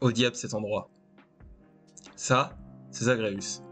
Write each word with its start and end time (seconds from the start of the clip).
Au 0.00 0.12
diable 0.12 0.36
cet 0.36 0.54
endroit. 0.54 0.90
Ça, 2.14 2.56
c'est 2.92 3.06
Zagreus. 3.06 3.62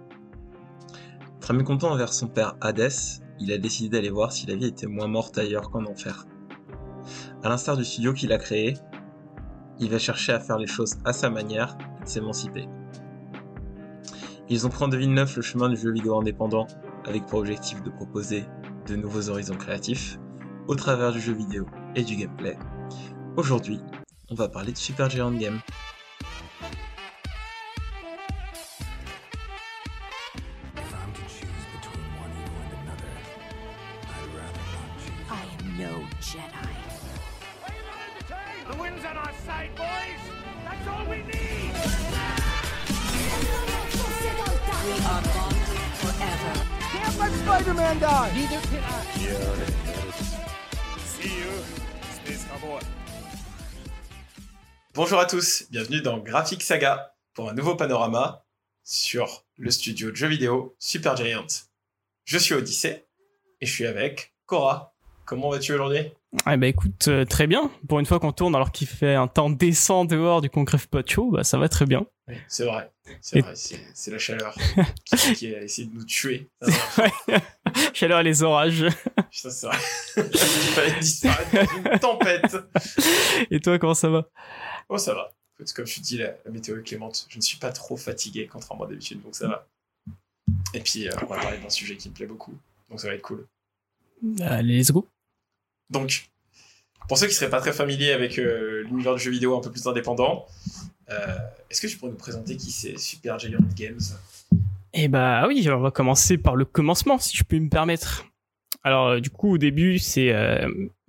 Très 1.41 1.55
mécontent 1.55 1.93
envers 1.93 2.13
son 2.13 2.27
père 2.27 2.57
Hadès, 2.61 3.23
il 3.39 3.53
a 3.53 3.59
décidé 3.59 3.89
d'aller 3.89 4.11
voir 4.11 4.33
si 4.33 4.45
la 4.47 4.57
vie 4.57 4.67
était 4.67 4.89
moins 4.89 5.07
morte 5.07 5.39
ailleurs 5.39 5.71
qu'en 5.71 5.85
enfer. 5.85 6.27
À 7.45 7.49
l'instar 7.49 7.77
du 7.77 7.85
studio 7.85 8.13
qu'il 8.13 8.33
a 8.33 8.39
créé, 8.39 8.75
il 9.79 9.89
va 9.89 10.01
chercher 10.01 10.33
à 10.33 10.41
faire 10.41 10.59
les 10.59 10.67
choses 10.67 10.97
à 11.05 11.13
sa 11.13 11.31
manière 11.31 11.79
et 12.01 12.05
de 12.05 12.09
s'émanciper. 12.09 12.67
Ils 14.49 14.67
ont 14.67 14.71
pris 14.71 14.83
en 14.83 14.89
2009 14.89 15.37
le 15.37 15.43
chemin 15.43 15.69
du 15.69 15.77
jeu 15.77 15.93
vidéo 15.93 16.19
indépendant 16.19 16.67
avec 17.05 17.27
pour 17.27 17.39
objectif 17.39 17.85
de 17.85 17.91
proposer 17.91 18.47
de 18.89 18.97
nouveaux 18.97 19.29
horizons 19.29 19.57
créatifs 19.57 20.19
au 20.67 20.75
travers 20.75 21.13
du 21.13 21.21
jeu 21.21 21.35
vidéo 21.35 21.67
et 21.95 22.03
du 22.03 22.17
gameplay. 22.17 22.59
Aujourd'hui, 23.37 23.81
on 24.29 24.35
va 24.35 24.49
parler 24.49 24.73
de 24.73 24.79
Super 24.79 25.09
Giant 25.09 25.31
Game. 25.31 25.61
À 55.27 55.29
tous, 55.29 55.65
bienvenue 55.71 56.03
dans 56.03 56.19
Graphic 56.19 56.63
Saga 56.63 57.13
pour 57.35 57.51
un 57.51 57.53
nouveau 57.53 57.75
panorama 57.75 58.47
sur 58.85 59.45
le 59.57 59.73
studio 59.73 60.13
de 60.13 60.15
jeux 60.15 60.29
vidéo 60.29 60.77
Super 60.79 61.17
Giant. 61.17 61.49
Je 62.25 62.39
suis 62.39 62.55
Odyssée 62.55 63.09
et 63.61 63.67
je 63.67 63.73
suis 63.73 63.87
avec 63.87 64.37
Cora. 64.45 64.96
Comment 65.27 65.51
vas-tu 65.51 65.73
aujourd'hui? 65.75 65.99
Eh 66.49 66.57
ben 66.57 66.65
écoute, 66.65 67.09
euh, 67.09 67.25
très 67.25 67.47
bien. 67.47 67.71
Pour 67.89 67.99
une 67.99 68.07
fois 68.07 68.21
qu'on 68.21 68.33
tourne 68.33 68.55
alors 68.55 68.71
qu'il 68.71 68.87
fait 68.87 69.15
un 69.15 69.27
temps 69.27 69.51
décent 69.51 70.05
dehors 70.05 70.41
du 70.41 70.49
concret 70.51 70.79
pas 70.91 71.03
chaud, 71.05 71.31
bah 71.33 71.43
ça 71.45 71.59
va 71.59 71.69
très 71.69 71.85
bien. 71.85 72.07
Oui, 72.29 72.35
c'est 72.49 72.65
vrai, 72.65 72.91
c'est 73.21 73.39
Et- 73.39 73.43
vrai, 73.43 73.55
c'est 73.57 74.11
la 74.11 74.19
chaleur 74.19 74.55
qui, 75.05 75.33
qui 75.35 75.55
a 75.55 75.63
essayé 75.63 75.89
de 75.89 75.95
nous 75.95 76.05
tuer. 76.05 76.49
Chaleur 77.95 78.21
et 78.21 78.23
les 78.25 78.43
orages. 78.43 78.87
Putain, 79.31 79.51
c'est 79.51 79.67
vrai. 79.67 79.77
Il 80.17 80.23
fallait 80.39 81.01
disparaître 81.01 81.51
dans 81.53 81.93
une 81.93 81.99
tempête. 81.99 82.57
Et 83.51 83.61
toi, 83.61 83.79
comment 83.79 83.95
ça 83.95 84.09
va? 84.09 84.29
Oh, 84.89 84.99
ça 84.99 85.15
va. 85.15 85.33
Écoute, 85.59 85.73
Comme 85.73 85.87
je 85.87 85.95
te 85.97 86.01
dis, 86.01 86.19
la, 86.19 86.35
la 86.45 86.51
météo 86.51 86.79
est 86.79 86.83
clémente. 86.83 87.27
Je 87.29 87.37
ne 87.37 87.43
suis 87.43 87.59
pas 87.59 87.73
trop 87.73 87.97
fatigué, 87.97 88.49
contrairement 88.51 88.85
à 88.85 88.89
d'habitude, 88.89 89.23
donc 89.23 89.35
ça 89.35 89.49
va. 89.49 89.67
Et 90.75 90.81
puis, 90.81 91.09
euh, 91.09 91.13
on 91.23 91.27
va 91.27 91.37
parler 91.37 91.59
d'un 91.59 91.71
sujet 91.71 91.97
qui 91.97 92.09
me 92.11 92.15
plaît 92.15 92.27
beaucoup, 92.27 92.55
donc 92.91 93.01
ça 93.01 93.09
va 93.09 93.15
être 93.15 93.23
cool. 93.23 93.47
Allez, 94.41 94.79
let's 94.79 94.91
go. 94.91 95.07
Donc, 95.91 96.29
pour 97.09 97.19
ceux 97.19 97.27
qui 97.27 97.35
seraient 97.35 97.51
pas 97.51 97.61
très 97.61 97.73
familiers 97.73 98.13
avec 98.13 98.39
euh, 98.39 98.83
l'univers 98.85 99.15
du 99.15 99.21
jeu 99.21 99.31
vidéo 99.31 99.57
un 99.57 99.61
peu 99.61 99.71
plus 99.71 99.87
indépendant, 99.87 100.47
euh, 101.11 101.37
est-ce 101.71 101.81
que 101.81 101.87
tu 101.87 101.97
pourrais 101.97 102.11
nous 102.11 102.19
présenter 102.19 102.57
qui 102.57 102.71
c'est 102.71 102.99
Super 102.99 103.39
Giant 103.39 103.59
Games? 103.77 104.01
Eh 104.93 105.09
bah 105.09 105.47
oui, 105.47 105.69
on 105.71 105.81
va 105.81 105.91
commencer 105.91 106.39
par 106.39 106.57
le 106.57 106.65
commencement, 106.65 107.19
si 107.19 107.37
je 107.37 107.45
peux 107.45 107.59
me 107.59 107.69
permettre. 107.69 108.27
Alors, 108.83 109.09
euh, 109.09 109.21
du 109.21 109.31
coup, 109.31 109.55
au 109.55 109.59
début, 109.59 109.99
c'est 109.99 110.35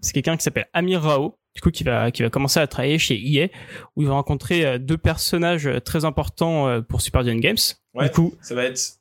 c'est 0.01 0.13
quelqu'un 0.13 0.37
qui 0.37 0.43
s'appelle 0.43 0.67
Amir 0.73 1.01
Rao, 1.01 1.35
du 1.55 1.61
coup, 1.61 1.71
qui 1.71 1.83
va, 1.83 2.11
qui 2.11 2.21
va 2.21 2.29
commencer 2.29 2.59
à 2.59 2.67
travailler 2.67 2.99
chez 2.99 3.15
EA, 3.15 3.47
où 3.95 4.03
il 4.03 4.07
va 4.07 4.13
rencontrer 4.13 4.77
deux 4.77 4.97
personnages 4.97 5.67
très 5.83 6.05
importants 6.05 6.81
pour 6.83 7.01
Super 7.01 7.23
Giant 7.23 7.39
Games. 7.39 7.57
Ouais. 7.95 8.05
Du 8.05 8.11
coup, 8.11 8.35
Ça 8.41 8.53
va 8.53 8.65
être 8.65 8.99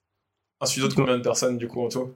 un 0.61 0.67
studio 0.67 0.89
de 0.89 0.95
combien 0.95 1.19
de 1.19 1.23
personnes 1.23 1.59
du 1.59 1.69
coup 1.69 1.85
en 1.85 1.89
tout? 1.89 2.15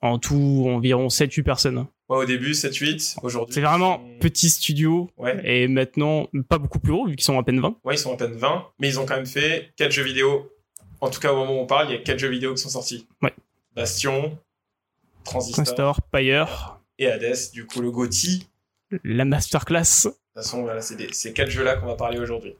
En 0.00 0.18
tout, 0.18 0.66
environ 0.68 1.08
7-8 1.08 1.42
personnes. 1.42 1.86
Ouais, 2.12 2.18
au 2.18 2.24
début 2.26 2.52
7-8, 2.54 3.16
aujourd'hui. 3.22 3.54
C'est 3.54 3.60
vraiment 3.60 3.96
sont- 3.98 4.18
petit 4.20 4.50
studio, 4.50 5.10
Ouais. 5.16 5.40
et 5.44 5.68
maintenant, 5.68 6.28
pas 6.48 6.58
beaucoup 6.58 6.78
plus 6.78 6.92
gros, 6.92 7.06
vu 7.06 7.16
qu'ils 7.16 7.24
sont 7.24 7.38
à 7.38 7.42
peine 7.42 7.60
20. 7.60 7.76
ouais, 7.84 7.94
ils 7.94 7.98
sont 7.98 8.12
à 8.12 8.16
peine 8.16 8.32
20, 8.36 8.66
mais 8.78 8.88
ils 8.88 9.00
ont 9.00 9.06
quand 9.06 9.16
même 9.16 9.26
fait 9.26 9.72
4 9.76 9.90
jeux 9.92 10.02
vidéo. 10.04 10.50
En 11.00 11.10
tout 11.10 11.20
cas, 11.20 11.32
au 11.32 11.36
moment 11.36 11.58
où 11.58 11.62
on 11.62 11.66
parle, 11.66 11.88
il 11.88 11.92
y 11.92 11.96
a 11.96 12.02
4 12.02 12.18
jeux 12.18 12.28
vidéo 12.28 12.54
qui 12.54 12.62
sont 12.62 12.68
sortis. 12.68 13.06
Ouais. 13.22 13.32
Bastion, 13.74 14.38
Transistor 15.24 15.64
Transistor, 15.64 16.00
Pyre, 16.12 16.80
et 16.98 17.06
Hades, 17.06 17.36
du 17.52 17.64
coup 17.66 17.80
le 17.80 17.90
GOTY. 17.90 18.46
la 19.04 19.24
Masterclass. 19.24 20.04
De 20.04 20.10
toute 20.10 20.18
façon, 20.34 20.62
voilà, 20.62 20.80
c'est 20.82 20.96
des- 20.96 21.12
ces 21.12 21.32
4 21.32 21.48
jeux-là 21.50 21.76
qu'on 21.76 21.86
va 21.86 21.94
parler 21.94 22.18
aujourd'hui. 22.18 22.54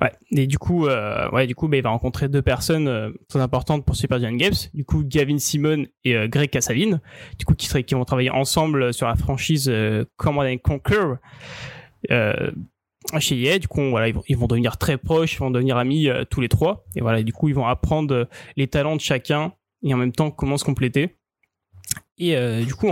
Ouais. 0.00 0.12
Et 0.32 0.46
du 0.46 0.58
coup, 0.58 0.86
euh, 0.86 1.30
ouais, 1.30 1.46
du 1.46 1.54
coup, 1.54 1.68
bah, 1.68 1.76
il 1.76 1.82
va 1.82 1.90
rencontrer 1.90 2.28
deux 2.28 2.42
personnes 2.42 2.88
euh, 2.88 3.10
très 3.28 3.40
importantes 3.40 3.84
pour 3.84 3.96
Super 3.96 4.18
Giant 4.18 4.32
Games. 4.32 4.54
Du 4.74 4.84
coup, 4.84 5.02
Gavin 5.04 5.38
Simon 5.38 5.86
et 6.04 6.16
euh, 6.16 6.28
Greg 6.28 6.50
Casavin. 6.50 7.00
Du 7.38 7.44
coup, 7.44 7.54
qui, 7.54 7.68
qui 7.84 7.94
vont 7.94 8.04
travailler 8.04 8.30
ensemble 8.30 8.92
sur 8.92 9.06
la 9.06 9.16
franchise 9.16 9.72
Command 10.16 10.46
and 10.46 10.58
Conquer. 10.58 11.14
Chez 13.18 13.40
EA, 13.40 13.58
du 13.58 13.66
coup, 13.66 13.82
voilà, 13.90 14.08
ils 14.28 14.36
vont, 14.36 14.46
devenir 14.46 14.76
très 14.76 14.98
proches, 14.98 15.34
ils 15.34 15.38
vont 15.38 15.50
devenir 15.50 15.76
amis 15.76 16.08
tous 16.30 16.40
les 16.40 16.48
trois. 16.48 16.84
Et 16.96 17.00
voilà, 17.00 17.22
du 17.22 17.32
coup, 17.32 17.48
ils 17.48 17.54
vont 17.54 17.66
apprendre 17.66 18.28
les 18.56 18.68
talents 18.68 18.96
de 18.96 19.00
chacun 19.00 19.52
et 19.82 19.94
en 19.94 19.96
même 19.96 20.12
temps 20.12 20.30
comment 20.30 20.58
se 20.58 20.64
compléter. 20.64 21.16
Et 22.18 22.36
du 22.64 22.74
coup, 22.74 22.88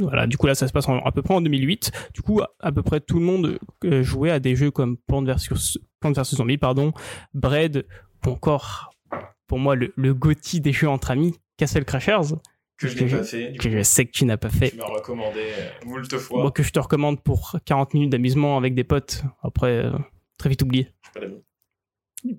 voilà, 0.00 0.26
du 0.26 0.38
coup 0.38 0.46
là, 0.46 0.54
ça 0.54 0.66
se 0.66 0.72
passe 0.72 0.86
à 0.88 1.12
peu 1.12 1.22
près 1.22 1.34
en 1.34 1.42
2008. 1.42 1.92
Du 2.14 2.22
coup, 2.22 2.40
à, 2.58 2.72
peu 2.72 2.82
près 2.82 3.00
tout 3.00 3.18
le 3.18 3.24
monde 3.24 3.58
jouait 4.00 4.30
à 4.30 4.40
des 4.40 4.56
jeux 4.56 4.70
comme 4.70 4.96
Plants 4.96 5.22
vs 5.22 5.78
Plants 6.00 6.12
vs 6.12 6.34
Zombies, 6.36 6.58
pardon, 6.58 6.92
Bread, 7.34 7.86
ou 8.26 8.30
encore, 8.30 8.94
pour 9.46 9.58
moi, 9.58 9.74
le, 9.76 9.92
le 9.96 10.14
des 10.60 10.72
jeux 10.72 10.88
entre 10.88 11.10
amis, 11.10 11.34
Castle 11.56 11.84
Crashers, 11.84 12.34
Que 12.78 12.88
je 12.88 12.96
Que 12.96 13.02
n'ai 13.04 13.08
je- 13.08 13.16
pas 13.18 13.22
fait, 13.24 13.52
que 13.58 13.70
je 13.70 13.82
sais 13.82 14.06
que 14.06 14.10
tu 14.12 14.24
n'as 14.24 14.36
pas 14.38 14.48
fait. 14.48 14.70
tu 14.70 14.76
m'as 14.78 14.84
recommandé 14.86 15.40
euh, 15.58 15.68
moult 15.86 16.16
fois. 16.18 16.40
Moi, 16.42 16.50
que 16.50 16.62
je 16.62 16.70
te 16.72 16.78
recommande 16.80 17.22
pour 17.22 17.56
40 17.66 17.92
minutes 17.94 18.10
d'amusement 18.10 18.56
avec 18.56 18.74
des 18.74 18.84
potes. 18.84 19.22
Après, 19.42 19.84
euh, 19.84 19.92
très 20.38 20.48
vite 20.48 20.62
oublié. 20.62 20.88
Je. 21.20 21.26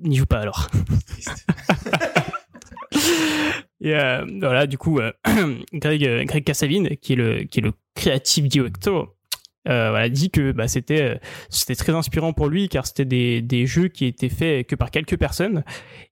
N'y 0.04 0.16
joue 0.16 0.26
pas 0.26 0.40
alors. 0.40 0.68
Triste. 1.08 1.46
Et 3.84 3.96
euh, 3.96 4.26
voilà, 4.40 4.68
du 4.68 4.78
coup, 4.78 5.00
euh, 5.00 5.12
Greg, 5.74 6.26
Greg 6.28 6.44
Casavin, 6.44 6.86
qui 7.02 7.14
est 7.14 7.16
le, 7.16 7.44
qui 7.46 7.60
est 7.60 7.64
le 7.64 7.74
creative 7.96 8.48
director, 8.48 9.16
euh, 9.68 9.92
voilà, 9.92 10.10
dit 10.10 10.32
que 10.32 10.52
bah, 10.52 10.68
c'était, 10.68 11.02
euh, 11.02 11.16
c'était 11.50 11.76
très 11.76 11.94
inspirant 11.94 12.34
pour 12.34 12.48
lui 12.48 12.68
car 12.68 12.88
c'était 12.88 13.06
des, 13.06 13.42
des 13.42 13.68
jeux 13.68 13.90
qui 13.90 14.06
étaient 14.06 14.30
faits 14.30 14.68
que 14.68 14.76
par 14.76 14.90
quelques 14.90 15.18
personnes 15.18 15.64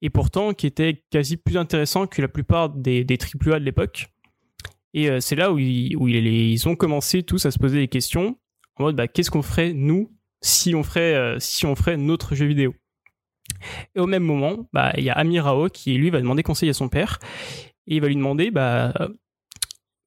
et 0.02 0.10
pourtant 0.10 0.54
qui 0.54 0.68
étaient 0.68 1.04
quasi 1.10 1.36
plus 1.38 1.58
intéressants 1.58 2.06
que 2.06 2.22
la 2.22 2.28
plupart 2.28 2.70
des, 2.70 3.04
des 3.04 3.18
AAA 3.18 3.60
de 3.60 3.66
l'époque. 3.66 4.08
Et 4.94 5.10
euh, 5.10 5.20
c'est 5.20 5.36
là 5.36 5.52
où, 5.52 5.60
ils, 5.60 5.96
où 5.96 6.08
ils, 6.08 6.68
ont 6.68 6.76
commencé 6.76 7.24
tous 7.24 7.46
à 7.46 7.52
se 7.52 7.60
poser 7.60 7.80
des 7.80 7.88
questions 7.88 8.38
en 8.78 8.84
mode 8.84 8.96
bah, 8.96 9.08
qu'est-ce 9.08 9.32
qu'on 9.32 9.42
ferait 9.42 9.74
nous 9.74 10.12
si 10.42 10.74
on 10.74 10.84
ferait, 10.84 11.16
euh, 11.16 11.38
si 11.40 11.66
on 11.66 11.76
ferait 11.76 11.98
notre 11.98 12.36
jeu 12.36 12.46
vidéo? 12.46 12.74
Et 13.96 14.00
au 14.00 14.06
même 14.06 14.24
moment, 14.24 14.70
bah, 14.74 14.94
il 14.98 15.04
y 15.04 15.10
a 15.10 15.14
Amir 15.14 15.46
Rao 15.46 15.70
qui, 15.70 15.96
lui, 15.96 16.10
va 16.12 16.20
demander 16.20 16.44
conseil 16.44 16.70
à 16.70 16.74
son 16.74 16.88
père. 16.88 17.20
Et 17.88 17.96
il 17.96 18.02
va 18.02 18.08
lui 18.08 18.16
demander, 18.16 18.52
bah, 18.52 18.94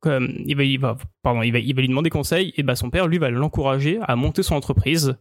comme, 0.02 0.34
il, 0.44 0.56
va, 0.56 0.64
il, 0.64 0.78
va, 0.78 0.96
pardon, 1.22 1.42
il, 1.42 1.52
va, 1.52 1.60
il 1.60 1.74
va 1.74 1.80
lui 1.80 1.88
demander 1.88 2.10
conseil. 2.10 2.52
Et 2.56 2.62
bah, 2.62 2.76
son 2.76 2.90
père, 2.90 3.06
lui, 3.06 3.18
va 3.18 3.30
l'encourager 3.30 3.98
à 4.02 4.16
monter 4.16 4.42
son 4.42 4.56
entreprise. 4.56 5.16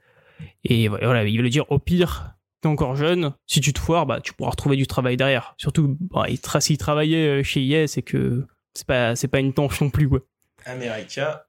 Et 0.64 0.88
voilà, 0.88 1.24
il 1.24 1.38
va 1.38 1.44
lui 1.44 1.50
dire, 1.50 1.72
au 1.72 1.80
pire, 1.80 2.36
t'es 2.62 2.68
encore 2.68 2.96
jeune. 2.96 3.34
Si 3.46 3.62
tu 3.62 3.74
te 3.74 3.80
foires, 3.80 4.06
bah, 4.06 4.20
tu 4.22 4.34
pourras 4.34 4.50
retrouver 4.50 4.76
du 4.76 4.88
travail 4.88 5.18
derrière. 5.18 5.54
Surtout, 5.58 5.98
bah, 6.00 6.26
il 6.28 6.38
tra- 6.38 6.60
s'il 6.60 6.78
travaillait 6.78 7.42
euh, 7.42 7.44
chez 7.44 7.62
IS, 7.62 7.88
c'est 7.88 8.02
que 8.02 8.46
c'est 8.74 8.88
pas, 8.88 9.16
c'est 9.16 9.28
pas 9.28 9.40
une 9.40 9.54
tanche 9.54 9.82
non 9.82 9.90
plus, 9.90 10.10
quoi. 10.10 10.20
America, 10.66 11.46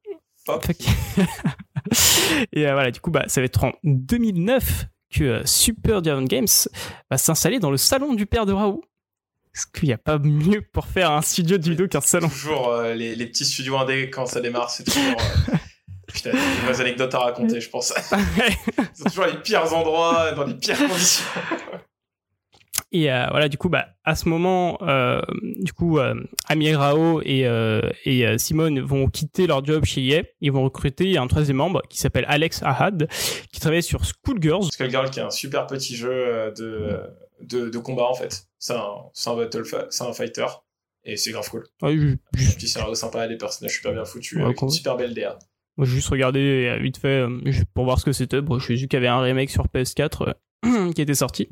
et 2.52 2.66
euh, 2.66 2.72
voilà, 2.72 2.90
du 2.90 3.00
coup, 3.00 3.10
bah, 3.10 3.24
ça 3.28 3.40
va 3.40 3.46
être 3.46 3.64
en 3.64 3.72
2009 3.84 4.86
que 5.10 5.24
euh, 5.24 5.42
Super 5.44 6.02
Giant 6.02 6.22
Games 6.22 6.46
va 7.10 7.18
s'installer 7.18 7.58
dans 7.58 7.70
le 7.70 7.76
salon 7.76 8.14
du 8.14 8.26
père 8.26 8.46
de 8.46 8.52
Raoult. 8.52 8.82
Parce 9.52 9.66
qu'il 9.66 9.88
n'y 9.88 9.92
a 9.92 9.98
pas 9.98 10.18
mieux 10.18 10.62
pour 10.62 10.86
faire 10.86 11.10
un 11.10 11.20
studio 11.22 11.58
de 11.58 11.68
vidéo 11.68 11.86
qu'un 11.88 12.00
salon. 12.00 12.28
Toujours 12.28 12.68
euh, 12.68 12.94
les, 12.94 13.14
les 13.14 13.26
petits 13.26 13.44
studios 13.44 13.76
indés 13.76 14.08
quand 14.10 14.24
ça 14.26 14.40
démarre, 14.40 14.70
c'est 14.70 14.84
toujours. 14.84 15.02
euh, 15.20 15.56
Putain, 16.12 16.30
des 16.32 16.38
vraies 16.66 16.80
anecdotes 16.80 17.14
à 17.14 17.18
raconter, 17.20 17.60
je 17.60 17.70
pense. 17.70 17.92
C'est 18.92 19.04
toujours 19.04 19.24
les 19.26 19.38
pires 19.40 19.72
endroits, 19.72 20.32
dans 20.32 20.44
les 20.44 20.54
pires 20.54 20.76
conditions. 20.76 21.24
Et 22.94 23.10
euh, 23.10 23.26
voilà, 23.30 23.48
du 23.48 23.56
coup, 23.56 23.68
bah, 23.70 23.86
à 24.04 24.14
ce 24.14 24.28
moment, 24.28 24.76
euh, 24.82 25.22
du 25.60 25.72
coup, 25.72 25.98
euh, 25.98 26.14
Amir 26.48 26.78
Rao 26.78 27.22
et, 27.24 27.46
et 28.04 28.38
Simone 28.38 28.80
vont 28.80 29.08
quitter 29.08 29.46
leur 29.46 29.64
job 29.64 29.84
chez 29.84 30.06
EA. 30.06 30.22
Ils 30.42 30.52
vont 30.52 30.64
recruter 30.64 31.16
un 31.16 31.26
troisième 31.26 31.56
membre 31.56 31.80
qui 31.88 31.98
s'appelle 31.98 32.26
Alex 32.28 32.62
Ahad, 32.62 33.08
qui 33.50 33.60
travaille 33.60 33.82
sur 33.82 34.02
Schoolgirls. 34.04 34.64
Skullgirl 34.72 35.08
qui 35.10 35.20
est 35.20 35.22
un 35.22 35.30
super 35.30 35.66
petit 35.66 35.96
jeu 35.96 36.52
de, 36.58 37.00
de, 37.40 37.70
de 37.70 37.78
combat 37.78 38.04
en 38.04 38.14
fait. 38.14 38.44
C'est 38.58 38.74
un, 38.74 38.94
c'est 39.14 39.30
un 39.30 39.36
battle, 39.36 39.64
c'est 39.90 40.04
un 40.04 40.12
fighter. 40.12 40.46
Et 41.04 41.16
c'est 41.16 41.32
grave 41.32 41.48
cool. 41.50 41.64
Ouais, 41.82 41.96
ju- 41.98 42.18
Un 42.36 42.52
petit 42.52 42.68
scénario 42.68 42.94
sympa, 42.94 43.26
les 43.26 43.36
personnages 43.36 43.74
super 43.74 43.92
bien 43.92 44.04
foutus, 44.04 44.38
Ouais, 44.38 44.44
avec 44.44 44.56
cool. 44.58 44.68
une 44.68 44.72
super 44.72 44.96
belle 44.96 45.14
DA. 45.14 45.36
Moi, 45.76 45.86
j'ai 45.86 45.94
juste 45.94 46.10
regardé 46.10 46.78
vite 46.80 46.98
fait 46.98 47.24
juste 47.46 47.64
pour 47.74 47.84
voir 47.84 47.98
ce 47.98 48.04
que 48.04 48.12
c'était. 48.12 48.40
Bon, 48.42 48.58
je 48.60 48.64
suis 48.66 48.76
vu 48.76 48.86
qu'il 48.86 48.98
y 48.98 48.98
avait 48.98 49.08
un 49.08 49.20
remake 49.20 49.50
sur 49.50 49.66
PS4. 49.66 50.34
euh, 50.64 50.92
qui 50.94 51.00
était 51.02 51.14
sorti. 51.14 51.48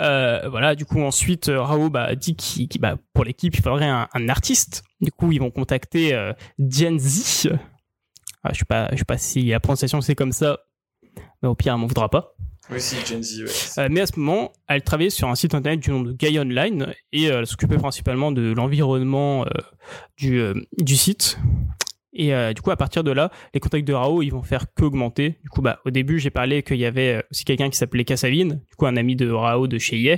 Euh, 0.00 0.48
voilà, 0.50 0.74
du 0.74 0.84
coup 0.84 1.00
ensuite 1.00 1.48
euh, 1.48 1.62
Rao 1.62 1.88
bah, 1.88 2.14
dit 2.14 2.36
qu'il 2.36 2.68
qu'il- 2.68 2.80
bah, 2.80 2.96
pour 3.14 3.24
l'équipe 3.24 3.54
il 3.56 3.62
faudrait 3.62 3.88
un, 3.88 4.08
un 4.12 4.28
artiste. 4.28 4.82
Du 5.00 5.10
coup 5.10 5.32
ils 5.32 5.38
vont 5.40 5.50
contacter 5.50 6.12
euh, 6.14 6.32
Genzi. 6.58 7.48
Ah, 8.42 8.50
je 8.52 8.58
sais 8.58 8.64
pas, 8.66 8.88
je 8.92 8.98
sais 8.98 9.04
pas 9.04 9.18
si 9.18 9.42
la 9.46 9.58
prononciation 9.60 10.00
c'est 10.02 10.14
comme 10.14 10.32
ça, 10.32 10.58
mais 11.42 11.48
au 11.48 11.54
pire 11.54 11.72
elle 11.74 11.80
m'en 11.80 11.86
voudra 11.86 12.08
pas. 12.10 12.34
Oui, 12.68 12.80
si, 12.80 12.96
Gen 13.06 13.22
Z, 13.22 13.42
ouais. 13.42 13.84
Euh, 13.84 13.88
mais 13.90 14.00
à 14.00 14.06
ce 14.06 14.18
moment, 14.18 14.52
elle 14.66 14.82
travaillait 14.82 15.08
sur 15.10 15.28
un 15.28 15.36
site 15.36 15.54
internet 15.54 15.78
du 15.78 15.90
nom 15.90 16.00
de 16.00 16.12
Gaia 16.12 16.40
Online 16.42 16.92
et 17.12 17.30
euh, 17.30 17.38
elle 17.38 17.46
s'occupait 17.46 17.76
principalement 17.78 18.32
de 18.32 18.52
l'environnement 18.52 19.46
du, 20.18 20.42
du 20.76 20.96
site. 20.96 21.38
Et 22.18 22.34
euh, 22.34 22.52
du 22.54 22.62
coup, 22.62 22.70
à 22.70 22.76
partir 22.76 23.04
de 23.04 23.10
là, 23.10 23.30
les 23.52 23.60
contacts 23.60 23.86
de 23.86 23.92
Rao, 23.92 24.22
ils 24.22 24.30
vont 24.30 24.42
faire 24.42 24.66
qu'augmenter. 24.74 25.36
Du 25.42 25.50
coup, 25.50 25.60
bah, 25.60 25.80
au 25.84 25.90
début, 25.90 26.18
j'ai 26.18 26.30
parlé 26.30 26.62
qu'il 26.62 26.78
y 26.78 26.86
avait 26.86 27.16
euh, 27.16 27.22
aussi 27.30 27.44
quelqu'un 27.44 27.68
qui 27.68 27.76
s'appelait 27.76 28.04
Kassavine, 28.04 28.60
du 28.68 28.76
coup, 28.76 28.86
un 28.86 28.96
ami 28.96 29.16
de 29.16 29.30
Rao 29.30 29.66
de 29.66 29.78
chez 29.78 30.00
EA. 30.00 30.16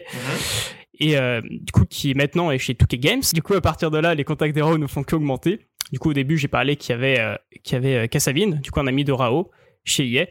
Et 1.01 1.17
euh, 1.17 1.41
du 1.43 1.73
coup, 1.73 1.85
qui 1.85 2.15
maintenant 2.15 2.51
est 2.51 2.59
chez 2.59 2.75
2K 2.75 2.99
Games. 2.99 3.23
Du 3.35 3.43
coup, 3.43 3.55
à 3.55 3.61
partir 3.61 3.91
de 3.91 3.99
là, 3.99 4.15
les 4.15 4.25
contacts 4.25 4.55
de 4.57 4.63
Rao 4.63 4.79
ne 4.79 4.87
font 4.87 5.03
qu'augmenter. 5.03 5.67
Du 5.93 5.99
coup, 5.99 6.11
au 6.11 6.15
début, 6.15 6.39
j'ai 6.39 6.49
parlé 6.49 6.77
qu'il 6.77 6.93
y 6.93 6.95
avait, 6.95 7.19
euh, 7.19 7.35
qu'il 7.65 7.75
y 7.75 7.77
avait 7.77 8.09
Kassavine, 8.09 8.61
du 8.63 8.71
coup, 8.71 8.79
un 8.79 8.87
ami 8.87 9.05
de 9.05 9.13
Rao 9.13 9.51
chez 9.85 10.09
EA. 10.09 10.27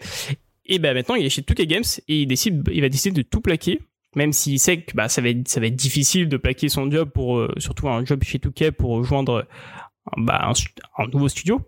Et 0.67 0.79
ben 0.79 0.93
maintenant, 0.93 1.15
il 1.15 1.25
est 1.25 1.29
chez 1.29 1.41
2K 1.41 1.65
Games 1.65 1.83
et 2.07 2.21
il 2.21 2.27
décide, 2.27 2.67
il 2.71 2.81
va 2.81 2.89
décider 2.89 3.23
de 3.23 3.27
tout 3.27 3.39
plaquer, 3.39 3.79
même 4.15 4.33
s'il 4.33 4.59
sait 4.59 4.81
que 4.81 4.93
bah, 4.93 5.07
ça 5.07 5.21
va 5.21 5.29
être, 5.29 5.47
ça 5.47 5.59
va 5.59 5.67
être 5.67 5.75
difficile 5.75 6.27
de 6.27 6.37
plaquer 6.37 6.67
son 6.67 6.91
job 6.91 7.09
pour, 7.09 7.37
euh, 7.37 7.53
surtout 7.57 7.87
un 7.87 8.03
job 8.05 8.21
chez 8.23 8.37
2K 8.37 8.71
pour 8.71 8.91
rejoindre 8.91 9.47
bah, 10.15 10.51
un, 10.97 11.07
nouveau 11.07 11.27
studio. 11.29 11.61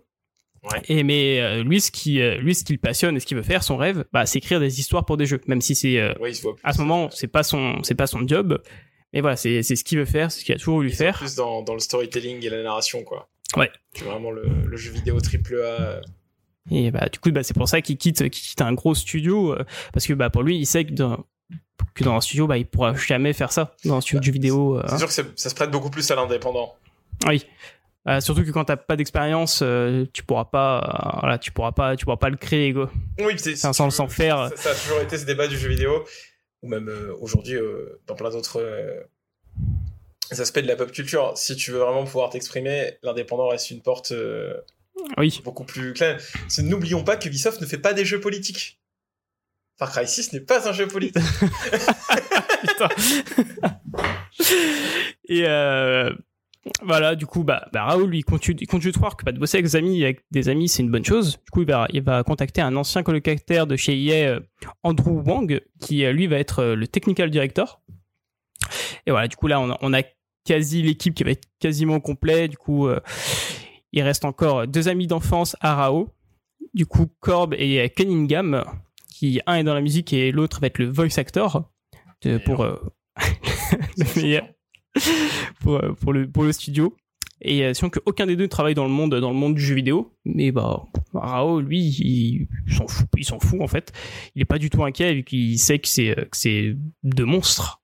Ouais. 0.62 0.80
Et 0.88 1.02
mais 1.04 1.40
euh, 1.40 1.62
lui, 1.62 1.80
ce 1.80 1.90
qui, 1.90 2.20
euh, 2.20 2.36
lui, 2.36 2.54
ce 2.54 2.64
qui 2.64 2.72
le 2.74 2.78
passionne 2.78 3.16
et 3.16 3.20
ce 3.20 3.26
qu'il 3.26 3.36
veut 3.36 3.42
faire, 3.42 3.62
son 3.62 3.76
rêve, 3.78 4.04
bah, 4.12 4.26
c'est 4.26 4.38
écrire 4.38 4.60
des 4.60 4.78
histoires 4.78 5.06
pour 5.06 5.16
des 5.16 5.24
jeux, 5.26 5.40
même 5.46 5.60
si 5.62 5.74
c'est 5.74 5.98
euh, 5.98 6.12
Ouais, 6.20 6.32
à 6.62 6.72
ce 6.74 6.80
moment, 6.80 7.08
c'est 7.10 7.28
pas 7.28 7.42
son, 7.42 7.82
c'est 7.82 7.94
pas 7.94 8.06
son 8.06 8.26
job. 8.28 8.60
Mais 9.14 9.22
voilà, 9.22 9.36
c'est, 9.36 9.62
c'est 9.62 9.74
ce 9.74 9.82
qu'il 9.84 9.98
veut 9.98 10.04
faire, 10.04 10.30
c'est 10.30 10.40
ce 10.40 10.44
qu'il 10.44 10.54
a 10.54 10.58
toujours 10.58 10.76
voulu 10.76 10.90
faire. 10.90 11.16
plus 11.18 11.34
dans, 11.34 11.62
dans 11.62 11.72
le 11.74 11.80
storytelling 11.80 12.44
et 12.44 12.50
la 12.50 12.62
narration, 12.62 13.02
quoi. 13.04 13.28
Ouais. 13.56 13.70
C'est 13.94 14.04
vraiment 14.04 14.30
le, 14.30 14.44
le 14.66 14.76
jeu 14.76 14.92
vidéo 14.92 15.18
triple 15.20 15.54
A. 15.56 15.58
euh, 15.64 16.00
Et 16.70 16.90
bah, 16.90 17.08
du 17.08 17.18
coup, 17.18 17.32
bah, 17.32 17.42
c'est 17.42 17.54
pour 17.54 17.68
ça 17.68 17.80
qu'il 17.80 17.96
quitte, 17.96 18.18
qu'il 18.28 18.42
quitte 18.42 18.60
un 18.60 18.72
gros 18.74 18.94
studio, 18.94 19.56
parce 19.94 20.06
que 20.06 20.12
bah, 20.12 20.28
pour 20.30 20.42
lui, 20.42 20.58
il 20.58 20.66
sait 20.66 20.84
que 20.84 20.92
dans, 20.92 21.24
que 21.94 22.04
dans 22.04 22.14
un 22.14 22.20
studio, 22.20 22.46
bah, 22.46 22.58
il 22.58 22.66
pourra 22.66 22.94
jamais 22.94 23.32
faire 23.32 23.50
ça. 23.50 23.74
Dans 23.86 23.96
un 23.96 24.00
studio 24.02 24.18
Bah, 24.18 24.20
de 24.20 24.26
jeu 24.26 24.32
vidéo. 24.32 24.82
C'est 24.88 24.98
sûr 24.98 25.06
que 25.08 25.12
ça 25.40 25.48
se 25.48 25.54
prête 25.54 25.70
beaucoup 25.70 25.90
plus 25.90 26.08
à 26.10 26.14
l'indépendant. 26.16 26.74
Oui. 27.26 27.44
Euh, 28.08 28.20
surtout 28.20 28.44
que 28.44 28.50
quand 28.50 28.64
t'as 28.64 28.76
pas 28.78 28.96
d'expérience, 28.96 29.60
euh, 29.62 30.06
tu 30.14 30.22
pourras 30.22 30.46
pas, 30.46 30.78
euh, 30.78 31.18
voilà, 31.20 31.38
tu 31.38 31.52
pourras 31.52 31.72
pas, 31.72 31.96
tu 31.96 32.04
pourras 32.06 32.16
pas 32.16 32.30
le 32.30 32.36
créer, 32.38 32.72
quoi. 32.72 32.90
Oui, 33.18 33.34
c'est 33.36 33.52
Enfin, 33.52 33.72
sans- 33.74 33.90
sans 33.90 34.08
faire- 34.08 34.48
Ça, 34.50 34.56
ça 34.56 34.70
a 34.70 34.74
toujours 34.74 35.00
été 35.00 35.18
ce 35.18 35.26
débat 35.26 35.46
du 35.48 35.58
jeu 35.58 35.68
vidéo, 35.68 36.04
ou 36.62 36.68
même 36.68 36.88
euh, 36.88 37.14
aujourd'hui 37.20 37.58
dans 38.06 38.14
plein 38.14 38.30
d'autres 38.30 38.62
aspects 40.30 40.60
de 40.60 40.66
la 40.66 40.76
pop 40.76 40.90
culture. 40.92 41.32
Si 41.36 41.56
tu 41.56 41.72
veux 41.72 41.78
vraiment 41.78 42.04
pouvoir 42.04 42.30
t'exprimer, 42.30 42.92
l'indépendant 43.02 43.48
reste 43.48 43.70
une 43.70 43.82
porte 43.82 44.14
Oui. 45.18 45.40
beaucoup 45.44 45.64
plus 45.64 45.92
claire. 45.92 46.18
N'oublions 46.58 47.04
pas 47.04 47.16
que 47.18 47.26
Ubisoft 47.28 47.60
ne 47.60 47.66
fait 47.66 47.78
pas 47.78 47.92
des 47.92 48.04
jeux 48.06 48.20
politiques. 48.20 48.80
Far 49.78 49.90
Cry 49.92 50.06
6 50.08 50.32
n'est 50.32 50.40
pas 50.40 50.68
un 50.68 50.72
jeu 50.72 50.86
politique. 50.88 51.22
Putain. 52.62 52.88
Et 55.28 55.44
voilà, 56.82 57.14
du 57.14 57.26
coup, 57.26 57.44
bah, 57.44 57.68
bah 57.72 57.84
Raoul, 57.84 58.10
lui, 58.10 58.18
il 58.18 58.24
continue, 58.24 58.56
il 58.60 58.66
continue 58.66 58.92
de 58.92 58.96
croire 58.96 59.16
que 59.16 59.24
bah, 59.24 59.32
de 59.32 59.38
bosser 59.38 59.58
avec 59.58 59.66
des 59.66 59.76
amis, 59.76 60.02
avec 60.04 60.24
des 60.30 60.48
amis, 60.48 60.68
c'est 60.68 60.82
une 60.82 60.90
bonne 60.90 61.04
chose. 61.04 61.32
Du 61.44 61.50
coup, 61.50 61.62
il 61.62 61.66
va, 61.68 61.86
il 61.92 62.02
va 62.02 62.22
contacter 62.22 62.60
un 62.60 62.74
ancien 62.76 63.02
colocataire 63.02 63.66
de 63.66 63.76
chez 63.76 64.00
EA, 64.00 64.28
euh, 64.28 64.40
Andrew 64.82 65.20
Wang, 65.22 65.60
qui 65.80 66.04
euh, 66.04 66.12
lui 66.12 66.26
va 66.26 66.38
être 66.38 66.60
euh, 66.60 66.74
le 66.74 66.86
technical 66.86 67.30
director. 67.30 67.80
Et 69.06 69.10
voilà, 69.10 69.28
du 69.28 69.36
coup, 69.36 69.46
là, 69.46 69.60
on 69.60 69.70
a, 69.70 69.78
on 69.80 69.92
a 69.92 70.02
quasi 70.44 70.82
l'équipe 70.82 71.14
qui 71.14 71.24
va 71.24 71.30
être 71.32 71.48
quasiment 71.58 72.00
complet. 72.00 72.48
Du 72.48 72.56
coup, 72.56 72.86
euh, 72.88 73.00
il 73.92 74.02
reste 74.02 74.24
encore 74.24 74.66
deux 74.66 74.88
amis 74.88 75.06
d'enfance 75.06 75.56
à 75.60 75.74
Rao. 75.74 76.08
Du 76.74 76.86
coup, 76.86 77.06
Corb 77.20 77.54
et 77.58 77.90
Cunningham, 77.90 78.64
qui 79.08 79.40
un 79.46 79.56
est 79.56 79.64
dans 79.64 79.74
la 79.74 79.80
musique 79.80 80.12
et 80.12 80.30
l'autre 80.30 80.60
va 80.60 80.68
être 80.68 80.78
le 80.78 80.88
voice 80.90 81.18
actor 81.18 81.68
de- 82.22 82.38
pour 82.38 82.62
euh, 82.62 82.76
le 83.96 84.22
meilleur 84.22 84.46
pour, 85.60 85.76
euh, 85.76 85.92
pour, 85.92 86.12
le, 86.12 86.28
pour 86.30 86.44
le 86.44 86.52
studio. 86.52 86.96
Et 87.42 87.64
euh, 87.64 87.72
sinon 87.72 87.88
que 87.90 88.00
aucun 88.04 88.26
des 88.26 88.36
deux 88.36 88.48
travaille 88.48 88.74
dans 88.74 88.84
le 88.84 88.90
monde 88.90 89.14
dans 89.14 89.30
le 89.30 89.36
monde 89.36 89.54
du 89.54 89.62
jeu 89.62 89.74
vidéo, 89.74 90.14
mais 90.26 90.52
bah 90.52 90.82
Rao 91.14 91.60
lui 91.62 91.80
il, 91.80 92.48
il 92.66 92.74
s'en 92.74 92.86
fout, 92.86 93.08
il 93.16 93.24
s'en 93.24 93.40
fout 93.40 93.62
en 93.62 93.66
fait. 93.66 93.92
Il 94.34 94.42
est 94.42 94.46
pas 94.46 94.58
du 94.58 94.68
tout 94.68 94.84
inquiet 94.84 95.14
vu 95.14 95.24
qu'il 95.24 95.58
sait 95.58 95.78
que 95.78 95.88
c'est 95.88 96.10
euh, 96.10 96.24
que 96.26 96.36
c'est 96.36 96.76
deux 97.02 97.24
monstres 97.24 97.80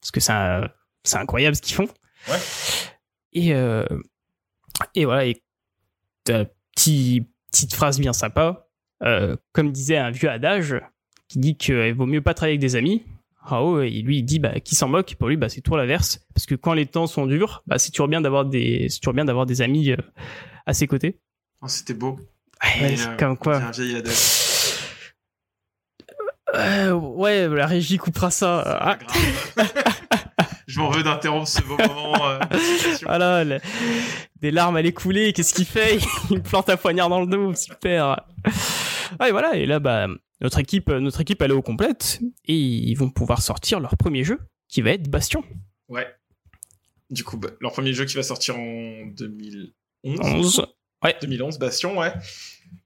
parce 0.00 0.12
que 0.12 0.20
c'est 0.20 0.30
un- 0.32 0.68
c'est 1.02 1.16
incroyable 1.16 1.56
ce 1.56 1.62
qu'ils 1.62 1.74
font. 1.74 1.88
Ouais. 2.28 2.38
Et 3.32 3.52
euh, 3.52 3.84
et 4.94 5.04
voilà 5.06 5.26
et 5.26 5.42
petit, 6.24 7.26
petite 7.50 7.74
phrase 7.74 7.98
bien 7.98 8.12
sympa, 8.12 8.68
euh, 9.02 9.36
comme 9.52 9.72
disait 9.72 9.96
un 9.96 10.10
vieux 10.10 10.30
adage 10.30 10.76
qui 11.28 11.38
dit 11.40 11.56
qu'il 11.56 11.94
vaut 11.94 12.06
mieux 12.06 12.22
pas 12.22 12.34
travailler 12.34 12.52
avec 12.54 12.60
des 12.60 12.76
amis. 12.76 13.02
Rao, 13.40 13.82
il- 13.82 14.04
lui, 14.04 14.18
il 14.18 14.22
dit 14.24 14.38
bah, 14.38 14.60
qui 14.60 14.74
s'en 14.74 14.88
moque. 14.88 15.14
Pour 15.18 15.28
lui, 15.28 15.36
bah, 15.36 15.48
c'est 15.48 15.60
toujours 15.60 15.78
l'inverse. 15.78 16.20
Parce 16.34 16.46
que 16.46 16.54
quand 16.54 16.74
les 16.74 16.86
temps 16.86 17.06
sont 17.06 17.26
durs, 17.26 17.62
bah, 17.66 17.78
c'est 17.78 17.90
toujours 17.90 18.08
bien 18.08 18.20
d'avoir 18.20 18.44
des, 18.44 18.86
c'est 18.90 19.00
toujours 19.00 19.14
bien 19.14 19.24
d'avoir 19.24 19.46
des 19.46 19.62
amis 19.62 19.90
euh, 19.92 19.96
à 20.66 20.74
ses 20.74 20.86
côtés. 20.86 21.18
Oh, 21.62 21.68
C'était 21.68 21.94
beau. 21.94 22.18
Ouais, 22.64 22.70
Mais, 22.80 23.00
euh, 23.00 23.16
comme 23.16 23.36
quoi. 23.38 23.56
Un 23.56 23.70
vieil. 23.70 24.02
Euh, 26.54 26.92
ouais, 26.92 27.46
la 27.48 27.66
régie 27.66 27.98
coupera 27.98 28.30
ça. 28.30 28.62
Ah. 28.80 28.98
Je 30.66 30.80
m'en 30.80 30.90
veux 30.90 31.02
d'interrompre 31.02 31.48
ce 31.48 31.62
beau 31.62 31.76
moment. 31.78 32.26
euh, 32.26 32.38
voilà, 33.04 33.42
le- 33.44 33.60
des 34.40 34.50
larmes 34.50 34.76
à 34.76 34.82
l'écouler. 34.82 35.32
Qu'est-ce 35.32 35.54
qu'il 35.54 35.64
fait? 35.64 35.98
Il 36.30 36.38
me 36.38 36.42
plante 36.42 36.68
un 36.68 36.76
poignard 36.76 37.08
dans 37.08 37.20
le 37.20 37.26
dos. 37.26 37.54
Super. 37.54 38.20
Ah, 39.18 39.28
et 39.28 39.32
voilà. 39.32 39.56
Et 39.56 39.66
là, 39.66 39.78
bah, 39.78 40.08
notre 40.40 40.58
équipe, 40.58 40.88
notre 40.90 41.20
équipe, 41.20 41.42
elle 41.42 41.50
est 41.50 41.54
au 41.54 41.62
complète. 41.62 42.20
Et 42.46 42.54
ils 42.56 42.94
vont 42.94 43.10
pouvoir 43.10 43.42
sortir 43.42 43.80
leur 43.80 43.96
premier 43.96 44.24
jeu, 44.24 44.38
qui 44.68 44.82
va 44.82 44.90
être 44.90 45.08
Bastion. 45.08 45.42
Ouais. 45.88 46.06
Du 47.10 47.24
coup, 47.24 47.38
bah, 47.38 47.48
leur 47.60 47.72
premier 47.72 47.92
jeu 47.94 48.04
qui 48.04 48.14
va 48.16 48.22
sortir 48.22 48.58
en 48.58 49.06
2011. 49.06 49.72
11. 50.20 50.66
2011, 51.22 51.58
Bastion, 51.58 51.98
ouais. 51.98 52.12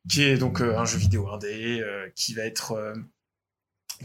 Qui 0.08 0.22
est 0.22 0.36
donc 0.36 0.60
euh, 0.60 0.76
un 0.78 0.84
jeu 0.84 0.98
vidéo 0.98 1.28
indé, 1.28 1.80
euh, 1.80 2.08
qui 2.14 2.34
va 2.34 2.42
être. 2.44 2.72
euh, 2.72 2.94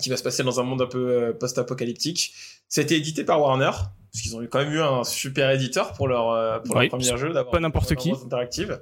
qui 0.01 0.09
va 0.09 0.17
se 0.17 0.23
passer 0.23 0.43
dans 0.43 0.59
un 0.59 0.63
monde 0.63 0.81
un 0.83 0.87
peu 0.87 1.09
euh, 1.09 1.33
post-apocalyptique. 1.33 2.33
Ça 2.67 2.81
a 2.81 2.83
été 2.83 2.95
édité 2.95 3.23
par 3.23 3.41
Warner, 3.41 3.71
parce 3.71 4.21
qu'ils 4.21 4.35
ont 4.35 4.41
quand 4.45 4.59
même 4.63 4.71
eu 4.73 4.79
un 4.81 5.03
super 5.03 5.49
éditeur 5.51 5.93
pour 5.93 6.07
leur, 6.07 6.29
euh, 6.31 6.59
pour 6.59 6.75
Oui, 6.75 6.83
leur 6.83 6.89
premier 6.99 7.17
jeu. 7.17 7.33
pas 7.51 7.59
n'importe 7.59 7.95
qui. 7.95 8.11
Interactive. 8.11 8.79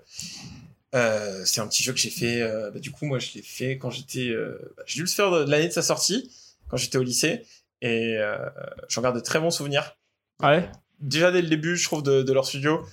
Euh, 0.96 1.44
c'est 1.46 1.60
un 1.62 1.68
petit 1.68 1.84
jeu 1.84 1.92
que 1.94 2.00
j'ai 2.00 2.10
fait. 2.10 2.42
euh, 2.42 2.72
bah, 2.72 2.80
du 2.80 2.92
coup, 2.92 3.06
moi, 3.06 3.20
je 3.20 3.34
l'ai 3.36 3.42
fait 3.42 3.78
quand 3.78 3.90
j'étais. 3.90 4.30
euh, 4.30 4.74
bah, 4.78 4.84
j'ai 4.86 4.96
dû 4.96 5.02
le 5.02 5.08
faire 5.08 5.30
de 5.32 5.50
l'année 5.52 5.68
de 5.68 5.74
sa 5.74 5.82
sortie, 5.82 6.32
quand 6.70 6.78
j'étais 6.78 6.98
au 6.98 7.04
lycée, 7.04 7.46
et 7.82 8.18
j'en 8.88 9.02
garde 9.02 9.16
de 9.16 9.22
très 9.22 9.40
bons 9.40 9.52
souvenirs 9.52 9.98
Ouais? 10.42 10.70
déjà 11.00 11.32
dès 11.32 11.42
le 11.42 11.48
début, 11.50 11.76
je 11.78 11.84
trouve, 11.86 12.02
de, 12.02 12.24
de 12.24 12.34
leur 12.34 12.46
studio, 12.46 12.86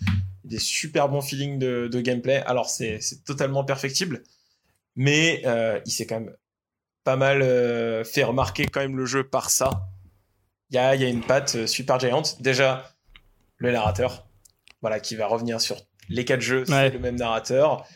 des 0.45 0.59
super 0.59 1.09
bons 1.09 1.23
feelings 1.23 1.59
de, 1.59 1.89
de 1.91 2.01
gameplay. 2.01 2.43
Alors, 2.47 2.69
c'est 2.69 3.01
totalement 3.25 3.65
perfectible, 3.65 4.23
mais 4.97 5.43
il 5.87 5.93
s'est 5.93 6.07
quand 6.07 6.21
même 6.21 6.37
pas 7.05 7.17
mal 7.17 7.41
fait 8.05 8.25
remarquer 8.25 8.67
quand 8.67 8.81
même 8.81 8.97
le 8.97 9.07
jeu 9.07 9.25
par 9.27 9.51
ça. 9.51 9.71
Il 10.71 10.77
y 10.77 10.79
a, 10.79 10.95
y 10.95 11.05
a 11.05 11.09
une 11.09 11.25
patte 11.25 11.67
super 11.67 11.99
géante. 12.01 12.43
Déjà, 12.43 12.91
le 13.59 13.73
narrateur, 13.73 14.27
voilà, 14.81 15.01
qui 15.01 15.17
va 15.17 15.27
revenir 15.27 15.61
sur 15.61 15.77
les 16.13 16.25
quatre 16.25 16.41
jeux, 16.41 16.65
c'est 16.65 16.73
Ouais. 16.73 16.91
le 16.91 16.99
même 16.99 17.17
narrateur. 17.17 17.87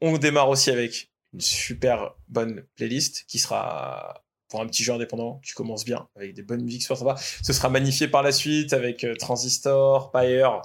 On 0.00 0.16
démarre 0.18 0.48
aussi 0.48 0.70
avec 0.70 1.10
une 1.34 1.40
super 1.40 2.14
bonne 2.28 2.64
playlist 2.76 3.24
qui 3.28 3.38
sera 3.38 4.24
pour 4.48 4.60
un 4.62 4.66
petit 4.66 4.82
jeu 4.82 4.92
indépendant 4.94 5.40
qui 5.44 5.52
commence 5.52 5.84
bien 5.84 6.08
avec 6.16 6.34
des 6.34 6.42
bonnes 6.42 6.62
musiques 6.62 6.82
super 6.82 6.96
sympas. 6.96 7.16
Ce 7.16 7.52
sera 7.52 7.68
magnifié 7.68 8.08
par 8.08 8.22
la 8.22 8.32
suite 8.32 8.72
avec 8.72 9.04
euh, 9.04 9.14
Transistor, 9.16 10.10
Pyre 10.12 10.62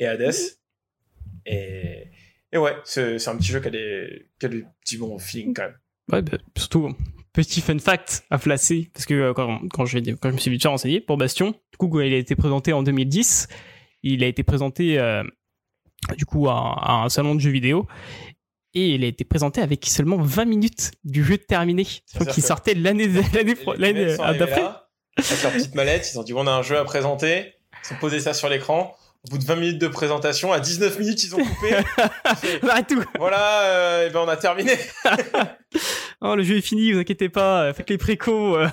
et 0.00 0.06
Hades. 0.06 0.34
Et, 1.46 2.08
et 2.52 2.58
ouais, 2.58 2.74
c'est 2.84 3.28
un 3.28 3.36
petit 3.36 3.48
jeu 3.48 3.60
qui 3.60 3.68
a 3.68 3.70
des, 3.70 4.28
qui 4.38 4.46
a 4.46 4.48
des 4.48 4.64
petits 4.80 4.96
bons 4.96 5.18
feelings 5.18 5.54
quand 5.54 5.62
même. 5.62 5.78
Ouais, 6.12 6.22
bah, 6.22 6.38
surtout, 6.56 6.96
petit 7.32 7.60
fun 7.60 7.78
fact 7.78 8.24
à 8.30 8.38
placer, 8.38 8.90
parce 8.92 9.06
que 9.06 9.14
euh, 9.14 9.34
quand, 9.34 9.60
quand, 9.72 9.86
je, 9.86 9.98
quand 10.14 10.30
je 10.30 10.34
me 10.34 10.38
suis 10.40 10.50
vite 10.50 10.62
fait 10.62 10.68
renseigner 10.68 11.00
pour 11.00 11.16
Bastion, 11.16 11.50
du 11.70 11.76
coup, 11.78 12.00
il 12.00 12.12
a 12.12 12.16
été 12.16 12.34
présenté 12.34 12.72
en 12.72 12.82
2010, 12.82 13.46
il 14.02 14.22
a 14.24 14.26
été 14.26 14.42
présenté 14.42 14.98
euh, 14.98 15.22
du 16.16 16.24
coup 16.26 16.48
à, 16.48 16.74
à 16.80 16.92
un 17.04 17.08
salon 17.08 17.34
de 17.34 17.40
jeux 17.40 17.50
vidéo, 17.50 17.86
et 18.74 18.90
il 18.94 19.04
a 19.04 19.06
été 19.08 19.24
présenté 19.24 19.60
avec 19.60 19.84
seulement 19.86 20.16
20 20.18 20.44
minutes 20.44 20.92
du 21.04 21.24
jeu 21.24 21.38
terminé. 21.38 21.84
Que- 21.84 22.40
sortait 22.40 22.74
l'année 22.74 23.04
Et 23.04 24.20
arrivés 24.20 24.38
d'après. 24.38 24.62
Avec 25.18 25.42
leur 25.42 25.52
petite 25.52 25.74
mallette, 25.74 26.08
ils 26.12 26.18
ont 26.18 26.22
dit 26.22 26.32
on 26.34 26.46
a 26.46 26.52
un 26.52 26.62
jeu 26.62 26.78
à 26.78 26.84
présenter, 26.84 27.54
ils 27.88 27.94
ont 27.94 27.98
posé 27.98 28.20
ça 28.20 28.32
sur 28.32 28.48
l'écran. 28.48 28.94
Au 29.26 29.32
bout 29.32 29.38
de 29.38 29.44
20 29.44 29.56
minutes 29.56 29.78
de 29.78 29.88
présentation, 29.88 30.50
à 30.50 30.60
19 30.60 30.98
minutes, 30.98 31.24
ils 31.24 31.34
ont 31.34 31.44
coupé. 31.44 31.76
Tout. 32.88 33.02
voilà, 33.18 33.62
euh, 33.64 34.06
et 34.08 34.10
ben 34.10 34.20
on 34.24 34.28
a 34.28 34.36
terminé. 34.36 34.72
Oh, 36.22 36.34
le 36.36 36.42
jeu 36.42 36.58
est 36.58 36.60
fini, 36.60 36.92
vous 36.92 36.98
inquiétez 36.98 37.30
pas, 37.30 37.62
euh, 37.62 37.72
faites 37.72 37.88
les 37.88 37.96
précos. 37.96 38.56
euh. 38.58 38.68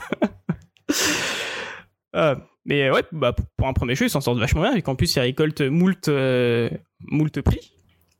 Euh, 2.67 2.73
mais 2.73 2.91
ouais, 2.91 3.03
bah, 3.11 3.33
pour- 3.57 3.67
un 3.67 3.73
premier 3.73 3.95
jeu, 3.95 4.05
ils 4.05 4.09
s'en 4.09 4.21
sortent 4.21 4.39
vachement 4.39 4.61
bien, 4.61 4.75
et 4.75 4.81
qu'en 4.81 4.95
plus, 4.95 5.15
ils 5.15 5.19
récoltent 5.19 5.61
moult, 5.61 6.07
euh, 6.07 6.69
moult 7.01 7.41
prix. 7.41 7.71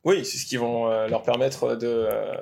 Oui, 0.04 0.24
c'est 0.24 0.38
ce 0.38 0.46
qui 0.46 0.56
vont 0.56 0.90
euh, 0.90 1.08
leur 1.08 1.22
permettre 1.22 1.76
de, 1.76 1.86
euh, 1.86 2.34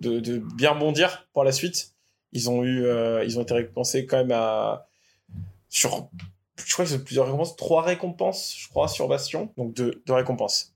de, 0.00 0.18
de 0.20 0.38
bien 0.56 0.70
rebondir 0.72 1.26
pour 1.32 1.44
la 1.44 1.52
suite. 1.52 1.92
Ils 2.32 2.50
ont 2.50 2.64
eu, 2.64 2.84
euh, 2.84 3.24
ils 3.24 3.38
ont 3.38 3.42
été 3.42 3.54
récompensés 3.54 4.06
quand 4.06 4.16
même 4.18 4.32
à 4.32 4.88
sur, 5.68 6.08
je 6.64 6.72
crois 6.72 6.84
que 6.84 6.90
c'est 6.90 7.04
plusieurs 7.04 7.26
récompenses, 7.26 7.56
trois 7.56 7.82
récompenses, 7.82 8.56
je 8.58 8.68
crois, 8.68 8.88
sur 8.88 9.08
Bastion, 9.08 9.52
donc 9.56 9.74
deux, 9.74 10.02
deux 10.06 10.14
récompenses. 10.14 10.74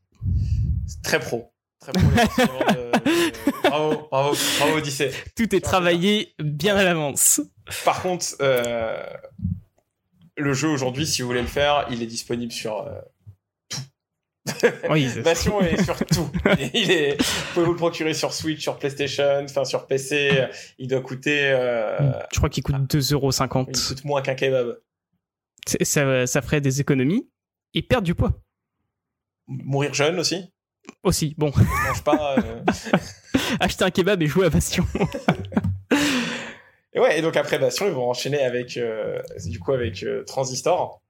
C'est 0.86 1.02
très 1.02 1.18
pro, 1.20 1.52
très 1.80 1.92
pro. 1.92 2.02
de- 2.02 2.74
de- 2.74 2.90
bravo, 3.68 4.06
bravo, 4.10 4.36
bravo 4.58 4.76
Odyssée. 4.76 5.10
Tout 5.36 5.54
est 5.54 5.60
travaillé 5.60 6.34
bien 6.38 6.76
à 6.76 6.84
l'avance. 6.84 7.40
Par 7.84 8.02
contre, 8.02 8.26
euh, 8.40 9.02
le 10.40 10.52
jeu 10.54 10.68
aujourd'hui, 10.68 11.06
si 11.06 11.22
vous 11.22 11.28
voulez 11.28 11.42
le 11.42 11.46
faire, 11.46 11.86
il 11.90 12.02
est 12.02 12.06
disponible 12.06 12.52
sur 12.52 12.86
euh, 12.86 13.00
Oui, 14.90 15.08
c'est- 15.08 15.22
Bastion 15.22 15.60
est 15.60 15.82
sur 15.82 15.96
tout. 16.06 16.30
Il 16.74 16.90
est, 16.90 17.20
vous 17.20 17.52
pouvez 17.54 17.66
vous 17.66 17.72
le 17.72 17.76
procurer 17.76 18.14
sur 18.14 18.32
Switch, 18.32 18.60
sur 18.62 18.78
PlayStation, 18.78 19.44
enfin 19.44 19.64
sur 19.64 19.86
PC. 19.86 20.46
Il 20.78 20.88
doit 20.88 21.02
coûter, 21.02 21.50
euh, 21.52 22.10
je 22.32 22.38
crois 22.38 22.48
qu'il 22.48 22.62
coûte 22.62 22.74
il 22.78 22.98
2,50€. 22.98 23.88
coûte 23.88 24.04
moins 24.04 24.22
qu'un 24.22 24.34
kebab. 24.34 24.78
Ça, 25.84 26.26
ça 26.26 26.42
ferait 26.42 26.60
des 26.62 26.80
économies 26.80 27.28
et 27.74 27.82
perdre 27.82 28.04
du 28.06 28.14
poids 28.14 28.32
Mourir 29.46 29.92
jeune 29.94 30.18
aussi? 30.18 30.50
aussi. 31.04 31.34
Bon, 31.36 31.52
Il 31.56 31.64
mange 31.88 32.02
pas. 32.02 32.36
euh. 32.38 32.64
acheter 33.60 33.84
un 33.84 33.90
kebab 33.90 34.22
et 34.22 34.26
jouer 34.26 34.46
à 34.46 34.50
Bastion. 34.50 34.86
Et 36.92 37.00
ouais. 37.00 37.18
Et 37.18 37.22
donc 37.22 37.36
après 37.36 37.58
Bastion, 37.58 37.86
ils 37.86 37.92
vont 37.92 38.08
enchaîner 38.10 38.42
avec, 38.42 38.76
euh, 38.76 39.20
du 39.44 39.58
coup, 39.60 39.72
avec 39.72 40.02
euh, 40.02 40.24
Transistor, 40.24 41.00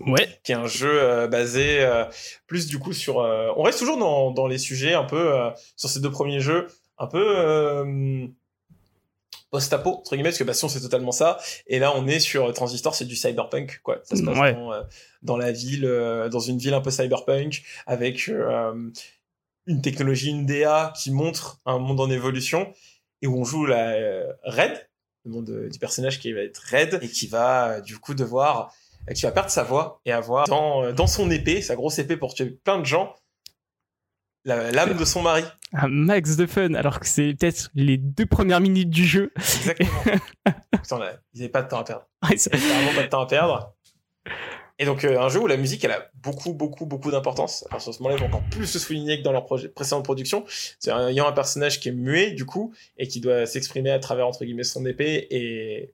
Ouais, 0.00 0.28
qui 0.44 0.52
est 0.52 0.56
un 0.56 0.66
jeu 0.68 0.90
euh, 1.02 1.26
basé 1.26 1.80
euh, 1.80 2.04
plus 2.46 2.66
du 2.68 2.78
coup 2.78 2.92
sur. 2.92 3.18
euh, 3.20 3.50
on 3.56 3.62
reste 3.62 3.78
toujours 3.80 3.98
dans, 3.98 4.30
dans 4.30 4.46
les 4.46 4.58
sujets 4.58 4.94
un 4.94 5.04
peu 5.04 5.34
euh, 5.34 5.50
sur 5.76 5.88
ces 5.88 6.00
deux 6.00 6.10
premiers 6.10 6.40
jeux, 6.40 6.68
un 6.98 7.06
peu. 7.08 7.24
euh, 7.38 8.26
post-apo 9.50 9.90
entre 9.90 10.10
guillemets 10.10 10.28
parce 10.28 10.38
que 10.38 10.44
Bastion 10.44 10.68
c'est 10.68 10.80
totalement 10.80 11.10
ça 11.12 11.38
et 11.66 11.78
là 11.78 11.92
on 11.96 12.06
est 12.06 12.20
sur 12.20 12.52
Transistor 12.52 12.94
c'est 12.94 13.06
du 13.06 13.16
cyberpunk 13.16 13.80
quoi 13.82 13.98
ça 14.04 14.14
se 14.16 14.22
passe 14.22 14.36
Ouais. 14.38 14.52
dans, 14.52 14.72
dans 15.22 15.36
la 15.38 15.52
ville 15.52 15.86
euh, 15.86 16.28
dans 16.28 16.38
une 16.40 16.58
ville 16.58 16.74
un 16.74 16.82
peu 16.82 16.90
cyberpunk 16.90 17.62
avec 17.86 18.28
euh, 18.28 18.90
une 19.66 19.80
technologie 19.80 20.30
une 20.30 20.44
DA 20.44 20.92
qui 20.96 21.10
montre 21.12 21.60
un 21.64 21.78
monde 21.78 21.98
en 22.00 22.10
évolution 22.10 22.72
et 23.22 23.26
où 23.26 23.40
on 23.40 23.44
joue 23.44 23.64
la 23.64 23.92
euh, 23.92 24.30
Red 24.44 24.87
le 25.28 25.34
nom 25.34 25.42
de- 25.42 25.68
du 25.68 25.78
personnage 25.78 26.18
qui 26.18 26.32
va 26.32 26.40
être 26.40 26.58
Red 26.72 26.98
et 27.02 27.08
qui 27.08 27.26
va 27.26 27.68
euh, 27.68 27.80
du 27.80 27.98
coup 27.98 28.14
devoir 28.14 28.72
euh, 29.08 29.12
qui 29.12 29.22
va 29.22 29.30
perdre 29.32 29.50
sa 29.50 29.62
voix 29.62 30.00
et 30.04 30.12
avoir 30.12 30.46
dans, 30.46 30.84
euh, 30.84 30.92
dans 30.92 31.06
son 31.06 31.30
épée 31.30 31.60
sa 31.62 31.76
grosse 31.76 31.98
épée 31.98 32.16
pour 32.16 32.34
tuer 32.34 32.46
plein 32.64 32.78
de 32.78 32.84
gens 32.86 33.14
l'âme 34.44 34.96
de 34.96 35.04
son 35.04 35.20
mari 35.22 35.44
un 35.74 35.88
max 35.88 36.36
de 36.36 36.46
fun, 36.46 36.72
alors 36.72 36.98
que 37.00 37.06
c'est 37.06 37.34
peut-être 37.34 37.68
les 37.74 37.98
deux 37.98 38.24
premières 38.24 38.60
minutes 38.60 38.88
du 38.88 39.04
jeu. 39.04 39.30
exactement 39.36 39.90
Putain, 40.72 40.98
là, 40.98 41.12
ils 41.34 41.40
n'avaient 41.40 41.50
pas 41.50 41.60
de 41.62 41.68
temps 41.68 41.80
à 41.80 41.84
perdre 41.84 42.08
Ouais, 42.26 42.38
c'est- 42.38 42.50
Il 42.54 42.66
y 42.66 42.70
a 42.70 42.74
vraiment 42.74 42.94
pas 42.94 43.02
de 43.02 43.08
temps 43.08 43.20
à 43.20 43.26
perdre. 43.26 43.74
Et 44.80 44.84
donc, 44.84 45.04
euh, 45.04 45.18
un 45.20 45.28
jeu 45.28 45.40
où 45.40 45.46
la 45.48 45.56
musique, 45.56 45.84
elle 45.84 45.90
a 45.90 46.08
beaucoup, 46.22 46.52
beaucoup, 46.54 46.86
beaucoup 46.86 47.10
d'importance. 47.10 47.64
Alors, 47.70 47.80
sur 47.82 47.92
ce 47.92 48.00
moment-là, 48.02 48.16
ils 48.16 48.20
vont 48.20 48.28
encore 48.28 48.48
plus 48.50 48.66
se 48.66 48.78
souligner 48.78 49.18
que 49.18 49.24
dans 49.24 49.32
leur 49.32 49.44
précédente 49.44 50.04
production. 50.04 50.44
C'est 50.78 50.90
ayant 50.92 51.26
un 51.26 51.32
personnage 51.32 51.80
qui 51.80 51.88
est 51.88 51.92
muet, 51.92 52.30
du 52.30 52.44
coup, 52.46 52.72
et 52.96 53.08
qui 53.08 53.20
doit 53.20 53.44
s'exprimer 53.46 53.90
à 53.90 53.98
travers, 53.98 54.26
entre 54.28 54.44
guillemets, 54.44 54.62
son 54.62 54.86
épée 54.86 55.26
et 55.30 55.92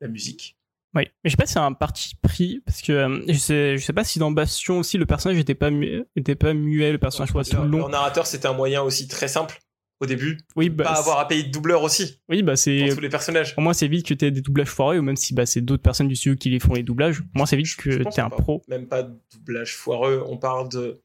la 0.00 0.06
musique. 0.08 0.56
Oui, 0.94 1.04
mais 1.22 1.30
je 1.30 1.30
sais 1.30 1.36
pas 1.36 1.46
si 1.46 1.52
c'est 1.52 1.58
un 1.60 1.72
parti 1.72 2.14
pris, 2.20 2.62
parce 2.66 2.82
que 2.82 2.92
euh, 2.92 3.22
je, 3.28 3.34
sais, 3.38 3.78
je 3.78 3.84
sais 3.84 3.92
pas 3.92 4.02
si 4.02 4.18
dans 4.18 4.32
Bastion 4.32 4.78
aussi 4.78 4.98
le 4.98 5.06
personnage 5.06 5.38
était 5.38 5.54
pas, 5.54 5.70
mu- 5.70 6.04
était 6.16 6.34
pas 6.34 6.52
muet, 6.52 6.90
le 6.90 6.98
personnage 6.98 7.32
pas 7.32 7.42
le 7.42 7.68
long. 7.68 7.78
leur 7.78 7.88
narrateur, 7.90 8.26
c'était 8.26 8.48
un 8.48 8.54
moyen 8.54 8.82
aussi 8.82 9.06
très 9.06 9.28
simple, 9.28 9.60
au 10.00 10.06
début. 10.06 10.38
Oui, 10.56 10.70
bah, 10.70 10.84
pas 10.84 10.98
avoir 10.98 11.18
à 11.18 11.28
payer 11.28 11.42
de 11.44 11.50
doubleur 11.50 11.82
aussi, 11.82 12.20
oui, 12.28 12.42
bah 12.42 12.52
pour 12.52 12.58
c'est. 12.58 12.88
tous 12.94 13.00
les 13.00 13.08
personnages. 13.10 13.54
Pour 13.54 13.62
moi, 13.62 13.74
c'est 13.74 13.86
vite 13.88 14.06
que 14.06 14.14
t'aies 14.14 14.30
des 14.30 14.40
doublages 14.40 14.68
foireux, 14.68 14.98
ou 14.98 15.02
même 15.02 15.16
si 15.16 15.34
bah, 15.34 15.46
c'est 15.46 15.60
d'autres 15.60 15.82
personnes 15.82 16.08
du 16.08 16.16
studio 16.16 16.36
qui 16.36 16.48
les 16.50 16.58
font 16.58 16.74
les 16.74 16.82
doublages. 16.82 17.22
Moi, 17.34 17.46
c'est 17.46 17.56
vite 17.56 17.66
Je- 17.66 17.90
je 17.90 17.98
que 17.98 18.08
t'es 18.14 18.20
un 18.20 18.30
pro. 18.30 18.62
Même 18.68 18.86
pas 18.88 19.02
de 19.02 19.14
doublage 19.32 19.74
foireux. 19.76 20.24
On 20.26 20.38
parle 20.38 20.68
de, 20.70 21.00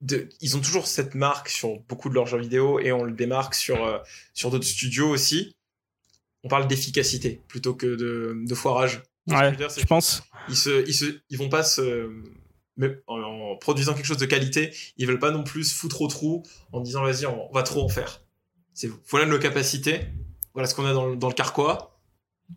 de. 0.00 0.28
Ils 0.40 0.56
ont 0.56 0.60
toujours 0.60 0.86
cette 0.86 1.14
marque 1.14 1.48
sur 1.48 1.78
beaucoup 1.88 2.08
de 2.08 2.14
leurs 2.14 2.26
jeux 2.26 2.38
vidéo 2.40 2.80
et 2.80 2.92
on 2.92 3.04
le 3.04 3.12
démarque 3.12 3.54
sur, 3.54 3.84
euh, 3.84 3.98
sur 4.34 4.50
d'autres 4.50 4.64
studios 4.66 5.08
aussi. 5.08 5.54
On 6.44 6.48
parle 6.48 6.68
d'efficacité 6.68 7.42
plutôt 7.48 7.74
que 7.74 7.86
de, 7.86 8.36
de 8.46 8.54
foirage. 8.54 9.02
Je 9.28 9.34
Ouais, 9.34 9.50
veux 9.50 9.56
dire, 9.56 9.68
je 9.76 9.84
pense. 9.84 10.22
Ils, 10.48 10.56
se, 10.56 10.86
ils, 10.88 10.94
se, 10.94 11.06
ils 11.30 11.36
vont 11.38 11.48
pas 11.48 11.64
se. 11.64 12.08
Mais 12.76 12.98
en, 13.06 13.56
produisant 13.56 13.94
quelque 13.94 14.06
chose 14.06 14.18
de 14.18 14.26
qualité, 14.26 14.72
ils 14.96 15.06
veulent 15.06 15.18
pas 15.18 15.30
non 15.30 15.44
plus 15.44 15.72
foutre 15.72 16.02
au 16.02 16.08
trou 16.08 16.42
en 16.72 16.80
disant 16.80 17.02
vas-y, 17.02 17.26
on, 17.26 17.50
va 17.52 17.62
trop 17.62 17.82
en 17.82 17.88
faire. 17.88 18.22
C'est 18.74 18.90
voilà 19.08 19.26
nos 19.26 19.38
capacités, 19.38 20.00
voilà 20.52 20.68
ce 20.68 20.74
qu'on 20.74 20.84
a 20.84 20.92
dans, 20.92 21.06
le- 21.06 21.16
dans 21.16 21.28
le 21.28 21.34
carquois, 21.34 21.98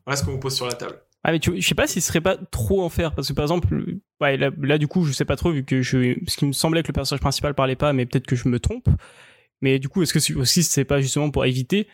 voilà 0.06 0.18
ce 0.18 0.26
qu'on 0.26 0.32
vous 0.32 0.40
pose 0.40 0.56
sur 0.56 0.66
la 0.66 0.74
table. 0.74 1.02
Ah, 1.24 1.32
mais 1.32 1.40
tu, 1.40 1.62
je 1.62 1.68
sais 1.68 1.76
pas 1.76 1.88
si 1.88 2.00
ce 2.00 2.08
serait 2.08 2.22
pas 2.22 2.38
trop 2.38 2.82
en 2.82 2.90
faire, 2.90 3.14
parce 3.14 3.28
que 3.28 3.34
par 3.34 3.44
exemple, 3.44 4.00
là, 4.22 4.78
du 4.78 4.88
coup, 4.88 5.04
je 5.04 5.12
sais 5.12 5.26
pas 5.26 5.36
trop, 5.36 5.52
vu 5.52 5.66
que 5.66 5.82
je. 5.82 6.18
Parce 6.20 6.36
qu'il 6.38 6.48
me 6.48 6.54
semblait 6.54 6.82
que 6.82 6.88
le 6.88 6.94
personnage 6.94 7.20
principal 7.20 7.54
parlait 7.54 7.76
pas, 7.76 7.92
mais 7.92 8.06
peut-être 8.06 8.26
que 8.26 8.38
je 8.38 8.48
me 8.48 8.60
trompe. 8.60 8.88
Mais 9.62 9.80
du 9.80 9.90
coup, 9.90 10.02
est-ce 10.02 10.14
que 10.14 10.38
aussi 10.38 10.64
c'est 10.64 10.86
pas 10.86 11.02
justement 11.02 11.30
pour 11.32 11.46
éviter 11.46 11.88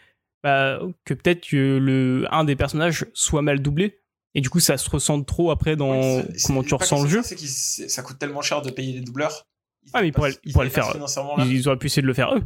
bah, 0.44 0.80
que 1.06 1.16
peut-être 1.16 1.52
le, 1.52 2.26
un 2.30 2.44
des 2.44 2.56
personnages 2.56 3.08
soit 3.14 3.42
mal 3.42 3.62
doublé? 3.62 4.00
Et 4.36 4.42
du 4.42 4.50
coup 4.50 4.60
ça 4.60 4.78
se 4.78 4.88
ressent 4.90 5.24
trop 5.24 5.50
après 5.50 5.76
dans 5.76 6.22
c'est- 6.22 6.44
comment 6.46 6.62
c'est 6.62 6.68
tu 6.68 6.76
ressens 6.76 7.02
le 7.02 7.10
c'est 7.10 7.16
jeu. 7.16 7.24
ça, 7.24 7.30
C'est 7.30 7.36
que 7.86 7.90
ça 7.92 8.02
coûte 8.04 8.20
tellement 8.20 8.42
cher 8.42 8.62
de 8.62 8.70
payer 8.70 8.94
les 8.94 9.02
doubleurs. 9.02 9.48
Ah, 9.94 10.02
mais 10.02 10.10
ils 10.10 10.12
pourraient- 10.12 10.38
ils 10.44 10.54
pourraient 10.54 10.66
le 10.66 10.72
faire. 10.72 10.94
Ils, 11.40 11.52
ils 11.54 11.68
auraient 11.68 11.78
pu 11.78 11.88
essayer 11.88 12.02
de 12.04 12.08
le 12.08 12.14
faire 12.14 12.36
eux. 12.36 12.44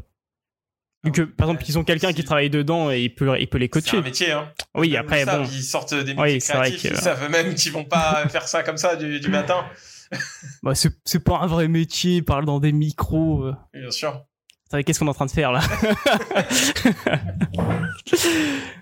Vu 1.06 1.14
que, 1.14 1.22
par 1.22 1.48
exemple, 1.50 1.64
ils 1.70 1.80
ont 1.80 1.86
quelqu'un 1.86 2.12
qui 2.12 2.26
travaille 2.26 2.50
dedans 2.50 2.92
et 2.92 3.04
il 3.04 3.16
peut, 3.16 3.34
il 3.40 3.48
peut 3.50 3.58
les 3.58 3.68
C'est 3.74 3.82
coacher. 3.82 3.98
un 3.98 4.02
métier, 4.02 4.32
hein. 4.34 4.52
Oui, 4.76 4.92
Même 4.92 5.00
après, 5.02 5.26
bon. 5.26 5.46
Ils 5.46 5.64
sortent 5.64 5.94
des 5.94 6.14
métiers 6.14 6.34
Oui, 6.36 6.42
c'est 6.42 6.58
vrai 6.58 6.72
que- 6.74 6.88
ils 6.90 6.98
savent 6.98 7.30
même 7.32 7.56
qu'ils 7.56 7.72
vont 7.72 7.86
pas 7.86 8.28
faire 8.30 8.48
ça 8.50 8.64
comme 8.64 8.76
ça 8.78 8.98
du, 8.98 9.20
du 9.22 9.30
matin. 9.30 9.64
Bah, 10.64 10.76
c'est 10.76 10.92
c'est 11.06 11.24
pas 11.24 11.38
un 11.38 11.48
vrai 11.48 11.68
métier, 11.70 12.16
ils 12.18 12.26
parlent 12.26 12.46
dans 12.46 12.60
des 12.60 12.74
micros. 12.74 13.44
euh. 13.46 13.56
Bien 13.74 13.92
sûr. 13.92 14.26
Qu'est-ce 14.72 15.00
qu'on 15.00 15.06
est 15.06 15.10
en 15.10 15.14
train 15.14 15.26
de 15.28 15.32
faire 15.32 15.52
là? 15.52 15.62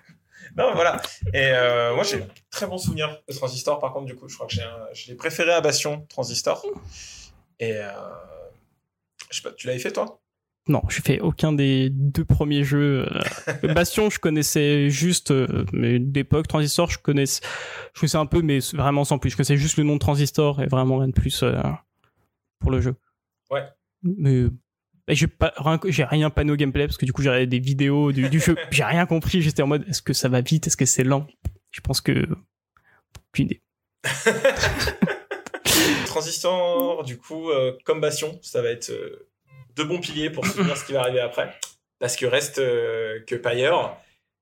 Non, 0.57 0.73
voilà. 0.73 0.99
Et 1.33 1.51
euh, 1.51 1.93
moi, 1.93 2.03
j'ai 2.03 2.25
très 2.49 2.65
bon 2.65 2.77
souvenir 2.77 3.21
de 3.29 3.33
Transistor. 3.33 3.79
Par 3.79 3.93
contre, 3.93 4.05
du 4.05 4.15
coup, 4.15 4.27
je 4.27 4.35
crois 4.35 4.47
que 4.47 4.53
j'ai 4.53 4.63
un- 4.63 4.87
je 4.93 5.07
l'ai 5.07 5.15
préféré 5.15 5.51
à 5.51 5.61
Bastion, 5.61 6.05
Transistor. 6.09 6.65
Et 7.59 7.73
euh, 7.73 7.91
je 9.29 9.37
sais 9.37 9.43
pas, 9.43 9.51
tu 9.55 9.67
l'avais 9.67 9.79
fait 9.79 9.91
toi? 9.91 10.19
Non, 10.69 10.81
j'ai 10.89 11.01
fait 11.01 11.19
aucun 11.21 11.53
des 11.53 11.89
deux 11.89 12.25
premiers 12.25 12.63
jeux. 12.63 13.07
euh. 13.63 13.73
Bastion, 13.73 14.09
je 14.09 14.19
connaissais 14.19 14.89
juste, 14.89 15.31
mais 15.71 15.97
d'époque, 15.99 16.47
Transistor, 16.47 16.89
je 16.89 16.97
connaissais, 16.99 17.41
je 17.93 17.99
connaissais 18.01 18.17
un 18.17 18.25
peu, 18.25 18.41
mais 18.41 18.59
vraiment 18.73 19.05
sans 19.05 19.17
plus. 19.19 19.29
Je 19.29 19.37
connaissais 19.37 19.55
juste 19.57 19.77
le 19.77 19.83
nom 19.83 19.93
de 19.93 19.99
Transistor 19.99 20.61
et 20.61 20.65
vraiment 20.67 20.97
rien 20.97 21.07
de 21.07 21.13
plus 21.13 21.43
pour 22.59 22.71
le 22.71 22.81
jeu. 22.81 22.95
Ouais. 23.51 23.63
Mais 24.03 24.45
j'ai 25.15 25.27
pas, 25.27 25.53
rien, 25.57 25.79
j'ai 25.85 26.03
rien 26.03 26.29
pané 26.29 26.51
au 26.51 26.55
gameplay 26.55 26.85
parce 26.85 26.97
que 26.97 27.05
du 27.05 27.13
coup 27.13 27.21
j'ai 27.21 27.47
des 27.47 27.59
vidéos 27.59 28.11
du, 28.11 28.29
du 28.29 28.39
jeu, 28.39 28.55
j'ai 28.71 28.83
rien 28.83 29.05
compris. 29.05 29.41
J'étais 29.41 29.61
en 29.61 29.67
mode, 29.67 29.87
est-ce 29.87 30.01
que 30.01 30.13
ça 30.13 30.29
va 30.29 30.41
vite, 30.41 30.67
est-ce 30.67 30.77
que 30.77 30.85
c'est 30.85 31.03
lent? 31.03 31.27
Je 31.71 31.81
pense 31.81 32.01
que 32.01 32.27
aucune 33.31 33.45
idée. 33.45 33.61
Transistor, 36.05 37.03
du 37.03 37.17
coup, 37.17 37.51
euh, 37.51 37.77
comme 37.85 38.01
Bastion, 38.01 38.39
ça 38.41 38.61
va 38.61 38.69
être 38.69 38.89
euh, 38.89 39.27
deux 39.75 39.83
bons 39.83 39.99
piliers 39.99 40.29
pour 40.29 40.45
soutenir 40.45 40.75
ce 40.75 40.85
qui 40.85 40.93
va 40.93 41.01
arriver 41.01 41.19
après. 41.19 41.53
Parce 41.99 42.15
que 42.15 42.25
reste 42.25 42.59
euh, 42.59 43.19
que 43.25 43.35
Pyre, 43.35 43.95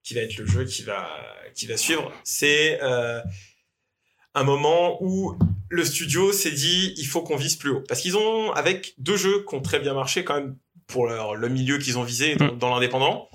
qui 0.04 0.14
va 0.14 0.22
être 0.22 0.38
le 0.38 0.46
jeu 0.46 0.66
qui 0.66 0.84
va, 0.84 1.10
qui 1.54 1.68
va 1.68 1.78
suivre, 1.78 2.12
c'est 2.24 2.80
un 2.82 4.44
moment 4.44 4.98
où 5.02 5.38
le 5.70 5.84
studio 5.84 6.32
s'est 6.32 6.52
dit 6.52 6.94
il 6.98 7.06
faut 7.06 7.22
qu'on 7.22 7.36
vise 7.36 7.56
plus 7.56 7.72
haut. 7.72 7.84
Parce 7.88 8.02
qu'ils 8.02 8.18
ont, 8.18 8.52
avec 8.52 8.94
deux 8.98 9.18
jeux 9.18 9.44
qui 9.48 9.56
ont 9.56 9.62
très 9.62 9.80
bien 9.80 9.94
marché 9.94 10.24
quand 10.24 10.36
même 10.36 10.58
pour 10.88 11.08
leur, 11.08 11.36
le 11.36 11.50
milieu 11.50 11.78
qu'ils 11.78 11.98
ont 11.98 12.04
visé 12.04 12.36
dans, 12.36 12.54
dans 12.54 12.74
l'indépendant, 12.74 13.30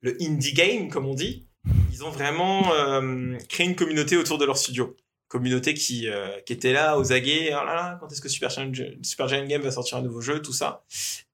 le 0.00 0.16
indie 0.20 0.52
game, 0.52 0.88
comme 0.88 1.06
on 1.06 1.14
dit, 1.14 1.46
ils 1.92 2.04
ont 2.04 2.10
vraiment 2.10 2.72
euh, 2.72 3.36
créé 3.48 3.66
une 3.66 3.76
communauté 3.76 4.16
autour 4.16 4.38
de 4.38 4.44
leur 4.44 4.56
studio 4.56 4.96
communauté 5.28 5.74
qui, 5.74 6.08
euh, 6.08 6.40
qui 6.46 6.52
était 6.52 6.72
là 6.72 6.98
aux 6.98 7.12
aguets. 7.12 7.48
Oh 7.50 7.64
là 7.64 7.74
là, 7.74 7.98
quand 8.00 8.10
est-ce 8.12 8.20
que 8.20 8.28
Super 8.28 8.50
Giant, 8.50 8.70
Super 9.02 9.28
Giant 9.28 9.44
Game 9.46 9.62
va 9.62 9.70
sortir 9.70 9.98
un 9.98 10.02
nouveau 10.02 10.20
jeu, 10.20 10.40
tout 10.40 10.52
ça. 10.52 10.84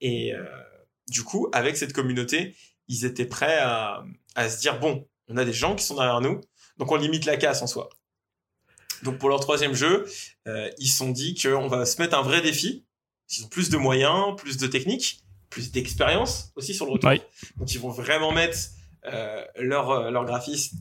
Et 0.00 0.34
euh, 0.34 0.44
du 1.08 1.22
coup, 1.22 1.48
avec 1.52 1.76
cette 1.76 1.92
communauté, 1.92 2.56
ils 2.88 3.04
étaient 3.04 3.26
prêts 3.26 3.58
à, 3.58 4.02
à 4.34 4.48
se 4.48 4.60
dire 4.60 4.78
bon, 4.80 5.06
on 5.28 5.36
a 5.36 5.44
des 5.44 5.52
gens 5.52 5.76
qui 5.76 5.84
sont 5.84 5.96
derrière 5.96 6.20
nous, 6.20 6.40
donc 6.78 6.90
on 6.90 6.96
limite 6.96 7.26
la 7.26 7.36
casse 7.36 7.62
en 7.62 7.66
soi. 7.66 7.90
Donc 9.02 9.18
pour 9.18 9.28
leur 9.28 9.40
troisième 9.40 9.74
jeu, 9.74 10.06
euh, 10.46 10.70
ils 10.78 10.88
se 10.88 10.98
sont 10.98 11.10
dit 11.10 11.34
qu'on 11.34 11.68
va 11.68 11.86
se 11.86 12.00
mettre 12.00 12.16
un 12.16 12.22
vrai 12.22 12.40
défi. 12.40 12.84
Ils 13.30 13.44
ont 13.44 13.48
plus 13.48 13.70
de 13.70 13.76
moyens, 13.76 14.36
plus 14.36 14.58
de 14.58 14.66
techniques, 14.66 15.22
plus 15.50 15.72
d'expérience 15.72 16.52
aussi 16.56 16.74
sur 16.74 16.86
le 16.86 16.92
retour. 16.92 17.10
Donc 17.56 17.72
ils 17.72 17.80
vont 17.80 17.90
vraiment 17.90 18.32
mettre 18.32 18.58
euh, 19.06 19.44
leur, 19.56 19.90
euh, 19.90 20.10
leur 20.10 20.24
graphisme 20.24 20.78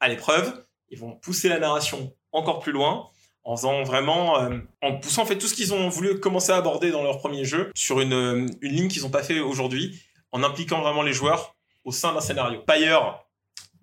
à 0.00 0.08
l'épreuve. 0.08 0.64
Ils 0.90 0.98
vont 0.98 1.12
pousser 1.12 1.48
la 1.48 1.58
narration 1.58 2.14
encore 2.32 2.60
plus 2.60 2.72
loin 2.72 3.10
en 3.44 3.56
faisant 3.56 3.82
vraiment, 3.82 4.40
euh, 4.40 4.58
en 4.82 4.98
poussant 4.98 5.22
en 5.22 5.26
fait 5.26 5.38
tout 5.38 5.46
ce 5.46 5.54
qu'ils 5.54 5.72
ont 5.72 5.88
voulu 5.88 6.20
commencer 6.20 6.52
à 6.52 6.56
aborder 6.56 6.90
dans 6.90 7.02
leur 7.02 7.18
premier 7.18 7.44
jeu 7.44 7.70
sur 7.74 8.00
une, 8.00 8.48
une 8.60 8.72
ligne 8.72 8.88
qu'ils 8.88 9.02
n'ont 9.02 9.10
pas 9.10 9.22
fait 9.22 9.40
aujourd'hui, 9.40 10.00
en 10.32 10.42
impliquant 10.42 10.80
vraiment 10.82 11.02
les 11.02 11.12
joueurs 11.12 11.56
au 11.84 11.92
sein 11.92 12.12
d'un 12.12 12.20
scénario. 12.20 12.62
Pyre, 12.66 13.24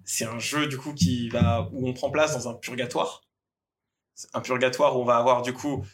c'est 0.06 0.25
un 0.25 0.39
jeu 0.39 0.67
du 0.67 0.77
coup 0.77 0.94
qui 0.94 1.29
va 1.29 1.70
où 1.74 1.88
on 1.88 1.94
prend 1.94 2.10
place 2.10 2.34
dans 2.34 2.50
un 2.50 2.53
purgatoire, 2.53 3.22
un 4.33 4.41
purgatoire 4.41 4.97
où 4.97 5.01
on 5.01 5.05
va 5.05 5.17
avoir 5.17 5.41
du 5.41 5.53
coup 5.53 5.86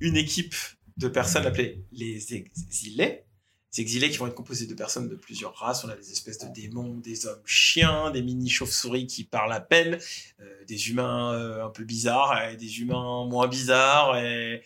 une 0.00 0.16
équipe 0.16 0.54
de 0.96 1.08
personnes 1.08 1.46
appelées 1.46 1.84
les 1.92 2.34
exilés. 2.34 3.24
Ces 3.70 3.82
exilés 3.82 4.08
qui 4.08 4.16
vont 4.16 4.26
être 4.26 4.34
composés 4.34 4.66
de 4.66 4.74
personnes 4.74 5.08
de 5.08 5.14
plusieurs 5.14 5.54
races. 5.54 5.84
On 5.84 5.90
a 5.90 5.94
des 5.94 6.10
espèces 6.10 6.38
de 6.38 6.48
démons, 6.48 6.94
des 6.94 7.26
hommes 7.26 7.42
chiens, 7.44 8.10
des 8.10 8.22
mini 8.22 8.48
chauves-souris 8.48 9.06
qui 9.06 9.24
parlent 9.24 9.52
à 9.52 9.60
peine, 9.60 9.98
euh, 10.40 10.64
des 10.66 10.88
humains 10.88 11.34
euh, 11.34 11.66
un 11.66 11.68
peu 11.68 11.84
bizarres, 11.84 12.48
et 12.48 12.56
des 12.56 12.80
humains 12.80 13.26
moins 13.26 13.46
bizarres, 13.46 14.16
et, 14.16 14.62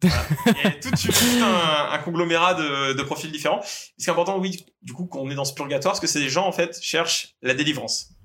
voilà. 0.00 0.26
Et 0.64 0.80
tout, 0.80 0.90
un, 1.42 1.88
un 1.92 1.98
conglomérat 1.98 2.54
de, 2.54 2.92
de 2.94 3.02
profils 3.02 3.30
différents. 3.30 3.62
Ce 3.62 4.04
qui 4.04 4.08
est 4.08 4.12
important, 4.12 4.38
oui, 4.38 4.64
du 4.82 4.92
coup, 4.92 5.06
qu'on 5.06 5.30
est 5.30 5.34
dans 5.34 5.44
ce 5.44 5.54
purgatoire, 5.54 5.92
parce 5.92 6.00
que 6.00 6.06
c'est 6.06 6.20
des 6.20 6.28
gens, 6.28 6.46
en 6.46 6.52
fait, 6.52 6.78
cherchent 6.80 7.36
la 7.42 7.54
délivrance. 7.54 8.15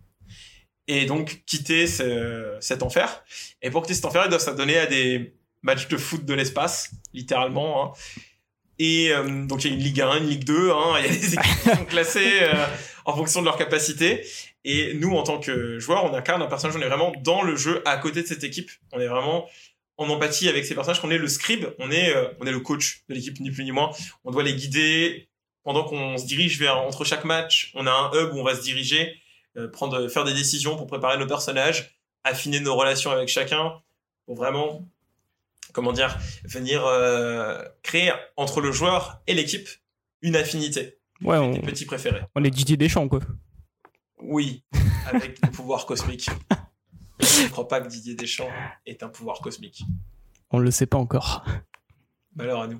Et 0.88 1.05
donc, 1.05 1.43
quitter 1.45 1.88
ce- 1.88 2.57
cet 2.59 2.83
enfer. 2.83 3.23
Et 3.61 3.69
pour 3.69 3.81
quitter 3.83 3.93
cet 3.93 4.05
enfer, 4.05 4.23
ils 4.25 4.29
doivent 4.29 4.41
s'adonner 4.41 4.77
à 4.77 4.85
des 4.88 5.33
matchs 5.61 5.88
de 5.88 5.97
foot 5.97 6.25
de 6.25 6.33
l'espace, 6.33 6.91
littéralement. 7.13 7.85
hein. 7.85 7.91
Et 8.79 9.11
euh, 9.11 9.45
donc, 9.45 9.63
il 9.63 9.69
y 9.69 9.73
a 9.73 9.77
une 9.77 9.83
Ligue 9.83 10.01
1, 10.01 10.17
une 10.17 10.27
Ligue 10.27 10.43
2. 10.43 10.71
hein. 10.71 10.95
Il 11.00 11.05
y 11.05 11.09
a 11.09 11.11
des 11.11 11.33
équipes 11.35 11.61
qui 11.63 11.69
sont 11.69 11.85
classées 11.89 12.39
euh, 12.41 12.65
en 13.05 13.15
fonction 13.15 13.41
de 13.41 13.45
leur 13.45 13.57
capacité. 13.57 14.25
Et 14.63 14.93
nous, 14.95 15.15
en 15.15 15.23
tant 15.23 15.39
que 15.39 15.79
joueurs, 15.79 16.05
on 16.05 16.13
incarne 16.15 16.41
un 16.41 16.47
personnage, 16.47 16.75
on 16.77 16.81
est 16.81 16.88
vraiment 16.88 17.11
dans 17.21 17.41
le 17.43 17.55
jeu 17.55 17.81
à 17.85 17.97
côté 17.97 18.21
de 18.23 18.27
cette 18.27 18.43
équipe. 18.43 18.71
On 18.91 19.00
est 19.00 19.07
vraiment 19.07 19.47
en 19.97 20.09
empathie 20.09 20.50
avec 20.50 20.65
ces 20.65 20.73
personnages, 20.73 21.00
qu'on 21.00 21.11
est 21.11 21.17
le 21.19 21.27
scribe, 21.27 21.67
on 21.77 21.91
est, 21.91 22.15
euh, 22.15 22.25
on 22.39 22.45
est 22.47 22.51
le 22.51 22.59
coach 22.59 23.03
de 23.07 23.13
l'équipe, 23.13 23.39
ni 23.39 23.51
plus 23.51 23.63
ni 23.63 23.71
moins. 23.71 23.91
On 24.23 24.31
doit 24.31 24.41
les 24.43 24.53
guider 24.55 25.27
pendant 25.63 25.83
qu'on 25.83 26.17
se 26.17 26.25
dirige 26.25 26.57
vers, 26.59 26.77
entre 26.77 27.03
chaque 27.05 27.23
match. 27.23 27.71
On 27.75 27.85
a 27.85 27.91
un 27.91 28.11
hub 28.13 28.33
où 28.33 28.39
on 28.39 28.43
va 28.43 28.55
se 28.55 28.61
diriger, 28.63 29.15
prendre, 29.74 30.08
faire 30.08 30.24
des 30.24 30.34
décisions 30.34 30.75
pour 30.77 30.88
préparer 30.88 31.17
nos 31.17 31.27
personnages, 31.27 31.98
affiner 32.24 32.60
nos 32.60 32.75
relations 32.75 33.12
avec 33.12 33.27
chacun, 33.27 33.74
pour 34.25 34.36
vraiment, 34.36 34.88
comment 35.74 35.93
dire, 35.93 36.17
venir 36.46 36.86
euh, 36.86 37.62
créer 37.84 38.12
entre 38.38 38.62
le 38.62 38.72
joueur 38.72 39.22
et 39.27 39.34
l'équipe 39.34 39.67
une 40.22 40.36
affinité. 40.36 41.00
Ouais, 41.22 41.38
on, 41.38 41.51
Des 41.51 41.60
petits 41.60 41.86
préférés. 41.86 42.22
on 42.36 42.43
est 42.43 42.50
Didier 42.50 42.77
Deschamps, 42.77 43.08
quoi. 43.08 43.20
Oui, 44.22 44.63
avec 45.08 45.41
des 45.41 45.50
pouvoirs 45.50 45.86
cosmiques. 45.86 46.29
Je 47.20 47.43
ne 47.43 47.50
crois 47.50 47.67
pas 47.67 47.81
que 47.81 47.88
Didier 47.88 48.15
Deschamps 48.15 48.50
est 48.86 49.03
un 49.03 49.10
pouvoir 49.10 49.39
cosmique. 49.41 49.84
On 50.51 50.60
le 50.60 50.72
sait 50.72 50.86
pas 50.86 50.98
encore. 50.98 51.46
Malheur 52.36 52.62
à 52.62 52.67
nous. 52.67 52.79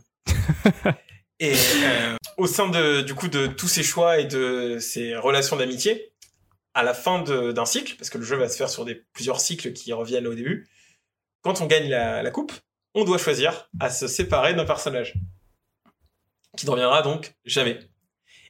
et 1.40 1.54
euh, 1.54 2.16
au 2.38 2.48
sein 2.48 2.70
de, 2.70 3.02
du 3.02 3.14
coup 3.14 3.28
de 3.28 3.48
tous 3.48 3.68
ces 3.68 3.84
choix 3.84 4.20
et 4.20 4.26
de 4.26 4.78
ces 4.80 5.16
relations 5.16 5.56
d'amitié, 5.58 6.11
à 6.74 6.84
la 6.84 6.94
fin 6.94 7.22
d'un 7.24 7.66
cycle, 7.66 7.96
parce 7.98 8.10
que 8.10 8.18
le 8.18 8.24
jeu 8.24 8.38
va 8.38 8.48
se 8.48 8.58
faire 8.58 8.70
sur 8.70 8.86
plusieurs 9.14 9.40
cycles 9.40 9.74
qui 9.74 9.94
reviennent 9.94 10.28
au 10.28 10.34
début, 10.34 10.70
quand 11.42 11.62
on 11.62 11.66
gagne 11.66 11.90
la, 11.90 12.32
coupe, 12.32 12.54
on 12.94 13.04
doit 13.04 13.18
choisir 13.18 13.70
à 13.80 13.90
se 13.90 14.08
séparer 14.08 14.54
d'un 14.54 14.66
personnage. 14.66 15.14
Qui 16.58 16.66
ne 16.66 16.72
reviendra 16.72 17.02
donc 17.02 17.34
jamais. 17.46 17.80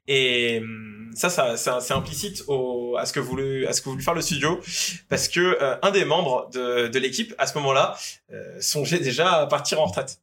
Et 0.08 0.60
hum, 0.60 1.12
ça, 1.14 1.58
c'est 1.58 1.94
implicite 1.94 2.44
au, 2.48 2.96
à 2.98 3.06
ce 3.06 3.14
que 3.14 3.20
voulait, 3.20 3.72
faire 4.00 4.14
le 4.14 4.22
studio, 4.22 4.60
parce 5.08 5.28
que 5.28 5.40
euh, 5.40 5.78
un 5.82 5.92
des 5.92 6.06
membres 6.06 6.50
de, 6.52 6.88
de 6.88 7.00
l'équipe 7.00 7.34
à 7.38 7.48
ce 7.48 7.58
moment-là 7.60 7.96
euh, 8.32 8.60
songeait 8.60 9.00
déjà 9.00 9.42
à 9.42 9.48
partir 9.48 9.80
en 9.80 9.86
retraite. 9.86 10.20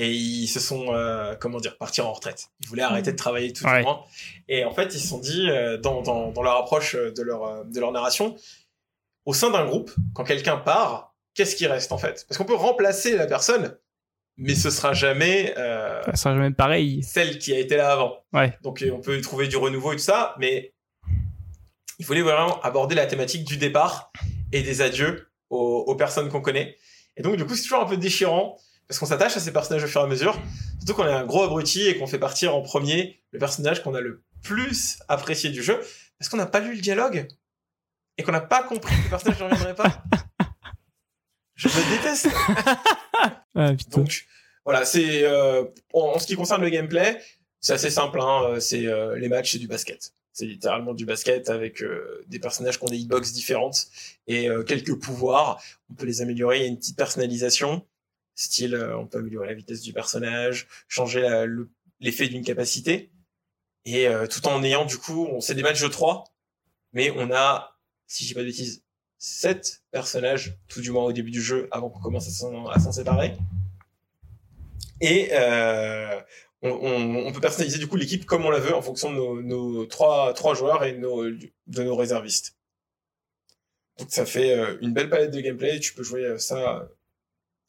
Et 0.00 0.12
ils 0.12 0.46
se 0.46 0.60
sont, 0.60 0.94
euh, 0.94 1.34
comment 1.34 1.58
dire, 1.58 1.76
partir 1.76 2.06
en 2.06 2.12
retraite. 2.12 2.46
Ils 2.60 2.68
voulaient 2.68 2.82
arrêter 2.84 3.10
de 3.12 3.16
travailler 3.16 3.52
tout 3.52 3.64
Ouais. 3.66 3.78
du 3.78 3.82
moins. 3.84 4.04
Et 4.46 4.64
en 4.64 4.72
fait, 4.72 4.94
ils 4.94 5.00
se 5.00 5.08
sont 5.08 5.18
dit, 5.18 5.50
euh, 5.50 5.76
dans, 5.76 6.02
dans, 6.02 6.30
dans 6.30 6.42
leur 6.42 6.56
approche 6.56 6.94
de 6.94 7.20
leur, 7.22 7.42
euh, 7.44 7.64
de 7.64 7.80
leur 7.80 7.90
narration, 7.90 8.36
au 9.26 9.34
sein 9.34 9.50
d'un 9.50 9.64
groupe, 9.66 9.90
quand 10.14 10.22
quelqu'un 10.22 10.56
part, 10.56 11.14
qu'est-ce 11.34 11.56
qui 11.56 11.66
reste 11.66 11.90
en 11.92 11.98
fait? 11.98 12.24
Parce 12.28 12.38
qu'on 12.38 12.44
peut 12.44 12.54
remplacer 12.54 13.16
la 13.16 13.26
personne, 13.26 13.76
mais 14.36 14.54
ce 14.54 14.70
sera 14.70 14.92
jamais 14.92 15.52
euh, 15.58 16.00
Ça 16.04 16.14
sera 16.16 16.34
jamais 16.36 16.52
pareil. 16.52 17.02
celle 17.02 17.38
qui 17.40 17.52
a 17.52 17.58
été 17.58 17.76
là 17.76 17.90
avant. 17.90 18.18
Ouais. 18.32 18.56
Donc 18.62 18.84
on 18.92 19.00
peut 19.00 19.20
trouver 19.20 19.48
du 19.48 19.56
renouveau 19.56 19.92
et 19.92 19.96
tout 19.96 20.02
ça, 20.02 20.36
mais 20.38 20.72
il 21.98 22.04
fallait 22.06 22.22
vraiment 22.22 22.60
aborder 22.62 22.94
la 22.94 23.06
thématique 23.06 23.42
du 23.44 23.56
départ 23.56 24.12
et 24.52 24.62
des 24.62 24.80
adieux 24.80 25.28
aux, 25.50 25.84
aux 25.88 25.96
personnes 25.96 26.28
qu'on 26.28 26.40
connaît. 26.40 26.76
Et 27.16 27.22
donc 27.22 27.34
du 27.36 27.44
coup 27.44 27.56
c'est 27.56 27.64
toujours 27.64 27.82
un 27.82 27.86
peu 27.86 27.96
déchirant 27.96 28.56
parce 28.88 28.98
qu'on 28.98 29.06
s'attache 29.06 29.36
à 29.36 29.40
ces 29.40 29.52
personnages 29.52 29.84
au 29.84 29.86
fur 29.86 30.00
et 30.00 30.04
à 30.04 30.06
mesure, 30.06 30.40
surtout 30.78 30.94
qu'on 30.94 31.06
est 31.06 31.12
un 31.12 31.26
gros 31.26 31.44
abruti 31.44 31.86
et 31.86 31.98
qu'on 31.98 32.06
fait 32.06 32.18
partir 32.18 32.54
en 32.54 32.62
premier 32.62 33.20
le 33.30 33.38
personnage 33.38 33.82
qu'on 33.82 33.94
a 33.94 34.00
le 34.00 34.22
plus 34.42 34.98
apprécié 35.08 35.50
du 35.50 35.62
jeu 35.62 35.78
parce 36.18 36.28
qu'on 36.28 36.36
n'a 36.36 36.46
pas 36.46 36.60
lu 36.60 36.74
le 36.74 36.80
dialogue 36.80 37.28
et 38.16 38.22
qu'on 38.22 38.32
n'a 38.32 38.40
pas 38.40 38.62
compris 38.62 38.96
que 38.96 39.04
le 39.04 39.10
personnage 39.10 39.38
ne 39.40 39.44
reviendrait 39.44 39.74
pas. 39.74 40.02
Je 41.54 41.68
me 41.68 41.96
déteste. 41.96 42.28
Ah. 43.54 43.72
Donc 43.90 44.26
voilà, 44.64 44.84
c'est 44.84 45.24
euh, 45.24 45.64
en, 45.92 46.18
ce 46.20 46.26
qui 46.26 46.36
concerne 46.36 46.62
le 46.62 46.68
gameplay, 46.68 47.20
c'est 47.60 47.72
assez 47.72 47.90
simple. 47.90 48.20
Hein, 48.20 48.42
euh, 48.44 48.60
c'est 48.60 48.86
euh, 48.86 49.16
les 49.18 49.28
matchs, 49.28 49.52
c'est 49.52 49.58
du 49.58 49.66
basket. 49.66 50.12
C'est 50.32 50.46
littéralement 50.46 50.94
du 50.94 51.04
basket 51.04 51.50
avec 51.50 51.82
euh, 51.82 52.24
des 52.28 52.38
personnages 52.38 52.78
qui 52.78 52.84
ont 52.84 52.88
des 52.88 52.98
hitbox 52.98 53.32
différentes 53.32 53.88
et 54.28 54.48
quelques 54.66 54.94
pouvoirs. 54.94 55.60
On 55.90 55.94
peut 55.94 56.06
les 56.06 56.22
améliorer. 56.22 56.58
Il 56.58 56.62
y 56.62 56.64
a 56.64 56.68
une 56.68 56.78
petite 56.78 56.96
personnalisation, 56.96 57.84
style 58.38 58.74
euh, 58.74 58.96
on 58.98 59.06
peut 59.06 59.18
améliorer 59.18 59.48
la 59.48 59.54
vitesse 59.54 59.80
du 59.82 59.92
personnage, 59.92 60.66
changer 60.88 61.26
l'effet 62.00 62.28
d'une 62.28 62.44
capacité 62.44 63.10
et 63.84 64.06
euh, 64.08 64.26
tout 64.26 64.46
en 64.46 64.62
ayant 64.62 64.84
du 64.84 64.96
coup, 64.98 65.26
on 65.30 65.40
c'est 65.40 65.54
des 65.54 65.62
matchs 65.62 65.82
de 65.82 65.88
3 65.88 66.24
mais 66.92 67.10
on 67.10 67.30
a, 67.32 67.76
si 68.06 68.24
je 68.24 68.28
dis 68.28 68.34
pas 68.34 68.40
de 68.40 68.46
bêtises, 68.46 68.82
7 69.18 69.82
personnages, 69.90 70.56
tout 70.68 70.80
du 70.80 70.90
moins 70.90 71.04
au 71.04 71.12
début 71.12 71.30
du 71.30 71.42
jeu, 71.42 71.68
avant 71.70 71.90
qu'on 71.90 72.00
commence 72.00 72.28
à 72.28 72.78
s'en 72.78 72.92
séparer. 72.92 73.36
Et 75.00 75.28
euh, 75.32 76.20
on, 76.62 76.70
on- 76.70 77.32
peut 77.32 77.40
personnaliser 77.40 77.78
du 77.78 77.86
coup 77.88 77.96
l'équipe 77.96 78.24
comme 78.24 78.44
on 78.44 78.50
la 78.50 78.58
veut 78.60 78.74
en 78.74 78.82
fonction 78.82 79.10
de 79.12 79.16
nos, 79.16 79.42
nos 79.42 79.86
trois, 79.86 80.32
trois 80.34 80.54
joueurs 80.54 80.84
et 80.84 80.96
nos, 80.96 81.24
de 81.28 81.82
nos 81.82 81.96
réservistes. 81.96 82.56
Donc 83.98 84.08
ça 84.10 84.24
fait 84.24 84.56
euh, 84.56 84.78
une 84.80 84.92
belle 84.92 85.10
palette 85.10 85.32
de 85.32 85.40
gameplay 85.40 85.80
tu 85.80 85.92
peux 85.94 86.04
jouer 86.04 86.24
euh, 86.24 86.38
ça 86.38 86.88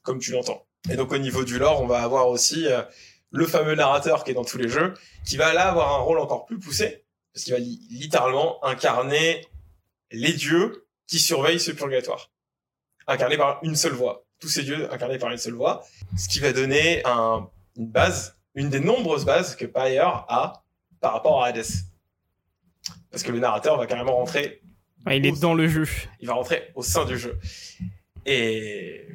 comme 0.01 0.19
tu 0.19 0.31
l'entends. 0.31 0.65
Et 0.89 0.95
donc 0.95 1.11
au 1.11 1.17
niveau 1.17 1.43
du 1.43 1.59
lore, 1.59 1.81
on 1.81 1.87
va 1.87 2.01
avoir 2.01 2.29
aussi 2.29 2.67
euh, 2.67 2.81
le 3.31 3.45
fameux 3.45 3.75
narrateur 3.75 4.23
qui 4.23 4.31
est 4.31 4.33
dans 4.33 4.45
tous 4.45 4.57
les 4.57 4.69
jeux, 4.69 4.93
qui 5.25 5.37
va 5.37 5.53
là 5.53 5.69
avoir 5.69 5.93
un 5.95 5.99
rôle 5.99 6.19
encore 6.19 6.45
plus 6.45 6.57
poussé, 6.59 7.03
parce 7.33 7.43
qu'il 7.43 7.53
va 7.53 7.59
li- 7.59 7.85
littéralement 7.91 8.63
incarner 8.65 9.45
les 10.11 10.33
dieux 10.33 10.87
qui 11.07 11.19
surveillent 11.19 11.59
ce 11.59 11.71
purgatoire. 11.71 12.31
Incarné 13.07 13.37
par 13.37 13.59
une 13.63 13.75
seule 13.75 13.93
voix. 13.93 14.25
Tous 14.39 14.47
ces 14.49 14.63
dieux 14.63 14.91
incarnés 14.93 15.17
par 15.19 15.31
une 15.31 15.37
seule 15.37 15.53
voix. 15.53 15.83
Ce 16.17 16.27
qui 16.29 16.39
va 16.39 16.53
donner 16.53 17.01
un, 17.05 17.49
une 17.75 17.87
base, 17.87 18.37
une 18.55 18.69
des 18.69 18.79
nombreuses 18.79 19.25
bases 19.25 19.55
que 19.55 19.65
Pyre 19.65 20.25
a 20.29 20.63
par 21.01 21.13
rapport 21.13 21.43
à 21.43 21.47
Hades. 21.47 21.65
Parce 23.11 23.23
que 23.23 23.31
le 23.31 23.39
narrateur 23.39 23.77
va 23.77 23.85
carrément 23.85 24.15
rentrer, 24.15 24.61
Ouais, 25.05 25.17
il 25.17 25.25
est 25.25 25.39
dans 25.39 25.53
le 25.53 25.67
jeu. 25.67 25.87
il 26.19 26.27
va 26.27 26.33
rentrer 26.33 26.71
au 26.75 26.83
sein 26.83 27.05
du 27.05 27.17
jeu. 27.17 27.39
Et, 28.25 29.07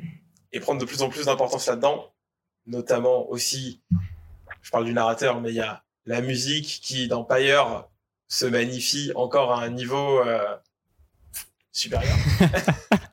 et 0.55 0.61
prendre 0.61 0.81
de 0.81 0.87
plus 0.87 1.03
en 1.03 1.11
plus 1.11 1.27
d'importance 1.27 1.67
là-dedans. 1.67 2.13
Notamment 2.67 3.29
aussi, 3.29 3.83
je 4.63 4.71
parle 4.71 4.87
du 4.87 4.95
narrateur, 4.95 5.41
mais 5.41 5.51
il 5.51 5.57
y 5.57 5.61
a 5.61 5.83
la 6.07 6.23
musique 6.23 6.81
qui, 6.83 7.09
dans 7.09 7.25
Pyre, 7.25 7.89
se 8.29 8.47
magnifie 8.47 9.13
encore 9.17 9.53
à 9.53 9.63
un 9.63 9.71
niveau 9.71 10.21
euh, 10.21 10.57
supérieur. 11.73 12.17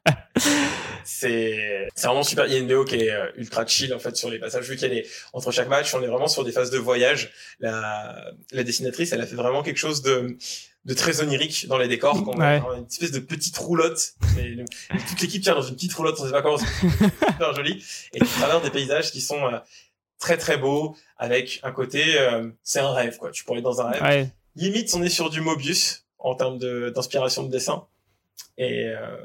c'est 1.22 1.88
c'est 1.96 2.08
vraiment 2.08 2.24
super. 2.24 2.46
Il 2.48 2.54
y 2.54 2.56
a 2.56 2.60
une 2.60 2.68
BO 2.68 2.84
qui 2.86 2.96
est 2.96 3.12
euh, 3.12 3.32
ultra 3.36 3.66
chill 3.66 3.94
en 3.94 4.00
fait 4.00 4.16
sur 4.16 4.30
les 4.30 4.40
passages. 4.40 4.68
Vu 4.70 4.76
qu'elle 4.76 4.94
est 4.94 5.06
entre 5.34 5.52
chaque 5.52 5.68
match, 5.70 5.94
on 5.94 6.02
est 6.02 6.08
vraiment 6.08 6.28
sur 6.28 6.44
des 6.44 6.52
phases 6.52 6.72
de 6.72 6.78
voyage. 6.78 7.32
La, 7.60 8.32
la 8.52 8.64
dessinatrice, 8.64 9.12
elle 9.12 9.22
a 9.22 9.28
fait 9.28 9.36
vraiment 9.36 9.62
quelque 9.64 9.78
chose 9.78 10.02
de 10.02 10.36
de 10.86 10.94
très 10.96 11.22
onirique 11.22 11.68
dans 11.68 11.78
les 11.78 11.88
décors. 11.88 12.24
qu'on 12.24 12.40
a 12.40 12.54
Ouais. 12.54 12.60
vraiment 12.60 12.78
une 12.80 12.88
espèce 12.88 13.12
de 13.12 13.20
petite 13.20 13.56
roulotte. 13.58 14.14
Et 14.40 14.58
toute 15.10 15.22
l'équipe 15.22 15.44
tient 15.44 15.54
dans 15.54 15.62
une 15.62 15.76
petite 15.76 15.94
roulotte, 15.94 16.18
on 16.20 16.26
sait 16.26 16.32
pas 16.32 16.42
comment. 16.42 16.58
C'est 16.58 16.66
super 17.32 17.54
joli. 17.56 17.84
Et 18.14 18.20
tu 18.20 18.26
traverses 18.26 18.64
des 18.64 18.72
paysages 18.72 19.12
qui 19.12 19.22
sont 19.22 19.46
euh, 19.46 19.60
très 20.20 20.38
très 20.38 20.58
beaux 20.58 20.96
avec 21.18 21.60
un 21.62 21.72
côté, 21.72 22.18
euh, 22.20 22.50
c'est 22.64 22.80
un 22.80 22.94
rêve 22.94 23.18
quoi. 23.18 23.30
Tu 23.32 23.44
pourrais 23.44 23.60
être 23.60 23.64
dans 23.66 23.80
un 23.82 23.90
rêve 23.92 24.02
Ouais. 24.02 24.30
limite 24.56 24.92
on 24.96 25.04
est 25.04 25.10
sur 25.10 25.30
du 25.30 25.40
Mobius 25.42 26.04
en 26.18 26.34
termes 26.36 26.58
de- 26.58 26.90
d'inspiration 26.96 27.44
de, 27.44 27.50
dessin 27.52 27.86
et 28.58 28.86
euh, 28.88 29.18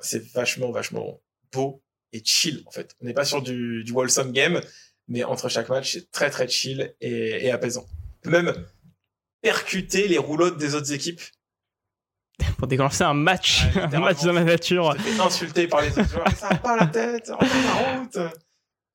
c'est 0.00 0.24
vachement, 0.32 0.70
vachement 0.70 1.20
beau 1.52 1.82
et 2.12 2.22
chill, 2.24 2.62
en 2.66 2.70
fait. 2.70 2.94
On 3.00 3.06
n'est 3.06 3.14
pas 3.14 3.24
sur 3.24 3.42
du, 3.42 3.84
du 3.84 3.92
wholesome 3.92 4.32
game, 4.32 4.60
mais 5.08 5.24
entre 5.24 5.48
chaque 5.48 5.68
match, 5.68 5.92
c'est 5.92 6.10
très, 6.10 6.30
très 6.30 6.48
chill 6.48 6.94
et, 7.00 7.46
et 7.46 7.50
apaisant. 7.50 7.86
On 8.24 8.30
même 8.30 8.66
percuter 9.42 10.08
les 10.08 10.18
roulottes 10.18 10.58
des 10.58 10.74
autres 10.74 10.92
équipes. 10.92 11.20
Pour 12.58 12.66
déclencher 12.66 13.04
un 13.04 13.14
match, 13.14 13.64
Ouais, 13.74 13.82
un 13.94 14.00
match 14.00 14.22
dans 14.22 14.32
la 14.32 14.44
nature. 14.44 14.96
Insulter 15.20 15.68
par 15.68 15.82
les 15.82 15.90
autres 15.90 16.08
joueurs. 16.08 16.28
Ça 16.36 16.48
va 16.48 16.56
pas 16.56 16.76
la 16.76 16.86
tête, 16.86 17.28
pas 17.28 17.46
la 17.46 18.00
route. 18.00 18.18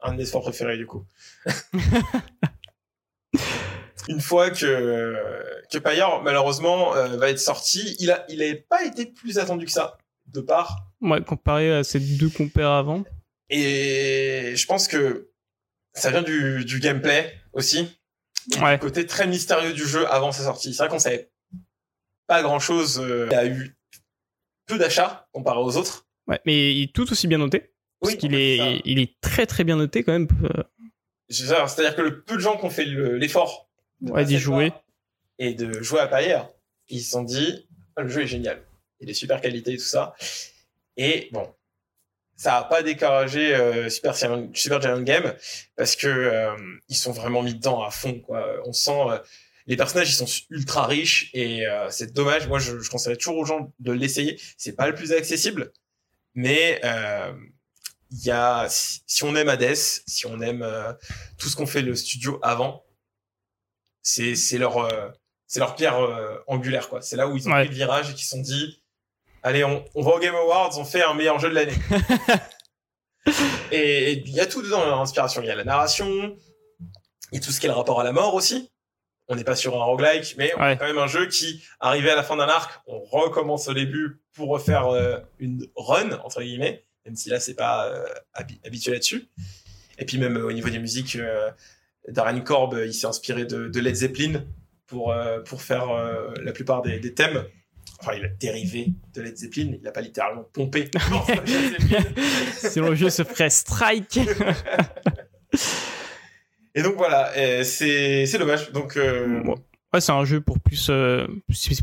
Un 0.02 0.12
de 0.14 0.18
mes 0.18 0.26
sports 0.26 0.42
préférés, 0.42 0.78
du 0.78 0.86
coup. 0.86 1.06
Une 4.08 4.20
fois 4.20 4.50
que, 4.50 5.16
que 5.72 5.78
Payard, 5.78 6.24
malheureusement, 6.24 6.96
euh, 6.96 7.18
va 7.18 7.30
être 7.30 7.40
sorti, 7.40 7.96
il 8.00 8.12
a, 8.12 8.26
il 8.30 8.42
avait 8.42 8.56
pas 8.56 8.84
été 8.84 9.06
plus 9.06 9.38
attendu 9.38 9.66
que 9.66 9.72
ça, 9.72 9.98
de 10.34 10.42
part. 10.42 10.78
Ouais, 11.02 11.22
comparé 11.24 11.72
à 11.72 11.84
ces 11.84 12.00
deux 12.00 12.30
compères 12.30 12.70
avant. 12.72 13.04
Et 13.50 14.54
je 14.56 14.66
pense 14.66 14.88
que 14.88 15.30
ça 15.94 16.10
vient 16.12 16.22
du, 16.22 16.64
du 16.66 16.80
gameplay 16.80 17.34
aussi. 17.54 17.98
Ouais. 18.60 18.76
du 18.76 18.80
côté 18.80 19.06
très 19.06 19.28
mystérieux 19.28 19.74
du 19.74 19.86
jeu 19.86 20.08
avant 20.12 20.32
sa 20.32 20.44
sortie. 20.44 20.74
C'est 20.74 20.84
vrai 20.84 20.90
qu'on 20.90 21.00
savait 21.00 21.30
pas 22.28 22.42
grand 22.42 22.60
chose. 22.60 23.04
il 23.30 23.36
a 23.36 23.46
eu 23.46 23.76
peu 24.66 24.78
d'achats 24.78 25.28
comparé 25.32 25.60
aux 25.60 25.76
autres. 25.78 26.08
Ouais, 26.28 26.40
mais 26.46 26.74
il 26.76 26.84
est 26.84 26.94
tout 26.94 27.12
aussi 27.12 27.28
bien 27.28 27.38
noté. 27.38 27.72
Parce 28.00 28.14
Oui, 28.14 28.18
qu'il 28.20 28.30
en 28.34 28.38
fait, 28.38 28.58
est, 28.78 28.82
il 28.86 29.00
est 29.00 29.20
très 29.22 29.46
très 29.46 29.64
bien 29.64 29.76
noté 29.76 30.04
quand 30.04 30.14
même. 30.14 30.28
Euh, 30.44 30.64
C'est 31.30 31.46
ça, 31.46 31.68
C'est-à-dire 31.68 31.96
que 31.96 32.02
le 32.02 32.24
peu 32.24 32.36
de 32.36 32.40
gens 32.42 32.58
qui 32.58 32.66
ont 32.66 32.70
fait 32.72 32.86
le- 32.86 33.18
l'effort 33.18 33.70
Ouais, 34.02 34.26
d'y 34.26 34.40
jouer. 34.40 34.72
et 35.38 35.54
de 35.54 35.84
jouer 35.84 36.00
à 36.00 36.08
Payer, 36.08 36.40
ils 36.90 37.02
se 37.02 37.12
sont 37.12 37.24
dit 37.24 37.68
le 37.98 38.08
jeu 38.08 38.22
est 38.24 38.28
génial, 38.28 38.64
il 39.02 39.10
est 39.10 39.14
super 39.14 39.42
qualité 39.42 39.74
et 39.74 39.78
tout 39.78 39.84
ça. 39.84 40.16
Et 40.98 41.30
bon, 41.32 41.54
ça 42.36 42.58
a 42.58 42.64
pas 42.64 42.82
découragé 42.84 43.54
euh, 43.56 43.90
Super, 43.90 44.14
Giant- 44.14 44.50
Super 44.54 44.82
Giant 44.82 45.02
Game 45.02 45.34
parce 45.76 45.96
que 45.96 46.08
euh, 46.08 46.56
ils 46.90 46.96
sont 46.96 47.12
vraiment 47.12 47.44
mis 47.44 47.54
dedans 47.56 47.84
à 47.84 47.92
fond. 47.92 48.20
Quoi. 48.20 48.46
On 48.66 48.74
sent 48.74 48.92
euh, 49.10 49.20
les 49.68 49.78
personnages, 49.78 50.10
ils 50.10 50.16
sont 50.16 50.44
ultra 50.50 50.86
riches 50.88 51.30
et 51.34 51.64
c'est 51.92 52.14
dommage. 52.14 52.48
Moi, 52.48 52.58
je, 52.60 52.80
je 52.80 52.90
conseillerais 52.90 53.18
toujours 53.18 53.38
aux 53.38 53.46
gens 53.46 53.72
de 53.80 53.92
l'essayer. 53.92 54.40
C'est 54.58 54.74
pas 54.76 54.88
le 54.88 54.96
plus 54.96 55.14
accessible, 55.14 55.72
mais 56.34 56.82
il 58.10 58.26
y 58.26 58.32
a 58.32 58.68
si, 58.70 59.02
si 59.06 59.24
on 59.24 59.36
aime 59.36 59.50
Hades, 59.50 59.76
si 59.76 60.26
on 60.26 60.42
aime 60.42 60.68
tout 61.38 61.48
ce 61.48 61.56
qu'on 61.56 61.68
fait 61.68 61.84
le 61.84 61.96
studio 61.96 62.40
avant, 62.42 62.84
c'est 64.02 64.34
leur 64.58 64.90
c'est 65.46 65.60
leur 65.60 65.76
pierre 65.76 65.98
angulaire 66.48 66.90
quoi. 66.90 67.02
C'est 67.02 67.16
là 67.16 67.28
où 67.28 67.38
ils 67.38 67.48
ont 67.48 67.52
Ouais. 67.54 67.60
pris 67.62 67.70
le 67.70 67.76
virage 67.76 68.10
et 68.10 68.14
qu'ils 68.14 68.24
se 68.24 68.32
sont 68.32 68.42
dit 68.42 68.81
allez 69.44 69.64
on, 69.64 69.84
on 69.96 70.02
va 70.02 70.12
au 70.12 70.20
Game 70.20 70.36
Awards, 70.36 70.78
on 70.78 70.86
fait 70.86 71.04
un 71.04 71.14
meilleur 71.14 71.40
jeu 71.40 71.50
de 71.50 71.56
l'année. 71.56 71.78
et 73.72 74.14
il 74.26 74.30
y 74.34 74.40
a 74.40 74.46
tout 74.46 74.62
dedans 74.62 74.86
l'inspiration. 74.86 75.42
Il 75.42 75.48
y 75.48 75.52
a 75.52 75.56
la 75.56 75.64
narration, 75.64 76.36
il 77.32 77.36
y 77.36 77.38
a 77.38 77.40
tout 77.42 77.52
ce 77.52 77.60
qui 77.60 77.66
est 77.68 77.70
le 77.70 77.76
rapport 77.76 78.00
à 78.00 78.04
la 78.04 78.12
mort 78.12 78.34
aussi. 78.34 78.70
On 79.28 79.36
n'est 79.36 79.44
pas 79.46 79.56
sur 79.56 79.80
un 79.80 79.84
roguelike, 79.86 80.36
mais 80.38 80.52
on 80.58 80.60
a 80.62 80.76
quand 80.76 80.86
même 80.88 80.98
un 80.98 81.08
jeu 81.08 81.28
qui, 81.28 81.64
arrivé 81.80 82.10
à 82.12 82.16
la 82.16 82.24
fin 82.24 82.36
d'un 82.36 82.50
arc, 82.50 82.82
on 82.88 83.00
recommence 83.00 83.68
au 83.70 83.74
début 83.74 84.20
pour 84.34 84.50
refaire 84.50 84.88
euh, 84.88 85.20
une 85.40 85.68
run, 85.76 86.12
entre 86.26 86.42
guillemets, 86.42 86.84
même 87.06 87.16
si 87.16 87.30
là, 87.30 87.40
c'est 87.40 87.54
pas 87.54 87.88
euh, 87.88 88.06
habi- 88.34 88.60
habitué 88.66 88.92
là-dessus. 88.92 89.30
Et 90.00 90.06
puis 90.06 90.18
même 90.18 90.36
euh, 90.38 90.48
au 90.48 90.52
niveau 90.52 90.70
des 90.70 90.80
musiques, 90.80 91.16
euh, 91.16 91.50
Darren 92.10 92.42
Korb, 92.42 92.78
il 92.86 92.94
s'est 92.94 93.08
inspiré 93.08 93.46
de, 93.46 93.70
de 93.70 93.80
Led 93.80 93.96
Zeppelin 93.96 94.44
pour, 94.88 95.16
pour 95.46 95.62
faire 95.62 95.86
la 96.42 96.52
plupart 96.52 96.82
des, 96.82 97.00
des 97.00 97.14
thèmes. 97.14 97.46
Enfin, 98.02 98.14
il 98.18 98.26
a 98.26 98.30
dérivé 98.30 98.88
de 99.14 99.22
Led 99.22 99.38
Zeppelin, 99.38 99.74
il 99.78 99.82
n'a 99.84 99.92
pas 99.92 100.02
littéralement 100.02 100.44
pompé 100.54 100.90
Zeppelin. 100.94 102.04
Sinon 102.56 102.90
le 102.90 102.96
jeu 102.96 103.10
se 103.10 103.24
ferait 103.24 103.50
strike. 103.52 104.20
Et 106.76 106.82
donc 106.84 106.96
voilà, 106.96 107.32
c'est 107.64 108.38
dommage. 108.40 108.72
Donc 108.72 108.98
euh, 108.98 109.42
Ouais. 109.44 109.56
Ouais, 109.94 110.00
c'est 110.00 110.14
un 110.14 110.24
jeu 110.24 110.40
pour 110.40 110.58
plus, 110.62 110.88
euh, 110.90 111.28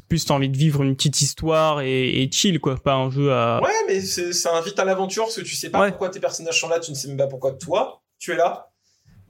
plus 0.08 0.24
t'as 0.24 0.32
envie 0.32 0.48
de 0.48 0.56
vivre 0.56 0.82
une 0.82 0.96
petite 0.96 1.20
histoire 1.20 1.82
et, 1.82 2.22
et 2.22 2.30
chill 2.32 2.58
quoi, 2.58 2.76
pas 2.82 2.94
un 2.94 3.10
jeu 3.10 3.30
à. 3.30 3.60
Ouais, 3.62 3.68
mais 3.86 4.00
ça 4.00 4.56
invite 4.56 4.78
à 4.78 4.86
l'aventure 4.86 5.24
parce 5.24 5.36
que 5.36 5.42
tu 5.42 5.54
sais 5.54 5.68
pas 5.68 5.82
Ouais. 5.82 5.90
pourquoi 5.90 6.08
tes 6.08 6.18
personnages 6.18 6.58
sont 6.58 6.70
là, 6.70 6.80
tu 6.80 6.90
ne 6.90 6.96
sais 6.96 7.06
même 7.08 7.18
pas 7.18 7.26
pourquoi 7.26 7.52
toi, 7.52 8.00
tu 8.18 8.32
es 8.32 8.36
là. 8.36 8.70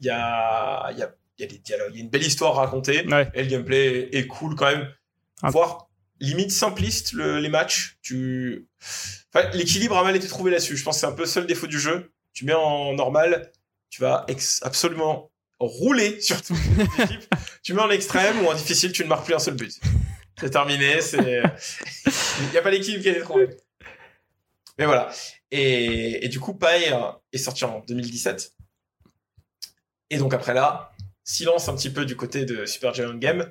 Il 0.00 0.06
y 0.06 0.10
a, 0.10 0.90
il 0.92 0.98
y, 0.98 1.02
a, 1.02 1.10
y 1.40 1.42
a 1.42 1.46
des 1.48 1.58
dialogues, 1.58 1.90
il 1.92 1.96
y 1.96 2.00
a 2.02 2.04
une 2.04 2.10
belle 2.10 2.22
histoire 2.22 2.56
à 2.56 2.66
raconter. 2.66 3.04
Ouais. 3.08 3.28
Et 3.34 3.42
le 3.42 3.48
gameplay 3.48 4.10
est 4.12 4.28
cool 4.28 4.54
quand 4.54 4.66
même. 4.70 4.86
Ah. 5.42 5.50
Voire 5.50 5.87
limite 6.20 6.50
simpliste 6.50 7.12
le- 7.12 7.40
les 7.40 7.48
matchs. 7.48 7.98
Tu... 8.02 8.68
L'équilibre 9.52 9.96
a 9.96 10.02
mal 10.02 10.16
été 10.16 10.26
trouvé 10.28 10.50
là-dessus. 10.50 10.76
Je 10.76 10.84
pense 10.84 10.96
que 10.96 11.00
c'est 11.00 11.06
un 11.06 11.12
peu 11.12 11.22
le 11.22 11.28
seul 11.28 11.46
défaut 11.46 11.66
du 11.66 11.78
jeu. 11.78 12.12
Tu 12.32 12.44
mets 12.44 12.54
en 12.54 12.94
normal, 12.94 13.52
tu 13.90 14.00
vas 14.00 14.26
absolument 14.62 15.30
rouler 15.58 16.20
sur 16.20 16.40
toute 16.42 16.56
l'équipe. 16.98 17.34
tu 17.62 17.74
mets 17.74 17.82
en 17.82 17.90
extrême 17.90 18.44
ou 18.44 18.48
en 18.48 18.54
difficile, 18.54 18.92
tu 18.92 19.02
ne 19.04 19.08
marques 19.08 19.24
plus 19.24 19.34
un 19.34 19.38
seul 19.38 19.54
but. 19.54 19.72
C'est 20.40 20.50
terminé. 20.50 20.98
Il 21.12 22.48
n'y 22.52 22.56
a 22.56 22.62
pas 22.62 22.70
l'équilibre 22.70 23.02
qui 23.02 23.08
a 23.08 23.12
été 23.12 23.20
trouvé. 23.22 23.48
Mais 24.78 24.86
voilà. 24.86 25.10
Et, 25.50 26.28
du 26.28 26.38
coup, 26.38 26.54
Pai 26.54 26.92
euh, 26.92 27.10
est 27.32 27.38
sorti 27.38 27.64
en 27.64 27.80
2017. 27.80 28.52
Et 30.10 30.16
donc 30.16 30.32
après 30.32 30.54
là, 30.54 30.92
silence 31.24 31.68
un 31.68 31.74
petit 31.74 31.90
peu 31.90 32.06
du 32.06 32.16
côté 32.16 32.44
de 32.44 32.64
Super 32.64 32.94
Giant 32.94 33.14
Game 33.14 33.50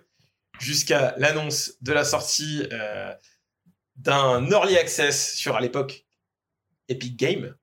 jusqu'à 0.59 1.13
l'annonce 1.17 1.73
de 1.81 1.91
la 1.93 2.03
sortie 2.03 2.63
euh, 2.71 3.13
d'un 3.95 4.45
early 4.49 4.77
access 4.77 5.33
sur 5.35 5.55
à 5.55 5.61
l'époque 5.61 6.05
Epic 6.89 7.15
Game 7.17 7.55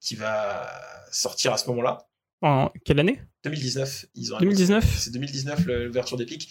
qui 0.00 0.14
va 0.16 0.70
sortir 1.10 1.52
à 1.52 1.58
ce 1.58 1.66
moment-là. 1.68 2.06
En 2.42 2.70
quelle 2.84 3.00
année? 3.00 3.20
2019, 3.44 4.06
ils 4.14 4.32
ont 4.34 4.38
2019 4.38 4.84
annoncé- 4.84 4.98
C'est 5.04 5.10
2019 5.10 5.64
le- 5.66 5.86
l'ouverture 5.86 6.16
d'Epic. 6.16 6.48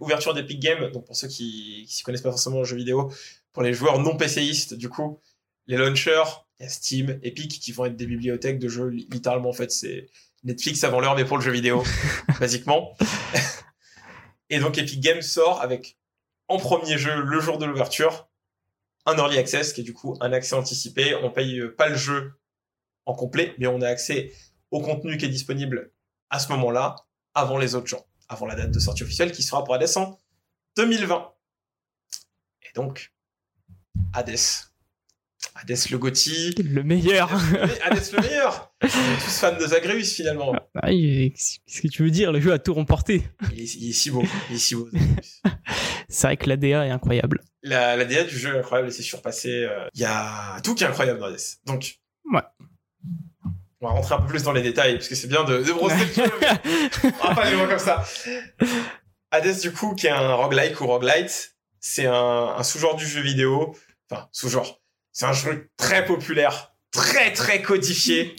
Ouverture 0.00 0.34
d'Epic 0.34 0.58
Game, 0.60 0.90
donc 0.90 1.06
pour 1.06 1.14
ceux 1.16 1.28
qui 1.28 1.84
qui 1.88 1.94
s'y 1.96 2.02
connaissent 2.02 2.22
pas 2.22 2.30
forcément 2.30 2.58
aux 2.58 2.64
jeux 2.64 2.76
vidéo, 2.76 3.12
pour 3.52 3.62
les 3.62 3.72
joueurs 3.72 4.00
non 4.00 4.16
PCistes, 4.16 4.74
du 4.74 4.88
coup, 4.88 5.20
les 5.66 5.76
launchers, 5.76 6.24
il 6.58 6.64
y 6.64 6.66
a 6.66 6.68
Steam, 6.68 7.18
Epic, 7.22 7.60
qui 7.60 7.70
vont 7.72 7.84
être 7.84 7.96
des 7.96 8.06
bibliothèques 8.06 8.58
de 8.58 8.68
jeux, 8.68 8.88
li- 8.88 9.06
littéralement, 9.10 9.50
en 9.50 9.52
fait, 9.52 9.70
c'est 9.70 10.08
Netflix 10.42 10.82
avant 10.84 11.00
l'heure, 11.00 11.14
mais 11.16 11.24
pour 11.24 11.36
le 11.38 11.44
jeu 11.44 11.52
vidéo, 11.52 11.84
basiquement. 12.40 12.96
Et 14.50 14.58
donc 14.58 14.78
Epic 14.78 15.00
Games 15.00 15.22
sort 15.22 15.62
avec, 15.62 15.96
en 16.48 16.58
premier 16.58 16.98
jeu, 16.98 17.22
le 17.22 17.40
jour 17.40 17.58
de 17.58 17.64
l'ouverture, 17.64 18.28
un 19.06 19.16
Early 19.16 19.38
Access, 19.38 19.72
qui 19.72 19.80
est 19.80 19.84
du 19.84 19.94
coup 19.94 20.16
un 20.20 20.32
accès 20.32 20.54
anticipé. 20.54 21.14
On 21.14 21.30
paye 21.30 21.60
euh, 21.60 21.74
pas 21.74 21.88
le 21.88 21.96
jeu 21.96 22.34
en 23.06 23.14
complet, 23.14 23.54
mais 23.58 23.66
on 23.66 23.80
a 23.80 23.88
accès 23.88 24.32
au 24.70 24.80
contenu 24.80 25.16
qui 25.16 25.24
est 25.24 25.30
disponible 25.30 25.92
à 26.28 26.38
ce 26.38 26.48
moment-là, 26.52 26.96
avant 27.34 27.58
les 27.58 27.74
autres 27.74 27.86
gens, 27.86 28.04
avant 28.28 28.46
la 28.46 28.54
date 28.54 28.70
de 28.70 28.78
sortie 28.78 29.02
officielle 29.02 29.32
qui 29.32 29.42
sera 29.42 29.64
pour 29.64 29.74
Hades 29.74 29.96
en 29.96 30.18
2020. 30.76 31.32
Et 32.62 32.72
donc, 32.74 33.12
Hades. 34.12 34.69
Hades 35.54 35.76
le 35.90 35.98
Gotti. 35.98 36.54
Le 36.62 36.82
meilleur. 36.82 37.30
Hades 37.82 38.12
le 38.12 38.20
meilleur. 38.20 38.72
On 38.82 38.86
est 38.86 38.90
tous 39.24 39.38
fans 39.38 39.56
de 39.56 39.66
Zagreus 39.66 40.04
finalement. 40.14 40.54
Ah, 40.80 40.90
il- 40.92 41.32
Qu'est-ce 41.32 41.80
que 41.82 41.88
tu 41.88 42.02
veux 42.02 42.10
dire? 42.10 42.32
Le 42.32 42.40
jeu 42.40 42.52
a 42.52 42.58
tout 42.58 42.74
remporté. 42.74 43.22
Il 43.52 43.60
est, 43.60 43.74
il 43.74 43.90
est 43.90 43.92
si 43.92 44.10
beau. 44.10 44.22
Il 44.50 44.56
est 44.56 44.58
si 44.58 44.74
beau. 44.74 44.88
C'est 46.08 46.26
vrai 46.26 46.36
que 46.36 46.48
l'ADA 46.48 46.86
est 46.86 46.90
incroyable. 46.90 47.40
La, 47.62 47.96
la 47.96 48.04
DA 48.04 48.24
du 48.24 48.36
jeu 48.38 48.54
est 48.54 48.58
incroyable 48.58 48.88
et 48.88 48.92
c'est 48.92 49.02
surpassé. 49.02 49.50
euh, 49.64 49.86
Il 49.94 50.00
y 50.00 50.04
a 50.04 50.60
tout 50.62 50.74
qui 50.74 50.82
est 50.82 50.86
incroyable 50.88 51.20
dans 51.20 51.26
Hades. 51.26 51.38
Donc, 51.66 51.98
Ouais. 52.32 52.40
on 53.80 53.86
va 53.86 53.92
rentrer 53.92 54.14
un 54.16 54.20
peu 54.22 54.26
plus 54.28 54.42
dans 54.42 54.52
les 54.52 54.62
détails 54.62 54.94
parce 54.94 55.08
que 55.08 55.14
c'est 55.14 55.28
bien 55.28 55.44
de, 55.44 55.62
de 55.62 55.72
brosser 55.72 55.96
le 56.04 56.12
jeu. 56.12 56.32
mais 56.40 57.12
On 57.22 57.28
va 57.28 57.34
pas 57.34 57.48
les 57.50 57.54
voir 57.56 57.68
comme 57.68 57.78
ça. 57.78 58.04
Hades, 59.30 59.60
du 59.60 59.72
coup, 59.72 59.94
qui 59.94 60.06
est 60.08 60.10
un 60.10 60.34
roguelike 60.34 60.80
ou 60.80 60.86
roguelite, 60.86 61.54
c'est 61.78 62.06
un, 62.06 62.54
un 62.56 62.62
sous-genre 62.64 62.96
du 62.96 63.06
jeu 63.06 63.20
vidéo. 63.20 63.76
Enfin, 64.10 64.28
sous-genre. 64.32 64.79
C'est 65.12 65.26
un 65.26 65.32
jeu 65.32 65.68
très 65.76 66.04
populaire, 66.04 66.74
très 66.90 67.32
très 67.32 67.62
codifié. 67.62 68.36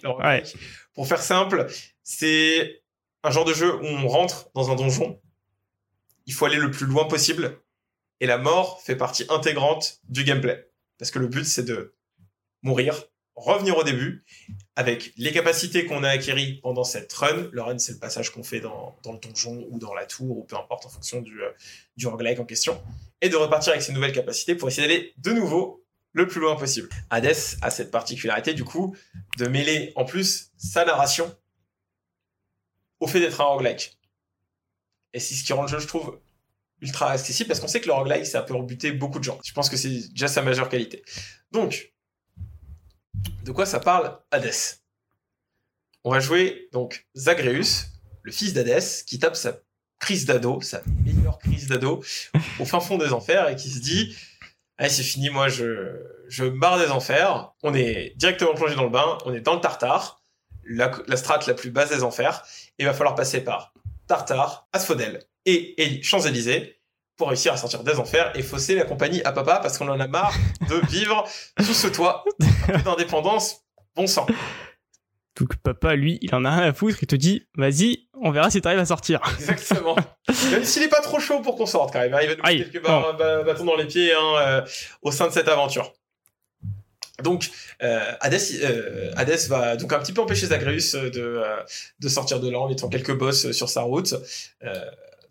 Pour 0.94 1.08
faire 1.08 1.22
simple, 1.22 1.68
c'est 2.04 2.82
un 3.24 3.32
genre 3.32 3.46
de 3.46 3.54
jeu 3.54 3.76
où 3.76 3.86
on 3.86 4.08
rentre 4.08 4.50
dans 4.56 4.72
un 4.72 4.76
donjon. 4.76 5.20
Il 6.26 6.34
faut 6.34 6.46
aller 6.46 6.58
le 6.58 6.72
plus 6.72 6.86
loin 6.86 7.06
possible. 7.06 7.60
Et 8.20 8.28
la 8.28 8.38
mort 8.38 8.82
fait 8.82 8.96
partie 8.96 9.26
intégrante 9.30 10.00
du 10.10 10.24
gameplay. 10.24 10.70
Parce 11.00 11.10
que 11.10 11.20
le 11.20 11.28
but, 11.28 11.46
c'est 11.46 11.64
de 11.64 11.96
mourir, 12.62 13.06
revenir 13.36 13.78
au 13.78 13.84
début, 13.84 14.24
avec 14.76 15.14
les 15.18 15.32
capacités 15.32 15.86
qu'on 15.86 16.04
a 16.04 16.10
acquéries 16.10 16.60
pendant 16.62 16.84
cette 16.84 17.12
run. 17.14 17.50
Le 17.52 17.62
run, 17.62 17.80
c'est 17.80 17.94
le 17.94 18.00
passage 18.00 18.30
qu'on 18.30 18.44
fait 18.44 18.60
dans, 18.60 18.96
dans 19.04 19.14
le 19.14 19.18
donjon 19.18 19.66
ou 19.70 19.80
dans 19.80 19.96
la 19.96 20.06
tour, 20.06 20.38
ou 20.38 20.44
peu 20.44 20.56
importe, 20.56 20.86
en 20.86 20.90
fonction 20.90 21.22
du, 21.22 21.42
euh, 21.42 21.50
du 21.98 22.06
roguelike 22.06 22.40
en 22.40 22.46
question. 22.46 22.80
Et 23.22 23.30
de 23.30 23.36
repartir 23.36 23.72
avec 23.72 23.82
ces 23.82 23.94
nouvelles 23.94 24.14
capacités 24.14 24.54
pour 24.54 24.68
essayer 24.68 24.88
d'aller 24.88 25.14
de 25.18 25.32
nouveau 25.32 25.81
le 26.14 26.28
plus 26.28 26.42
loin 26.42 26.56
possible. 26.56 26.90
Hades 27.10 27.36
a 27.62 27.72
cette 27.72 27.92
particularité, 27.92 28.54
du 28.54 28.64
coup, 28.64 28.96
de 29.38 29.48
mêler 29.48 29.94
en 29.96 30.06
plus 30.06 30.52
sa 30.58 30.86
narration 30.86 31.36
au 33.00 33.08
fait 33.08 33.20
d'être 33.20 33.42
un 33.42 33.46
roguelike. 33.46 33.98
Et 35.14 35.20
c'est 35.20 35.36
ce 35.36 35.44
qui 35.44 35.54
rend 35.54 35.64
le 35.64 35.68
jeu, 35.68 35.80
je 35.80 35.88
trouve, 35.88 36.20
ultra 36.82 37.12
accessible 37.12 37.48
parce 37.48 37.60
qu'on 37.60 37.68
sait 37.68 37.82
que 37.82 37.88
le 37.88 37.94
roguelike, 37.94 38.26
ça 38.26 38.42
peut 38.42 38.56
rebuter 38.56 38.92
beaucoup 38.92 39.20
de 39.20 39.24
gens. 39.24 39.40
Je 39.44 39.54
pense 39.54 39.70
que 39.70 39.78
c'est 39.78 40.10
déjà 40.10 40.28
sa 40.28 40.42
majeure 40.42 40.70
qualité. 40.70 41.04
Donc, 41.52 41.94
De 43.44 43.52
quoi 43.52 43.66
ça 43.66 43.80
parle 43.80 44.20
Hadès 44.32 44.80
On 46.04 46.12
va 46.12 46.20
jouer 46.20 46.70
donc 46.72 47.08
Zagreus, 47.16 47.88
le 48.24 48.32
fils 48.32 48.54
d'Hadès, 48.54 49.04
qui 49.06 49.20
tape 49.20 49.36
sa 49.36 49.60
crise 50.00 50.26
d'ado, 50.26 50.62
sa 50.62 50.82
meilleure 51.06 51.40
crise 51.40 51.68
d'ado, 51.68 52.04
au 52.60 52.66
fin 52.66 52.80
fond 52.80 52.98
des 52.98 53.14
enfers 53.14 53.50
et 53.50 53.56
qui 53.56 53.70
se 53.70 53.80
dit 53.80 54.16
Allez, 54.82 54.90
c'est 54.90 55.04
fini, 55.04 55.30
moi 55.30 55.48
je, 55.48 55.96
je 56.28 56.44
barre 56.44 56.80
des 56.80 56.90
enfers. 56.90 57.52
On 57.62 57.72
est 57.76 58.14
directement 58.16 58.56
plongé 58.56 58.74
dans 58.74 58.86
le 58.86 58.90
bain, 58.90 59.20
on 59.26 59.34
est 59.36 59.40
dans 59.40 59.54
le 59.54 59.62
tartare, 59.62 60.24
la, 60.66 60.92
strate 61.18 61.46
la 61.46 61.54
plus 61.54 61.70
basse 61.70 61.92
des 61.92 62.02
enfers, 62.02 62.44
il 62.80 62.88
va 62.88 62.94
falloir 62.94 63.14
passer 63.14 63.42
par 63.42 63.74
Tartare, 64.08 64.68
Asphodel 64.74 65.22
et, 65.46 65.84
et 65.84 66.02
Champs-Élysées 66.02 66.80
pour 67.16 67.28
réussir 67.28 67.54
à 67.54 67.58
sortir 67.58 67.84
des 67.84 68.00
enfers 68.00 68.32
et 68.34 68.42
fausser 68.42 68.74
la 68.74 68.84
compagnie 68.84 69.22
à 69.22 69.32
papa 69.32 69.60
parce 69.62 69.78
qu'on 69.78 69.88
en 69.88 70.00
a 70.00 70.08
marre 70.08 70.34
de 70.68 70.84
vivre 70.88 71.28
sous 71.60 71.76
ce 71.76 71.86
toit. 71.86 72.26
D'indépendance, 72.84 73.58
bon 73.96 74.08
sang. 74.08 74.26
Donc 75.42 75.56
papa, 75.56 75.96
lui, 75.96 76.20
il 76.22 76.36
en 76.36 76.46
a 76.46 76.52
rien 76.52 76.70
à 76.70 76.74
foutre, 76.74 77.00
il 77.02 77.08
te 77.08 77.16
dit, 77.16 77.48
vas-y, 77.58 78.08
on 78.14 78.30
verra 78.30 78.52
si 78.52 78.62
t'arrives 78.62 78.78
à 78.78 78.86
sortir. 78.86 79.20
Exactement. 79.40 79.96
Même 80.52 80.64
s'il 80.64 80.84
est 80.84 80.88
pas 80.88 81.02
trop 81.02 81.20
chaud 81.20 81.42
pour 81.42 81.56
qu'on 81.56 81.66
sorte 81.66 81.92
quand 81.92 82.00
même. 82.00 82.16
Il 82.22 82.28
va 82.28 82.36
nous 82.36 82.44
mettre 82.44 82.72
quelques 82.72 82.84
bâtons 82.84 83.66
dans 83.66 83.76
les 83.76 83.86
pieds 83.86 84.14
hein, 84.14 84.34
euh, 84.38 84.62
au 85.02 85.12
sein 85.12 85.26
de 85.26 85.34
cette 85.34 85.48
aventure. 85.48 85.94
Donc, 87.24 87.50
euh, 87.82 88.00
euh, 88.24 89.12
Hadès 89.16 89.48
va 89.48 89.78
donc 89.78 89.92
un 89.94 90.00
petit 90.00 90.14
peu 90.14 90.22
empêcher 90.22 90.46
Zagreus 90.46 90.94
de, 90.94 91.12
euh, 91.16 91.58
de 92.00 92.08
sortir 92.08 92.40
de 92.40 92.52
là 92.52 92.60
en 92.60 92.70
mettant 92.70 92.88
quelques 92.88 93.18
boss 93.18 93.52
sur 93.52 93.68
sa 93.68 93.82
route. 93.82 94.14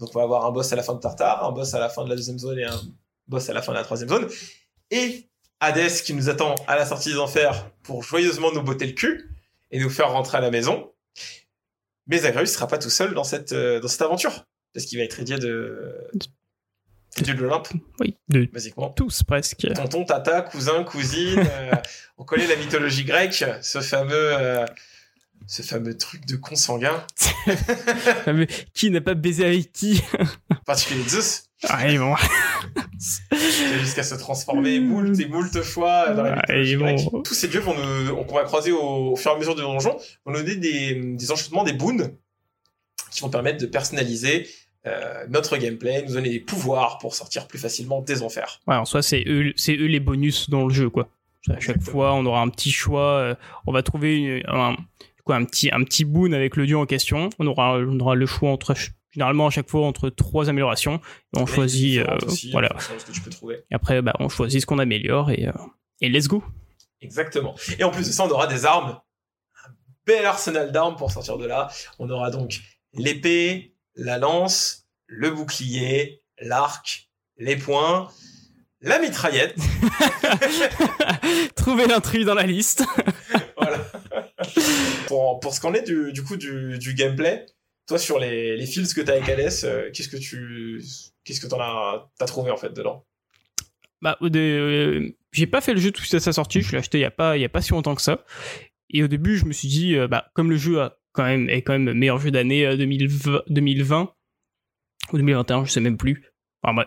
Donc, 0.01 0.11
on 0.17 0.19
va 0.19 0.25
avoir 0.25 0.45
un 0.45 0.51
boss 0.51 0.73
à 0.73 0.77
la 0.77 0.83
fin 0.83 0.95
de 0.95 1.01
Tartare, 1.01 1.45
un 1.45 1.53
boss 1.53 1.73
à 1.75 1.79
la 1.79 1.89
fin 1.89 2.03
de 2.03 2.09
la 2.09 2.17
deuxième 2.17 2.39
zone 2.39 2.59
et 2.59 2.65
un 2.65 2.81
boss 3.29 3.49
à 3.49 3.53
la 3.53 3.63
fin 3.63 3.71
de 3.71 3.79
la 3.79 3.85
troisième 3.85 4.09
zone. 4.09 4.27
Et 4.91 5.29
Hadès 5.61 6.03
qui 6.05 6.15
nous 6.15 6.29
attend 6.29 6.57
à 6.67 6.75
la 6.75 6.85
sortie 6.85 7.11
des 7.11 7.19
enfers 7.19 7.71
pour 7.85 8.03
joyeusement 8.03 8.51
nous 8.51 8.63
botter 8.63 8.87
le 8.87 8.93
cul 8.93 9.31
et 9.71 9.79
nous 9.81 9.91
faire 9.91 10.11
rentrer 10.11 10.39
à 10.39 10.41
la 10.41 10.51
maison. 10.51 10.93
Mais 12.07 12.19
Zagreus 12.19 12.47
sera 12.47 12.67
pas 12.67 12.79
tout 12.79 12.91
seul 12.91 13.15
dans 13.15 13.25
cette, 13.25 13.53
euh, 13.53 13.81
dans 13.81 13.89
cette 13.89 14.03
aventure. 14.03 14.47
Parce 14.75 14.87
qu'il 14.87 14.99
va 14.99 15.05
être 15.05 15.19
aidé 15.21 15.37
de, 15.39 16.09
de 17.25 17.33
l'Olympe, 17.33 17.69
Oui, 17.99 18.17
de 18.29 18.45
basiquement. 18.53 18.91
tous 18.91 19.23
presque. 19.25 19.67
Tonton, 19.75 20.05
tata, 20.05 20.43
cousin, 20.43 20.85
cousine. 20.85 21.39
euh, 21.41 21.73
on 22.19 22.25
connaît 22.25 22.47
la 22.47 22.57
mythologie 22.57 23.05
grecque, 23.05 23.45
ce 23.63 23.81
fameux, 23.81 24.13
euh, 24.15 24.65
ce 25.49 25.63
fameux 25.63 25.97
truc 25.97 26.25
de 26.27 26.37
consanguin, 26.37 27.05
qui 28.75 28.91
n'a 28.91 29.01
pas 29.01 29.15
baisé 29.15 29.45
avec 29.45 29.73
qui 29.73 30.03
particulier 30.67 31.03
Zeus, 31.09 31.50
Ah, 31.69 31.85
qui 31.87 31.97
a 33.75 33.79
jusqu'à 33.79 34.03
se 34.03 34.15
transformer 34.15 34.81
moult 34.81 35.19
et 35.21 35.27
moult 35.29 35.63
fois 35.63 36.11
dans 36.11 36.23
la 36.23 36.33
Ah, 36.33 36.37
mythologie 36.41 36.77
grecque. 36.77 37.01
Tous 37.25 37.35
ces 37.35 37.49
dieux 37.49 37.61
vont 37.61 37.75
nous, 37.75 38.25
qu'on 38.25 38.35
va 38.35 38.45
croiser 38.45 38.73
au, 38.73 39.13
au 39.13 39.17
fur 39.17 39.31
et 39.33 39.35
à 39.35 39.39
mesure 39.39 39.55
du 39.55 39.63
donjon, 39.63 39.97
vont 40.25 40.33
nous 40.33 40.39
donner 40.39 40.57
des, 40.57 40.95
des 40.95 41.31
enchantements, 41.33 41.65
des 41.65 41.73
boons, 41.73 42.17
qui 43.11 43.21
vont 43.21 43.29
permettre 43.31 43.61
de 43.61 43.67
personnaliser 43.67 44.49
euh, 44.87 45.27
notre 45.29 45.57
gameplay, 45.59 46.03
nous 46.07 46.15
donner 46.15 46.31
des 46.31 46.41
pouvoirs 46.41 46.99
pour 46.99 47.15
sortir 47.15 47.47
plus 47.47 47.59
facilement 47.59 48.01
des 48.01 48.23
enfers. 48.23 48.61
Ouais, 48.67 48.77
en 48.77 48.85
soi, 48.87 49.03
c'est 49.03 49.25
eux, 49.27 49.53
c'est 49.57 49.77
eux 49.77 49.87
les 49.87 50.01
bonus 50.01 50.49
dans 50.49 50.67
le 50.67 50.73
jeu, 50.73 50.89
quoi. 50.89 51.09
À 51.49 51.55
chaque 51.55 51.77
Exactement. 51.77 51.93
fois, 51.93 52.15
on 52.15 52.25
aura 52.27 52.41
un 52.41 52.49
petit 52.49 52.71
choix. 52.71 53.19
euh, 53.19 53.35
on 53.67 53.73
va 53.73 53.83
trouver 53.83 54.17
une- 54.19 54.43
un, 54.49 54.77
quoi, 55.25 55.37
un 55.37 55.45
petit, 55.45 55.71
un 55.73 55.83
petit 55.85 56.05
boon 56.05 56.33
avec 56.33 56.57
le 56.57 56.67
dieu 56.67 56.77
en 56.79 56.87
question. 56.87 57.29
On 57.39 57.47
aura, 57.47 57.77
on 57.79 57.99
aura 58.01 58.15
le 58.15 58.27
choix 58.27 58.51
entre, 58.51 58.75
généralement 59.11 59.47
à 59.47 59.51
chaque 59.51 59.69
fois 59.69 59.87
entre 59.87 60.09
trois 60.11 60.49
améliorations. 60.49 61.01
On 61.37 61.47
choisit, 61.47 61.99
euh, 61.99 62.17
aussi, 62.27 62.51
voilà. 62.51 62.69
que 62.69 63.13
tu 63.13 63.21
peux 63.21 63.31
trouver. 63.31 63.65
Et 63.71 63.75
après, 63.75 64.03
bah, 64.03 64.15
on 64.19 64.29
choisit 64.29 64.61
ce 64.61 64.67
qu'on 64.67 64.79
améliore 64.79 65.31
et, 65.31 65.49
euh, 65.49 65.53
et 66.01 66.09
let's 66.09 66.29
go. 66.29 66.43
Exactement. 67.01 67.55
Et 67.79 67.85
en 67.85 67.91
plus 67.91 68.07
de 68.07 68.13
ça, 68.13 68.25
on 68.25 68.31
aura 68.31 68.47
des 68.47 68.65
armes. 68.65 69.01
Un 69.65 69.71
bel 70.07 70.27
arsenal 70.27 70.73
d'armes 70.73 70.97
pour 70.97 71.11
sortir 71.11 71.39
de 71.39 71.47
là. 71.47 71.71
On 71.99 72.09
aura 72.11 72.31
donc 72.31 72.61
l'épée, 72.93 73.75
la 73.95 74.19
lance, 74.19 74.87
le 75.07 75.31
bouclier, 75.31 76.23
l'arc, 76.39 77.11
les 77.37 77.57
poings, 77.57 78.09
la 78.81 78.99
mitraillette. 78.99 79.57
Trouver 81.57 81.87
l'intrus 81.87 82.25
dans 82.25 82.35
la 82.35 82.47
liste. 82.47 82.85
voilà. 83.57 83.79
pour, 85.07 85.41
pour 85.41 85.55
ce 85.55 85.61
qu'en 85.61 85.75
est 85.75 85.83
du, 85.83 86.13
du 86.13 86.23
coup 86.23 86.37
du, 86.37 86.79
du 86.79 86.95
gameplay, 86.95 87.47
toi 87.91 87.99
sur 87.99 88.21
les, 88.21 88.57
les 88.57 88.67
fils 88.67 88.95
que 88.95 89.01
tu 89.01 89.11
as 89.11 89.15
avec 89.15 89.29
Hades, 89.29 89.51
euh, 89.65 89.91
qu'est-ce 89.93 90.09
que 90.09 90.17
tu 90.17 90.81
qu'est-ce 91.25 91.41
que 91.41 91.49
t'en 91.49 91.61
as 91.61 92.27
trouvé 92.27 92.53
en 92.53 92.57
fait 92.57 92.73
dedans? 92.73 93.05
Bah, 94.01 94.17
euh, 94.23 95.11
j'ai 95.33 95.47
pas 95.49 95.61
fait 95.61 95.75
le 95.75 95.81
jeu 95.81 95.91
tout 95.91 96.01
de 96.01 96.07
suite 96.07 96.15
à 96.15 96.21
sa 96.21 96.33
sortie. 96.33 96.63
Je 96.63 96.71
l'ai 96.71 96.79
acheté 96.79 96.99
il 96.99 97.03
y 97.03 97.05
a 97.05 97.11
pas, 97.11 97.37
il 97.37 97.49
pas 97.49 97.61
si 97.61 97.73
longtemps 97.73 97.97
que 97.97 98.03
ça. 98.03 98.25
Et 98.91 99.03
au 99.03 99.09
début, 99.09 99.37
je 99.37 99.45
me 99.45 99.53
suis 99.53 99.67
dit, 99.67 99.97
euh, 99.97 100.07
bah, 100.07 100.31
comme 100.35 100.51
le 100.51 100.57
jeu 100.57 100.81
a 100.81 100.99
quand 101.13 101.25
même 101.25 101.49
est 101.49 101.63
quand 101.63 101.77
même 101.77 101.93
meilleur 101.93 102.19
jeu 102.19 102.31
d'année 102.31 102.65
euh, 102.65 102.77
2020, 102.77 103.43
2020 103.49 104.15
ou 105.13 105.17
2021, 105.17 105.65
je 105.65 105.73
sais 105.73 105.81
même 105.81 105.97
plus. 105.97 106.25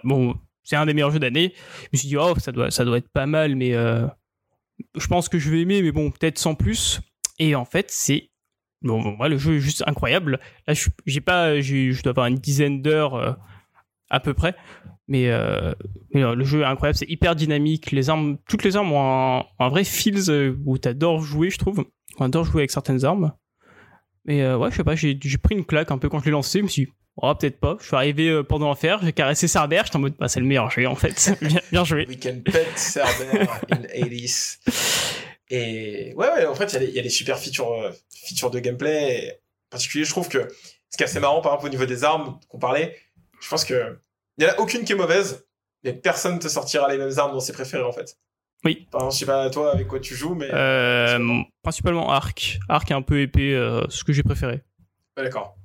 Bon, 0.06 0.36
c'est 0.64 0.78
un 0.78 0.86
des 0.86 0.94
meilleurs 0.94 1.12
jeux 1.12 1.20
d'année. 1.20 1.54
Je 1.82 1.90
me 1.92 1.98
suis 1.98 2.08
dit, 2.08 2.18
oh, 2.18 2.34
ça 2.40 2.54
doit, 2.54 2.72
ça 2.72 2.86
doit 2.86 2.98
être 2.98 3.10
pas 3.10 3.26
mal, 3.26 3.58
mais 3.58 3.72
je 3.72 5.08
pense 5.08 5.28
que 5.28 5.38
je 5.38 5.50
vais 5.50 5.62
aimer, 5.62 5.82
mais 5.82 5.92
bon, 5.92 6.10
peut-être 6.12 6.40
sans 6.40 6.56
plus. 6.56 7.02
Et 7.40 7.56
en 7.56 7.66
fait, 7.66 7.90
c'est 7.90 8.30
bon, 8.84 9.02
bon, 9.02 9.12
moi, 9.18 9.30
le 9.30 9.38
jeu 9.38 9.56
est 9.56 9.60
juste 9.60 9.84
incroyable. 9.88 10.40
Là, 10.68 10.74
je- 10.74 10.90
j'ai 11.06 11.22
pas, 11.22 11.60
je 11.62 12.02
dois 12.04 12.12
avoir 12.12 12.28
une 12.28 12.36
dizaine 12.38 12.82
d'heures 12.82 13.16
euh, 13.16 13.32
à 14.10 14.20
peu 14.20 14.34
près, 14.34 14.56
mais, 15.08 15.30
euh, 15.30 15.74
mais, 16.14 16.24
euh, 16.24 16.36
le 16.36 16.44
jeu 16.44 16.62
est 16.62 16.66
incroyable, 16.66 16.98
c'est 16.98 17.10
hyper 17.10 17.36
dynamique. 17.36 17.92
Les 17.92 18.10
armes, 18.10 18.38
toutes 18.48 18.64
les 18.64 18.76
armes 18.78 18.92
ont 18.92 19.40
un, 19.40 19.46
un 19.60 19.70
vrai 19.70 19.84
feels 19.84 20.56
où 20.66 20.78
t'adores 20.78 21.22
jouer, 21.22 21.50
je 21.50 21.58
trouve. 21.58 21.86
On 22.20 22.26
adore 22.26 22.46
jouer 22.46 22.62
avec 22.62 22.72
certaines 22.72 23.04
armes. 23.06 23.34
Mais 24.26 24.42
euh, 24.42 24.58
ouais, 24.58 24.72
je 24.72 24.76
sais 24.78 24.84
pas, 24.84 24.96
j'ai 24.96 25.18
pris 25.42 25.56
une 25.56 25.66
claque 25.66 25.92
un 25.92 25.98
peu 25.98 26.08
quand 26.10 26.20
je 26.20 26.26
l'ai 26.26 26.32
lancé. 26.32 26.60
Je 26.60 26.64
me 26.64 26.70
suis 26.70 26.86
dit, 26.86 26.92
oh, 27.18 27.34
peut-être 27.36 27.60
pas. 27.60 27.76
Je 27.82 27.88
suis 27.88 27.96
arrivé 27.96 28.42
pendant 28.48 28.68
l'enfer, 28.68 29.00
j'ai 29.04 29.12
caressé 29.12 29.48
Cerber, 29.50 29.82
j'étais 29.84 29.98
en 29.98 30.00
mode, 30.00 30.14
bah, 30.20 30.28
c'est 30.30 30.40
le 30.40 30.46
meilleur 30.46 30.70
jeu 30.70 30.88
en 30.88 30.96
fait. 30.96 31.38
bien, 31.42 31.60
bien 31.72 31.84
joué. 31.84 32.06
We 32.08 32.18
can 32.20 32.40
pet 32.46 32.68
Cerber 32.78 33.48
in 33.72 33.82
80s. 33.94 34.60
Et 35.56 36.14
ouais, 36.16 36.28
ouais, 36.30 36.46
en 36.48 36.56
fait, 36.56 36.66
il 36.66 36.74
y 36.74 36.76
a 36.78 36.80
des- 36.80 36.88
il 36.88 36.94
y, 36.96 37.00
a 37.00 37.04
des 37.04 37.10
super 37.10 37.38
features, 37.38 37.72
euh, 37.74 37.92
features 38.26 38.50
de 38.50 38.60
gameplay. 38.60 39.40
En 39.70 39.70
particulier, 39.72 40.04
je 40.04 40.10
trouve 40.10 40.28
que 40.28 40.48
ce 40.90 40.98
qui 40.98 41.04
est 41.04 41.06
assez 41.06 41.20
marrant, 41.20 41.42
par 41.42 41.52
exemple, 41.54 41.68
au 41.68 41.70
niveau 41.70 41.86
des 41.86 42.04
armes 42.04 42.40
qu'on 42.50 42.58
parlait, 42.60 42.98
je 43.40 43.48
pense 43.50 43.64
que 43.64 43.98
il 44.38 44.44
y 44.44 44.48
en 44.48 44.52
a 44.52 44.60
aucune 44.60 44.84
qui 44.84 44.94
est 44.94 44.96
mauvaise, 44.96 45.46
mais 45.84 45.94
personne 45.94 46.40
te 46.40 46.48
sortira 46.48 46.92
les 46.92 46.98
mêmes 46.98 47.18
armes 47.20 47.34
dans 47.34 47.40
ses 47.40 47.54
préférés, 47.54 47.84
en 47.84 47.92
fait. 47.92 48.18
Oui. 48.66 48.88
Par 48.92 49.02
exemple, 49.02 49.14
je 49.14 49.20
sais 49.20 49.26
pas 49.26 49.50
toi 49.52 49.74
avec 49.74 49.88
quoi 49.88 50.00
tu 50.00 50.16
joues, 50.16 50.34
mais. 50.34 50.50
Euh, 50.52 51.20
principalement 51.62 52.10
Arc. 52.12 52.58
Arc 52.70 52.90
est 52.90 52.96
un 52.96 53.02
peu 53.04 53.22
épais, 53.22 53.54
euh, 53.54 53.84
ce 53.90 54.04
que 54.04 54.12
j'ai 54.14 54.24
préféré. 54.24 54.62
Ouais, 55.18 55.24
d'accord. 55.24 55.56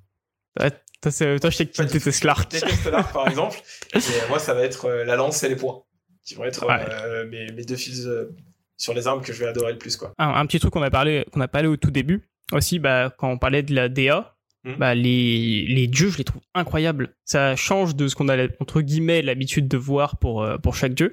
Toi, 0.58 0.70
je 1.10 1.50
sais 1.50 1.66
que 1.66 1.72
tu 1.72 1.84
détestes 1.86 2.24
l'Arc. 2.24 2.50
Je 2.52 2.60
déteste 2.60 2.86
l'arc, 2.86 3.12
par 3.12 3.28
exemple. 3.28 3.58
Et 3.94 4.00
moi, 4.28 4.38
ça 4.40 4.52
va 4.52 4.62
être 4.64 4.86
euh, 4.86 5.04
la 5.04 5.14
lance 5.16 5.42
et 5.44 5.48
les 5.48 5.56
poings. 5.56 5.82
Qui 6.24 6.34
vont 6.34 6.44
être 6.44 6.66
Ouais. 6.66 6.84
euh, 6.90 7.26
mes, 7.28 7.46
mes 7.52 7.64
deux 7.64 7.76
fils 7.76 8.04
euh, 8.04 8.34
sur 8.78 8.94
les 8.94 9.06
armes 9.06 9.20
que 9.20 9.34
je 9.34 9.40
vais 9.44 9.48
adorer 9.50 9.72
le 9.72 9.78
plus, 9.78 9.96
quoi. 9.98 10.14
un, 10.16 10.28
un 10.30 10.46
petit 10.46 10.58
truc 10.60 10.72
qu'on 10.72 10.80
a 10.82 10.90
parlé 10.90 11.26
qu'on 11.32 11.42
a 11.42 11.48
parlé 11.48 11.68
au 11.68 11.76
tout 11.76 11.90
début 11.90 12.22
aussi 12.52 12.78
bah 12.78 13.12
quand 13.18 13.30
on 13.30 13.36
parlait 13.38 13.62
de 13.62 13.74
la 13.74 13.88
DA 13.90 14.34
Hmm. 14.64 14.74
bah 14.76 14.92
les 14.92 15.66
les 15.68 15.86
dieux 15.86 16.10
je 16.10 16.18
les 16.18 16.24
trouve 16.24 16.42
incroyables 16.52 17.14
ça 17.24 17.54
change 17.54 17.94
de 17.94 18.08
ce 18.08 18.16
qu'on 18.16 18.28
a 18.28 18.36
entre 18.58 18.80
guillemets 18.80 19.22
l'habitude 19.22 19.68
de 19.68 19.76
voir 19.76 20.16
pour 20.18 20.42
euh, 20.42 20.58
pour 20.58 20.74
chaque 20.74 20.94
dieu 20.94 21.12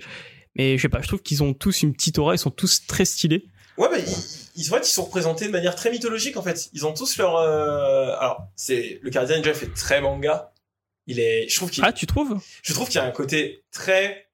mais 0.55 0.77
je 0.77 0.81
sais 0.81 0.89
pas 0.89 0.99
je 1.03 1.07
trouve 1.07 1.21
qu'ils 1.21 1.43
ont 1.43 1.53
tous 1.53 1.83
une 1.83 1.93
petite 1.93 2.17
aura 2.17 2.33
ils 2.33 2.39
sont 2.39 2.49
tous 2.49 2.87
très 2.87 3.05
stylés 3.05 3.45
Ouais, 3.77 3.87
mais 3.91 3.99
ils, 3.99 4.61
ils, 4.63 4.73
en 4.73 4.77
fait, 4.77 4.87
ils 4.87 4.91
sont 4.93 5.03
représentés 5.03 5.45
de 5.47 5.51
manière 5.51 5.75
très 5.75 5.91
mythologique, 5.91 6.37
en 6.37 6.41
fait. 6.41 6.69
Ils 6.71 6.85
ont 6.87 6.93
tous 6.93 7.17
leur... 7.17 7.35
euh, 7.35 8.15
Alors, 8.21 8.47
c'est... 8.55 8.99
Le 9.01 9.09
Cardinal 9.09 9.39
Ninja 9.41 9.53
fait 9.53 9.67
très 9.73 9.99
manga. 9.99 10.53
Il 11.07 11.19
est... 11.19 11.49
Je 11.49 11.57
trouve 11.57 11.69
qu'il... 11.69 11.83
ah 11.83 11.91
tu 11.91 12.05
trouves? 12.07 12.39
Je 12.63 12.73
trouve 12.73 12.87
qu'il 12.87 12.95
y 12.95 13.03
a 13.03 13.05
un 13.05 13.11
côté 13.11 13.65
très... 13.71 14.24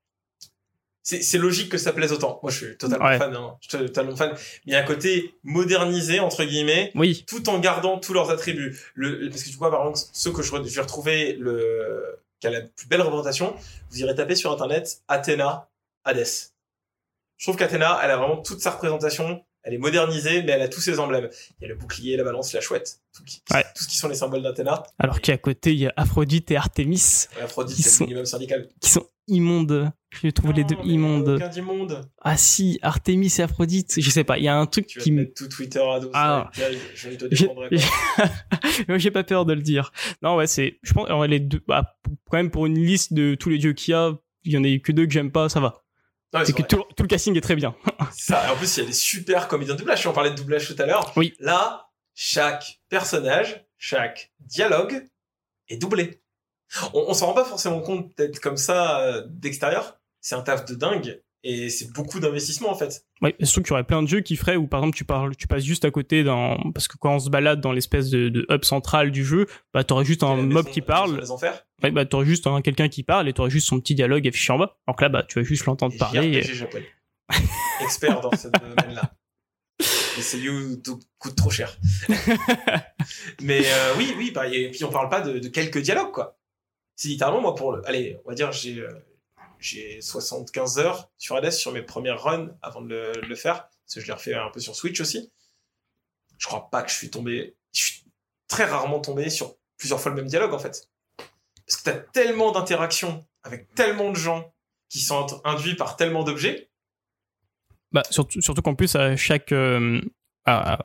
C'est, 1.03 1.37
logique 1.39 1.69
que 1.69 1.77
ça 1.79 1.93
plaise 1.93 2.11
autant. 2.11 2.39
Moi, 2.43 2.51
je 2.51 2.57
suis 2.65 2.77
totalement 2.77 3.05
Ouais. 3.05 3.17
fan. 3.17 3.35
Hein. 3.35 3.57
Je 3.61 3.69
suis 3.69 3.87
totalement 3.87 4.15
fan. 4.15 4.31
Mais 4.33 4.37
il 4.67 4.73
y 4.73 4.75
a 4.75 4.79
un 4.79 4.83
côté 4.85 5.33
modernisé, 5.43 6.19
entre 6.19 6.43
guillemets, 6.43 6.91
oui 6.95 7.23
tout 7.27 7.49
en 7.49 7.59
gardant 7.59 7.97
tous 7.99 8.13
leurs 8.13 8.29
attributs. 8.29 8.77
Le, 8.93 9.29
parce 9.29 9.43
que 9.43 9.49
tu 9.49 9.55
vois, 9.57 9.71
par 9.71 9.81
exemple, 9.81 9.99
ceux 10.13 10.31
que 10.31 10.41
je, 10.43 10.51
vais 10.55 10.81
retrouver, 10.81 11.33
le, 11.39 12.19
qui 12.39 12.47
a 12.47 12.51
la 12.51 12.61
plus 12.61 12.87
belle 12.87 13.01
représentation, 13.01 13.55
vous 13.89 13.99
irez 13.99 14.13
taper 14.13 14.35
sur 14.35 14.51
Internet 14.51 15.01
Athéna 15.07 15.69
Hades. 16.05 16.25
Je 17.37 17.45
trouve 17.45 17.55
qu'Athéna, 17.55 17.99
elle 18.03 18.11
a 18.11 18.17
vraiment 18.17 18.37
toute 18.37 18.59
sa 18.61 18.69
représentation. 18.71 19.43
Elle 19.63 19.75
est 19.75 19.79
modernisée, 19.79 20.41
mais 20.43 20.53
elle 20.53 20.61
a 20.61 20.67
tous 20.67 20.81
ses 20.81 20.99
emblèmes. 20.99 21.29
Il 21.59 21.63
y 21.63 21.65
a 21.65 21.69
le 21.69 21.75
bouclier, 21.75 22.17
la 22.17 22.23
balance, 22.23 22.53
la 22.53 22.61
chouette. 22.61 22.99
Tout, 23.15 23.23
qui, 23.23 23.41
Ouais. 23.51 23.63
tout 23.75 23.83
ce 23.83 23.89
qui 23.89 23.97
sont 23.97 24.07
les 24.07 24.15
symboles 24.15 24.41
d'Athéna. 24.43 24.83
alors 24.99 25.21
qu'à 25.21 25.37
côté 25.37 25.71
il 25.73 25.79
y 25.79 25.87
a 25.87 25.93
Aphrodite 25.97 26.49
et 26.51 26.55
Artémis 26.57 27.27
Et 27.39 27.41
Aphrodite, 27.41 27.77
c'est 27.77 27.89
sont- 27.89 28.03
le 28.03 28.07
minimum 28.07 28.25
syndical. 28.25 28.67
qui 28.79 28.89
sont 28.89 29.07
immondes 29.27 29.91
je 30.21 30.27
trouve 30.27 30.51
les 30.51 30.65
deux 30.65 30.75
Non, 30.75 30.84
immondes 30.84 31.29
Aucun 31.29 31.47
d'immonde. 31.47 32.01
ah 32.21 32.36
si 32.36 32.79
Artémis 32.81 33.34
et 33.39 33.43
Aphrodite 33.43 33.93
je 33.97 34.10
sais 34.10 34.25
pas 34.25 34.38
il 34.38 34.43
y 34.43 34.49
a 34.49 34.55
un 34.57 34.65
truc 34.65 34.88
Tu 34.88 34.99
vas 34.99 35.03
qui 35.03 35.12
me 35.13 35.31
tout 35.34 35.47
Twitter 35.47 35.81
à 35.81 35.99
dos. 36.01 36.12
Ah. 36.13 36.49
ça. 36.53 36.63
Je 36.95 37.10
ne 37.10 37.15
te 37.15 37.25
défendrai. 37.25 37.69
Moi, 38.88 38.97
j'ai 38.97 39.12
pas 39.12 39.23
peur 39.23 39.45
de 39.45 39.53
le 39.53 39.62
dire. 39.62 39.91
Non, 40.21 40.36
ouais, 40.36 40.47
c'est. 40.47 40.79
Je 40.84 40.93
pense, 40.93 41.10
en 41.10 41.17
vrai, 41.17 41.27
les 41.27 41.39
deux. 41.39 41.62
Bah, 41.67 41.97
quand 42.29 42.38
même, 42.38 42.51
pour 42.51 42.65
une 42.65 42.77
liste 42.77 43.13
de 43.13 43.36
tous 43.36 43.49
les 43.49 43.57
dieux 43.57 43.73
qu'il 43.73 43.91
y 43.91 43.95
a, 43.95 44.13
il 44.43 44.51
y 44.51 44.57
en 44.57 44.63
a 44.63 44.67
eu 44.67 44.81
que 44.81 44.91
deux 44.91 45.05
que 45.05 45.13
j'aime 45.13 45.31
pas, 45.31 45.49
ça 45.49 45.60
va. 45.60 45.81
Non, 46.34 46.39
mais 46.39 46.45
C'est 46.45 46.53
que 46.53 46.62
tout, 46.63 46.84
tout 46.95 47.03
le 47.03 47.07
casting 47.07 47.36
est 47.38 47.41
très 47.41 47.55
bien. 47.55 47.75
Ça, 48.12 48.51
en 48.51 48.55
plus, 48.55 48.77
il 48.77 48.81
y 48.81 48.84
a 48.84 48.88
des 48.88 48.93
super 48.93 49.47
comédiens 49.47 49.75
de 49.75 49.79
doublage. 49.79 50.05
On 50.07 50.13
parlait 50.13 50.31
de 50.31 50.36
doublage 50.36 50.67
tout 50.67 50.81
à 50.81 50.86
l'heure. 50.86 51.12
Oui. 51.15 51.34
Là, 51.39 51.89
chaque 52.15 52.81
personnage, 52.89 53.65
chaque 53.77 54.31
dialogue 54.39 55.05
est 55.67 55.77
doublé. 55.77 56.21
On, 56.93 57.05
on 57.10 57.13
s'en 57.13 57.27
rend 57.27 57.34
pas 57.34 57.45
forcément 57.45 57.81
compte 57.81 58.13
peut-être 58.15 58.39
comme 58.39 58.57
ça 58.57 58.99
euh, 59.01 59.23
d'extérieur. 59.29 59.99
C'est 60.21 60.36
un 60.36 60.41
taf 60.41 60.65
de 60.65 60.75
dingue 60.75 61.21
et 61.43 61.69
c'est 61.71 61.91
beaucoup 61.91 62.19
d'investissement 62.19 62.69
en 62.69 62.75
fait. 62.75 63.03
Ouais, 63.23 63.36
surtout 63.41 63.63
qu'il 63.63 63.69
y 63.71 63.73
aurait 63.73 63.84
plein 63.84 64.03
de 64.03 64.07
jeux 64.07 64.21
qui 64.21 64.36
feraient 64.36 64.55
où 64.57 64.67
par 64.67 64.81
exemple 64.81 64.95
tu 64.95 65.03
parles, 65.05 65.36
tu 65.36 65.47
passes 65.47 65.63
juste 65.63 65.84
à 65.86 65.89
côté 65.91 66.23
d'un, 66.23 66.57
parce 66.75 66.88
que 66.88 66.97
quand 66.99 67.15
on 67.15 67.19
se 67.19 67.29
balade 67.31 67.60
dans 67.62 67.71
l'espèce 67.71 68.10
de, 68.12 68.29
de 68.29 68.45
hub 68.49 68.63
central 68.63 69.10
du 69.12 69.25
jeu, 69.25 69.47
bah 69.73 69.84
t'aurais 69.84 70.05
juste 70.05 70.21
un 70.21 70.36
mob 70.36 70.69
qui 70.69 70.81
parle, 70.81 71.19
des 71.19 71.31
enfers? 71.31 71.65
ouais, 71.84 71.89
bah 71.89 72.05
t'aurais 72.05 72.27
juste 72.27 72.45
un 72.45 72.62
quelqu'un 72.62 72.89
qui 72.89 73.01
parle 73.01 73.27
et 73.27 73.34
t'aurais 73.34 73.49
juste 73.49 73.67
son 73.67 73.79
petit 73.79 73.95
dialogue 73.95 74.27
affiché 74.27 74.53
en 74.53 74.60
bas. 74.60 74.77
Alors 74.86 74.95
que 74.95 75.03
là, 75.03 75.10
bah 75.10 75.23
tu 75.27 75.39
vas 75.39 75.43
juste 75.43 75.65
l'entendre 75.65 75.97
parler. 75.97 76.27
et- 76.38 76.43
japonais. 76.43 76.86
Expert 77.81 78.21
dans 78.21 78.31
ce 78.38 78.47
domaine-là. 78.77 79.12
Et 79.79 80.21
c'est 80.21 80.38
you 80.38 80.75
tout- 80.84 80.99
coûte 81.17 81.36
trop 81.36 81.49
cher. 81.49 81.75
Mais 83.41 83.62
euh, 83.65 83.93
oui, 83.97 84.13
oui, 84.17 84.31
bah, 84.31 84.47
et 84.47 84.69
puis 84.69 84.84
on 84.84 84.89
parle 84.91 85.10
pas 85.10 85.21
de, 85.21 85.39
de 85.39 85.47
quelques 85.47 85.79
dialogues, 85.79 86.12
quoi. 86.12 86.38
C'est 86.95 87.10
littéralement, 87.10 87.41
moi, 87.41 87.56
pour 87.56 87.73
le. 87.73 87.88
Allez, 87.88 88.19
on 88.25 88.30
va 88.30 88.36
dire, 88.36 88.51
j'ai 88.51 88.80
euh, 88.80 88.93
j'ai 89.60 90.01
75 90.01 90.80
heures 90.80 91.12
sur 91.17 91.36
Hades 91.36 91.51
sur 91.51 91.71
mes 91.71 91.84
premières 91.84 92.21
runs 92.21 92.49
avant 92.62 92.82
de 92.82 92.89
le, 92.89 93.12
le 93.21 93.36
faire. 93.36 93.69
Parce 93.86 93.95
que 93.95 94.01
je 94.01 94.08
l'ai 94.08 94.13
refait 94.13 94.34
un 94.34 94.49
peu 94.49 94.60
sur 94.60 94.75
Switch 94.75 94.99
aussi. 94.99 95.32
Je 96.38 96.47
crois 96.47 96.69
pas 96.69 96.82
que 96.82 96.89
je 96.89 96.95
suis 96.95 97.10
tombé. 97.10 97.56
Je 97.73 97.84
suis 97.84 98.04
très 98.47 98.65
rarement 98.65 98.99
tombé 98.99 99.30
sur 99.30 99.56
plusieurs 99.77 99.99
fois 99.99 100.12
le 100.12 100.17
même 100.17 100.27
dialogue, 100.27 100.54
en 100.54 100.60
fait. 100.60 100.89
Parce 101.65 101.77
que 101.77 101.84
t'as 101.84 101.97
tellement 101.97 102.51
d'interactions 102.51 103.25
avec 103.43 103.73
tellement 103.75 104.10
de 104.10 104.15
gens 104.15 104.54
qui 104.89 104.99
sont 104.99 105.41
induits 105.45 105.75
par 105.75 105.95
tellement 105.95 106.23
d'objets. 106.23 106.69
Bah, 107.91 108.04
surtout, 108.10 108.41
surtout 108.41 108.62
qu'en 108.62 108.75
plus, 108.75 108.95
à 108.95 109.15
chaque, 109.15 109.51
euh, 109.51 110.01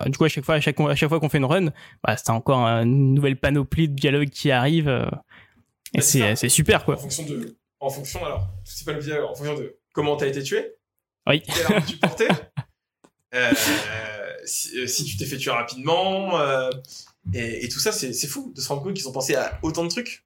du 0.06 0.18
coup, 0.18 0.24
à 0.24 0.28
chaque 0.28 0.44
fois, 0.44 0.56
à 0.56 0.60
chaque, 0.60 0.78
à 0.80 0.94
chaque 0.94 1.08
fois 1.08 1.20
qu'on 1.20 1.28
fait 1.28 1.38
une 1.38 1.44
run, 1.44 1.72
bah, 2.02 2.16
c'est 2.16 2.30
encore 2.30 2.64
une 2.66 3.14
nouvelle 3.14 3.38
panoplie 3.38 3.88
de 3.88 3.94
dialogues 3.94 4.30
qui 4.30 4.50
arrive. 4.50 5.08
Et 5.94 5.98
Bah, 5.98 6.02
c'est 6.02 6.36
c'est, 6.36 6.48
super, 6.48 6.84
quoi. 6.84 6.94
En 6.94 6.98
fonction 6.98 7.24
de. 7.24 7.56
En 7.80 7.90
fonction, 7.90 8.24
alors, 8.24 8.48
c'est 8.64 8.84
pas 8.84 8.92
le 8.92 9.24
en 9.24 9.34
fonction 9.34 9.54
de 9.54 9.78
comment 9.92 10.16
t'as 10.16 10.26
été 10.26 10.42
tué. 10.42 10.74
Oui. 11.26 11.42
Quelle 11.42 11.66
arme 11.66 11.84
tu 11.86 11.96
portais. 11.96 12.28
euh, 13.34 13.52
si, 14.44 14.78
euh, 14.78 14.86
si 14.86 15.04
tu 15.04 15.16
t'es 15.16 15.26
fait 15.26 15.36
tuer 15.36 15.50
rapidement. 15.50 16.40
euh, 16.40 16.70
et, 17.34 17.64
et 17.64 17.68
tout 17.68 17.80
ça, 17.80 17.92
c'est 17.92 18.12
c'est 18.12 18.28
fou 18.28 18.52
de 18.54 18.60
se 18.60 18.68
rendre 18.68 18.82
compte 18.82 18.94
qu'ils 18.94 19.08
ont 19.08 19.12
pensé 19.12 19.34
à 19.34 19.58
autant 19.62 19.84
de 19.84 19.90
trucs. 19.90 20.24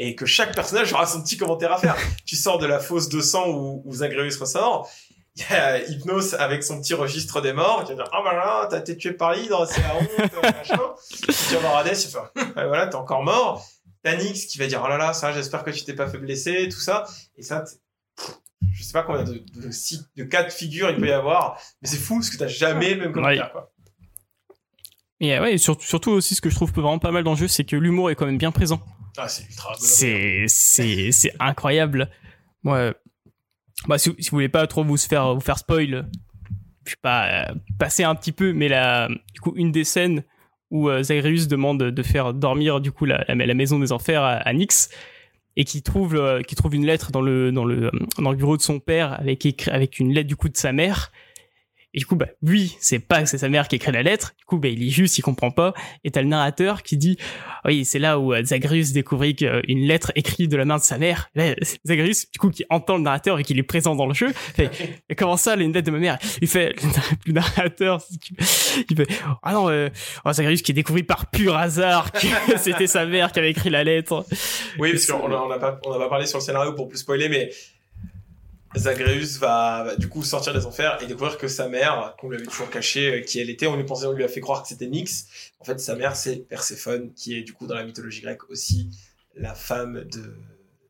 Et 0.00 0.14
que 0.14 0.26
chaque 0.26 0.54
personnage 0.54 0.92
aura 0.92 1.06
son 1.06 1.22
petit 1.22 1.36
commentaire 1.36 1.72
à 1.72 1.78
faire. 1.78 1.96
tu 2.24 2.36
sors 2.36 2.58
de 2.58 2.66
la 2.66 2.78
fosse 2.78 3.08
de 3.08 3.20
sang 3.20 3.48
où, 3.48 3.82
où 3.84 3.94
Zagreus 3.94 4.38
ressort. 4.38 4.88
Il 5.36 5.42
y 5.42 5.54
a 5.54 5.78
Hypnos 5.88 6.34
avec 6.34 6.64
son 6.64 6.80
petit 6.80 6.94
registre 6.94 7.40
des 7.40 7.52
morts 7.52 7.84
qui 7.84 7.90
va 7.90 8.02
dire 8.02 8.10
Ah 8.12 8.20
voilà, 8.22 8.66
t'as 8.70 8.80
été 8.80 8.96
tué 8.96 9.12
par 9.12 9.34
l'hydre, 9.34 9.66
c'est 9.68 9.80
la 9.82 9.96
honte, 9.96 10.42
machin. 10.42 10.80
Tu 11.10 11.54
vas 11.54 11.60
voir 11.60 11.76
Hades, 11.78 11.96
il 11.96 12.10
fait 12.10 12.18
Ah, 12.56 12.66
voilà, 12.66 12.88
t'es 12.88 12.96
encore 12.96 13.22
mort. 13.22 13.64
T'as 14.02 14.16
Nyx 14.16 14.46
qui 14.46 14.58
va 14.58 14.66
dire 14.66 14.80
Oh 14.84 14.88
là 14.88 14.96
là, 14.96 15.12
ça, 15.12 15.32
j'espère 15.32 15.64
que 15.64 15.70
tu 15.70 15.84
t'es 15.84 15.94
pas 15.94 16.08
fait 16.08 16.18
blesser, 16.18 16.68
tout 16.68 16.78
ça. 16.80 17.04
Et 17.36 17.42
ça, 17.42 17.64
je 18.72 18.82
sais 18.82 18.92
pas 18.92 19.02
combien 19.02 19.24
de, 19.24 19.42
de, 19.56 19.70
six- 19.70 20.08
de 20.16 20.24
cas 20.24 20.42
de 20.44 20.50
figure 20.50 20.90
il 20.90 20.96
peut 20.96 21.08
y 21.08 21.12
avoir, 21.12 21.60
mais 21.82 21.88
c'est 21.88 21.96
fou 21.98 22.14
parce 22.16 22.30
que 22.30 22.36
t'as 22.36 22.46
jamais 22.48 22.94
le 22.94 23.00
même 23.02 23.12
commentaire, 23.12 23.50
quoi. 23.52 23.72
Et 25.20 25.34
euh, 25.36 25.42
ouais, 25.42 25.54
et 25.54 25.58
surtout, 25.58 25.84
surtout 25.84 26.10
aussi, 26.12 26.34
ce 26.36 26.40
que 26.40 26.48
je 26.48 26.54
trouve 26.54 26.70
vraiment 26.72 26.98
pas 27.00 27.10
mal 27.10 27.24
dans 27.24 27.32
le 27.32 27.36
jeu, 27.36 27.48
c'est 27.48 27.64
que 27.64 27.74
l'humour 27.74 28.10
est 28.10 28.14
quand 28.14 28.26
même 28.26 28.38
bien 28.38 28.52
présent. 28.52 28.80
Ah, 29.16 29.26
c'est 29.28 29.44
ultra. 29.48 29.74
C'est, 29.80 30.44
c'est, 30.46 31.10
c'est 31.10 31.32
incroyable. 31.40 32.08
Moi, 32.62 32.94
bah, 33.88 33.98
si, 33.98 34.14
si 34.20 34.30
vous 34.30 34.36
voulez 34.36 34.48
pas 34.48 34.64
trop 34.68 34.84
vous 34.84 34.96
faire, 34.96 35.34
vous 35.34 35.40
faire 35.40 35.58
spoil, 35.58 36.08
je 36.84 36.90
sais 36.90 36.96
pas, 37.02 37.26
euh, 37.50 37.54
passer 37.80 38.04
un 38.04 38.14
petit 38.14 38.30
peu, 38.30 38.52
mais 38.52 38.68
la, 38.68 39.08
du 39.34 39.40
coup, 39.40 39.52
une 39.56 39.72
des 39.72 39.82
scènes 39.82 40.22
où 40.70 40.88
euh, 40.88 41.02
Zagreus 41.02 41.46
demande 41.48 41.82
de 41.82 42.02
faire 42.02 42.34
dormir, 42.34 42.80
du 42.80 42.92
coup, 42.92 43.04
la, 43.04 43.24
maison 43.34 43.78
des 43.78 43.92
enfers 43.92 44.22
à, 44.22 44.52
Nyx, 44.52 44.90
et 45.56 45.64
qui 45.64 45.82
trouve, 45.82 46.14
euh, 46.14 46.42
qui 46.42 46.54
trouve 46.54 46.74
une 46.74 46.86
lettre 46.86 47.10
dans 47.10 47.22
le, 47.22 47.50
dans 47.52 47.64
le, 47.64 47.90
dans 48.18 48.30
le 48.30 48.36
bureau 48.36 48.56
de 48.56 48.62
son 48.62 48.78
père 48.78 49.18
avec 49.18 49.68
avec 49.68 49.98
une 49.98 50.12
lettre, 50.12 50.28
du 50.28 50.36
coup, 50.36 50.48
de 50.48 50.56
sa 50.56 50.72
mère. 50.72 51.10
Et 51.98 52.00
du 52.00 52.06
coup, 52.06 52.14
bah, 52.14 52.28
lui, 52.42 52.76
c'est 52.78 53.00
pas 53.00 53.22
que 53.22 53.28
c'est 53.28 53.38
sa 53.38 53.48
mère 53.48 53.66
qui 53.66 53.74
écrit 53.74 53.90
la 53.90 54.04
lettre. 54.04 54.36
Du 54.38 54.44
coup, 54.44 54.58
bah, 54.58 54.68
il 54.68 54.78
lit 54.78 54.92
juste, 54.92 55.18
il 55.18 55.22
comprend 55.22 55.50
pas. 55.50 55.74
Et 56.04 56.12
t'as 56.12 56.22
le 56.22 56.28
narrateur 56.28 56.84
qui 56.84 56.96
dit, 56.96 57.18
oui, 57.64 57.84
c'est 57.84 57.98
là 57.98 58.20
où 58.20 58.32
euh, 58.32 58.44
Zagreus 58.44 58.92
découvrit 58.92 59.34
qu'une 59.34 59.80
lettre 59.80 60.12
écrite 60.14 60.48
de 60.48 60.56
la 60.56 60.64
main 60.64 60.76
de 60.76 60.82
sa 60.82 60.96
mère. 60.96 61.28
Là, 61.34 61.56
Zagreus, 61.84 62.30
du 62.32 62.38
coup, 62.38 62.50
qui 62.50 62.64
entend 62.70 62.98
le 62.98 63.02
narrateur 63.02 63.40
et 63.40 63.42
qui 63.42 63.58
est 63.58 63.62
présent 63.64 63.96
dans 63.96 64.06
le 64.06 64.14
jeu, 64.14 64.28
fait, 64.32 64.70
et 65.08 65.16
comment 65.16 65.36
ça, 65.36 65.56
une 65.56 65.72
lettre 65.72 65.88
de 65.88 65.90
ma 65.90 65.98
mère? 65.98 66.18
Il 66.40 66.46
fait, 66.46 66.72
le 67.26 67.32
narrateur, 67.32 68.00
il 68.88 68.96
fait, 68.96 69.08
ah 69.42 69.52
non, 69.52 69.68
euh, 69.68 69.88
oh, 70.24 70.32
Zagreus 70.32 70.62
qui 70.62 70.70
est 70.70 70.74
découvert 70.76 71.04
par 71.04 71.28
pur 71.32 71.56
hasard 71.56 72.12
que 72.12 72.28
c'était 72.58 72.86
sa 72.86 73.06
mère 73.06 73.32
qui 73.32 73.40
avait 73.40 73.50
écrit 73.50 73.70
la 73.70 73.82
lettre. 73.82 74.24
Oui, 74.78 74.92
parce 74.92 75.06
qu'on 75.06 75.28
n'a 75.28 75.42
on 75.42 75.50
a 75.50 75.58
pas, 75.58 75.80
on 75.84 75.90
a 75.90 75.98
pas 75.98 76.08
parlé 76.08 76.26
sur 76.26 76.38
le 76.38 76.44
scénario 76.44 76.74
pour 76.74 76.86
plus 76.86 76.98
spoiler, 76.98 77.28
mais 77.28 77.50
Zagreus 78.76 79.38
va, 79.38 79.96
du 79.96 80.08
coup 80.08 80.22
sortir 80.22 80.52
des 80.52 80.66
enfers 80.66 81.02
et 81.02 81.06
découvrir 81.06 81.38
que 81.38 81.48
sa 81.48 81.68
mère, 81.68 82.14
qu'on 82.18 82.28
lui 82.28 82.36
avait 82.36 82.46
toujours 82.46 82.70
caché 82.70 83.14
euh, 83.14 83.20
qui 83.22 83.40
elle 83.40 83.50
était, 83.50 83.66
on 83.66 83.76
lui 83.76 83.84
pensait, 83.84 84.06
on 84.06 84.12
lui 84.12 84.24
a 84.24 84.28
fait 84.28 84.40
croire 84.40 84.62
que 84.62 84.68
c'était 84.68 84.86
Nyx. 84.86 85.52
En 85.58 85.64
fait, 85.64 85.80
sa 85.80 85.94
mère, 85.94 86.16
c'est 86.16 86.36
Perséphone, 86.36 87.12
qui 87.14 87.36
est 87.36 87.42
du 87.42 87.52
coup 87.52 87.66
dans 87.66 87.74
la 87.74 87.84
mythologie 87.84 88.20
grecque 88.20 88.48
aussi 88.50 88.90
la 89.34 89.54
femme 89.54 90.04
de 90.04 90.36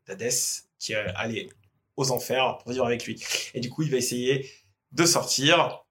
d'Hadès, 0.07 0.63
qui 0.79 0.93
est 0.93 1.05
allée 1.15 1.49
aux 1.95 2.11
enfers 2.11 2.57
pour 2.57 2.71
vivre 2.71 2.85
avec 2.85 3.05
lui. 3.05 3.23
Et 3.53 3.59
du 3.59 3.69
coup, 3.69 3.83
il 3.83 3.91
va 3.91 3.97
essayer 3.97 4.49
de 4.91 5.05
sortir 5.05 5.83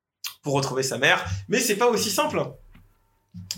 pour 0.43 0.55
retrouver 0.55 0.83
sa 0.83 0.99
mère, 0.99 1.25
mais 1.49 1.61
c'est 1.61 1.77
pas 1.77 1.87
aussi 1.87 2.11
simple. 2.11 2.43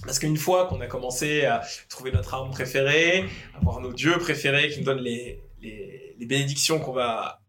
Parce 0.05 0.19
qu'une 0.19 0.37
fois 0.37 0.67
qu'on 0.67 0.81
a 0.81 0.87
commencé 0.87 1.47
à 1.47 1.63
trouver 1.89 2.13
notre 2.13 2.35
arme 2.35 2.51
préférée, 2.51 3.25
avoir 3.55 3.81
nos 3.81 3.93
dieux 3.93 4.19
préférés 4.19 4.69
qui 4.69 4.79
nous 4.81 4.85
donnent 4.85 5.01
les, 5.01 5.41
les 5.63 6.27
bénédictions 6.27 6.79
qu'on 6.79 6.93
va 6.93 7.40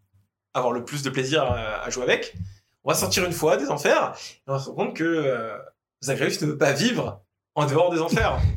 avoir 0.54 0.74
le 0.74 0.84
plus 0.84 1.04
de 1.04 1.10
plaisir 1.10 1.44
à, 1.44 1.84
à 1.84 1.90
jouer 1.90 2.04
avec, 2.04 2.36
on 2.84 2.92
va 2.92 2.96
sortir 2.96 3.26
une 3.26 3.34
fois 3.34 3.58
des 3.58 3.70
enfers 3.70 4.14
et 4.16 4.42
on 4.48 4.54
va 4.54 4.60
se 4.60 4.66
rendre 4.66 4.78
compte 4.78 4.96
que 4.96 5.04
euh, 5.04 5.58
Zagreus 6.04 6.42
ne 6.42 6.48
veut 6.48 6.58
pas 6.58 6.74
vivre 6.74 7.24
en 7.56 7.66
dehors 7.66 7.92
des 7.92 8.00
enfers. 8.00 8.40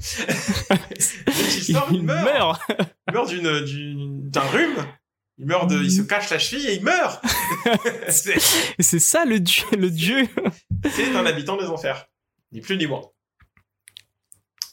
Il 1.67 1.75
sort, 1.75 1.89
il, 1.91 2.03
meurt. 2.03 2.61
Il 3.09 3.15
meurt 3.15 3.33
d'un 4.31 4.41
rhume. 4.41 4.87
Il 5.39 5.47
meurt 5.47 5.69
de, 5.69 5.83
il 5.83 5.91
se 5.91 6.03
cache 6.03 6.31
la 6.31 6.39
cheville 6.39 6.67
et 6.67 6.75
il 6.75 6.85
meurt. 6.85 7.23
c'est, 8.09 8.39
ça 8.99 9.25
le 9.25 9.41
dieu, 9.41 9.65
le 9.77 9.91
dieu. 9.91 10.29
c'est 10.91 11.17
un 11.17 11.27
habitant 11.27 11.57
des 11.57 11.67
enfers. 11.67 12.07
Ni 12.53 12.61
plus 12.61 12.77
ni 12.77 12.87
moins. 12.87 13.03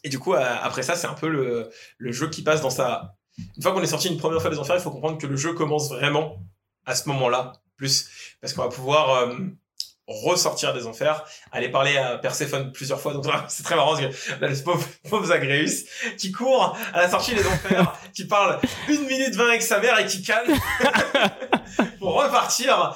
Et 0.04 0.10
du 0.10 0.20
coup, 0.20 0.34
euh, 0.34 0.56
après 0.62 0.84
ça, 0.84 0.96
c'est 0.96 1.08
un 1.08 1.14
peu 1.14 1.30
le, 1.30 1.72
le 1.98 2.12
jeu 2.12 2.30
qui 2.30 2.44
passe 2.44 2.62
dans 2.62 2.70
sa. 2.70 3.16
Une 3.56 3.64
fois 3.64 3.72
qu'on 3.72 3.82
est 3.82 3.88
sorti 3.88 4.10
une 4.10 4.18
première 4.18 4.42
fois 4.42 4.52
des 4.52 4.60
enfers, 4.60 4.76
il 4.76 4.82
faut 4.82 4.92
comprendre 4.92 5.18
que 5.18 5.28
le 5.28 5.38
jeu 5.38 5.54
commence 5.54 5.90
vraiment 5.90 6.44
à 6.86 6.96
ce 6.96 7.08
moment-là, 7.10 7.54
plus. 7.78 8.10
Parce 8.42 8.54
qu'on 8.54 8.64
va 8.64 8.70
pouvoir 8.70 9.10
euh, 9.16 9.36
ressortir 10.12 10.74
des 10.74 10.86
enfers, 10.86 11.24
aller 11.52 11.70
parler 11.70 11.98
à 11.98 12.18
Perséphone 12.18 12.72
plusieurs 12.72 13.00
fois. 13.00 13.14
Donc 13.14 13.26
c'est 13.48 13.64
très 13.64 13.76
marrant 13.76 13.96
parce 13.96 14.02
que 14.02 14.42
là, 14.42 14.48
le 14.48 14.64
pauvre, 14.64 14.88
pauvre 15.10 15.26
Zagreus 15.26 15.86
qui 16.18 16.32
court 16.32 16.78
à 16.94 17.02
la 17.02 17.10
sortie 17.10 17.34
des 17.34 17.46
enfers, 17.46 17.94
qui 18.14 18.26
parle 18.26 18.60
une 18.88 19.06
minute 19.06 19.36
vingt 19.36 19.50
avec 19.50 19.62
sa 19.62 19.80
mère 19.80 20.00
et 20.00 20.06
qui 20.06 20.22
calme 20.22 20.54
pour 22.00 22.22
repartir. 22.22 22.96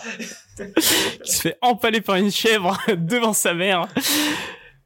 Qui 1.23 1.31
se 1.31 1.41
fait 1.41 1.57
empaler 1.61 2.01
par 2.01 2.15
une 2.15 2.31
chèvre 2.31 2.77
devant 2.95 3.33
sa 3.33 3.53
mère. 3.53 3.87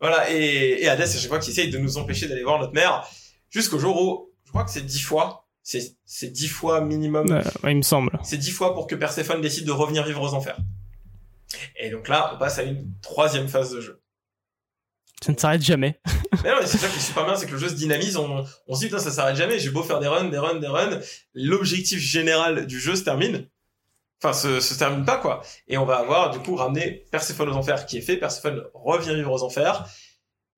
Voilà, 0.02 0.32
et, 0.32 0.84
et 0.84 0.90
Hades, 0.90 1.02
à 1.02 1.08
chaque 1.08 1.28
fois, 1.28 1.40
qui 1.40 1.52
essaye 1.52 1.70
de 1.70 1.78
nous 1.78 1.98
empêcher 1.98 2.28
d'aller 2.28 2.44
voir 2.44 2.58
notre 2.58 2.74
mère, 2.74 3.06
jusqu'au 3.50 3.78
jour 3.78 4.02
où, 4.02 4.34
je 4.46 4.50
crois 4.50 4.64
que 4.64 4.72
c'est 4.72 4.86
dix 4.86 5.02
fois, 5.02 5.49
c'est, 5.70 5.96
c'est 6.06 6.32
dix 6.32 6.48
fois 6.48 6.82
minimum, 6.82 7.32
Euh, 7.32 7.42
ouais, 7.64 7.72
il 7.74 7.78
me 7.78 7.82
semble. 7.84 8.10
c'est 8.24 8.38
dix 8.38 8.50
fois 8.52 8.74
pour 8.74 8.88
que 8.88 8.96
Perséphone 8.96 9.40
décide 9.42 9.66
de 9.66 9.72
revenir 9.72 10.04
vivre 10.04 10.22
aux 10.22 10.34
enfers. 10.34 10.58
Et 11.80 11.92
donc 11.92 12.08
là, 12.08 12.32
on 12.34 12.40
passe 12.40 12.58
à 12.58 12.64
une 12.64 12.92
troisième 13.02 13.48
phase 13.48 13.72
de 13.72 13.82
jeu. 13.82 14.02
Ça 15.24 15.32
ne 15.32 15.38
s'arrête 15.38 15.62
jamais. 15.62 16.00
Mais 16.44 16.50
non, 16.52 16.58
mais 16.62 16.66
c'est 16.66 16.78
ça 16.78 16.88
qui 16.88 16.96
est 16.98 17.02
super 17.02 17.26
bien, 17.26 17.36
c'est 17.36 17.46
que 17.46 17.52
le 17.52 17.58
jeu 17.58 17.68
se 17.70 17.74
dynamise, 17.74 18.16
on, 18.16 18.46
on 18.68 18.74
se 18.76 18.80
dit, 18.80 18.86
putain, 18.86 19.00
ça 19.00 19.12
s'arrête 19.12 19.36
jamais, 19.36 19.60
j'ai 19.60 19.70
beau 19.72 19.84
faire 19.84 20.00
des 20.00 20.08
runs, 20.08 20.30
des 20.30 20.38
runs, 20.38 20.56
des 20.60 20.67
runs, 20.67 21.00
l'objectif 21.34 22.00
général 22.00 22.65
du 22.65 22.80
jeu 22.80 22.96
se 22.96 23.04
termine. 23.04 23.46
Enfin, 24.24 24.32
se, 24.34 24.62
se 24.62 24.74
termine 24.76 25.04
pas, 25.06 25.17
quoi. 25.17 25.44
Et 25.67 25.78
on 25.78 25.86
va 25.86 25.98
avoir, 25.98 26.32
du 26.32 26.40
coup, 26.40 26.56
ramené 26.56 27.06
Perséphone 27.12 27.50
aux 27.50 27.56
enfers, 27.56 27.86
qui 27.86 27.98
est 27.98 28.02
fait, 28.02 28.15
Perséphone 28.15 28.63
revient 28.74 29.13
vivre 29.15 29.32
aux 29.34 29.44
enfers, 29.44 29.86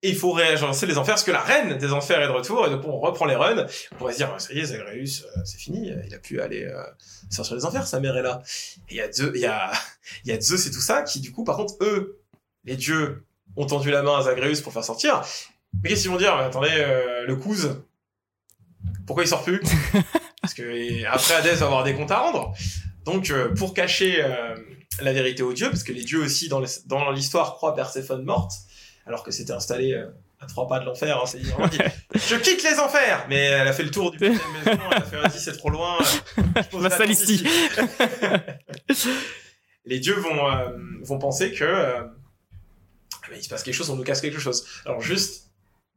et 0.03 0.09
il 0.09 0.15
faut 0.15 0.31
réagencer 0.31 0.85
les 0.87 0.97
enfers, 0.97 1.13
parce 1.15 1.23
que 1.23 1.31
la 1.31 1.41
reine 1.41 1.77
des 1.77 1.91
enfers 1.91 2.21
est 2.21 2.27
de 2.27 2.31
retour, 2.31 2.65
et 2.65 2.69
donc 2.69 2.85
on 2.85 2.99
reprend 2.99 3.25
les 3.25 3.35
runs, 3.35 3.65
on 3.91 3.95
pourrait 3.95 4.13
se 4.13 4.17
dire, 4.17 4.33
ça 4.39 4.53
y 4.53 4.59
est, 4.59 4.65
Zagreus, 4.65 5.25
euh, 5.25 5.41
c'est 5.45 5.59
fini, 5.59 5.91
il 6.05 6.13
a 6.13 6.17
pu 6.17 6.41
aller 6.41 6.63
euh, 6.65 6.83
sortir 7.29 7.55
les 7.55 7.65
enfers, 7.65 7.85
sa 7.85 7.99
mère 7.99 8.17
est 8.17 8.23
là. 8.23 8.41
Et 8.89 8.95
il 8.95 8.97
y 8.97 9.01
a 9.01 9.11
Zeus, 9.11 9.31
il 9.35 9.41
y 9.41 9.45
a, 9.45 9.71
il 10.25 10.31
y 10.31 10.33
a 10.33 10.41
Zeus 10.41 10.65
et 10.67 10.71
tout 10.71 10.81
ça, 10.81 11.03
qui, 11.03 11.19
du 11.19 11.31
coup, 11.31 11.43
par 11.43 11.57
contre, 11.57 11.75
eux, 11.81 12.19
les 12.63 12.75
dieux, 12.75 13.25
ont 13.57 13.65
tendu 13.65 13.91
la 13.91 14.01
main 14.01 14.17
à 14.17 14.23
Zagreus 14.23 14.61
pour 14.61 14.73
faire 14.73 14.83
sortir, 14.83 15.21
mais 15.81 15.89
qu'est-ce 15.89 16.03
qu'ils 16.03 16.11
vont 16.11 16.17
dire? 16.17 16.35
Mais 16.37 16.43
Attendez, 16.43 16.69
euh, 16.71 17.25
le 17.25 17.35
Kouz, 17.35 17.81
pourquoi 19.05 19.23
il 19.23 19.27
sort 19.27 19.43
plus? 19.43 19.61
Parce 20.41 20.53
que 20.53 21.05
après 21.05 21.35
Hades 21.35 21.57
va 21.57 21.65
avoir 21.67 21.83
des 21.83 21.93
comptes 21.93 22.11
à 22.11 22.19
rendre. 22.19 22.53
Donc, 23.05 23.29
euh, 23.29 23.53
pour 23.53 23.73
cacher 23.73 24.23
euh, 24.23 24.55
la 25.01 25.13
vérité 25.13 25.43
aux 25.43 25.53
dieux, 25.53 25.69
parce 25.69 25.83
que 25.83 25.91
les 25.91 26.03
dieux 26.03 26.19
aussi, 26.19 26.49
dans 26.49 27.11
l'histoire, 27.11 27.53
croient 27.55 27.75
Perséphone 27.75 28.23
morte, 28.23 28.53
alors 29.05 29.23
que 29.23 29.31
c'était 29.31 29.53
installé 29.53 29.93
euh, 29.93 30.07
à 30.41 30.47
trois 30.47 30.67
pas 30.67 30.79
de 30.79 30.85
l'enfer. 30.85 31.17
Hein, 31.17 31.69
je 32.15 32.35
quitte 32.35 32.63
les 32.63 32.79
enfers 32.79 33.25
Mais 33.29 33.43
elle 33.45 33.67
a 33.67 33.73
fait 33.73 33.83
le 33.83 33.91
tour 33.91 34.11
du 34.11 34.17
putain 34.19 34.33
de 34.33 34.69
maison, 34.69 34.81
elle 34.91 34.97
a 34.97 35.01
fait, 35.01 35.17
vas-y, 35.17 35.39
c'est 35.39 35.57
trop 35.57 35.69
loin. 35.69 35.97
euh, 36.01 36.41
je 36.55 36.69
pose 36.69 36.81
Ma 36.81 36.89
la 36.89 36.97
salle 36.97 37.11
ici. 37.11 37.43
les 39.85 39.99
dieux 39.99 40.15
vont, 40.15 40.49
euh, 40.51 40.69
vont 41.03 41.19
penser 41.19 41.51
que 41.51 41.63
euh, 41.63 42.01
mais 43.29 43.37
il 43.37 43.43
se 43.43 43.49
passe 43.49 43.63
quelque 43.63 43.75
chose, 43.75 43.89
on 43.89 43.95
nous 43.95 44.03
casse 44.03 44.21
quelque 44.21 44.39
chose. 44.39 44.65
Alors 44.85 45.01
juste 45.01 45.51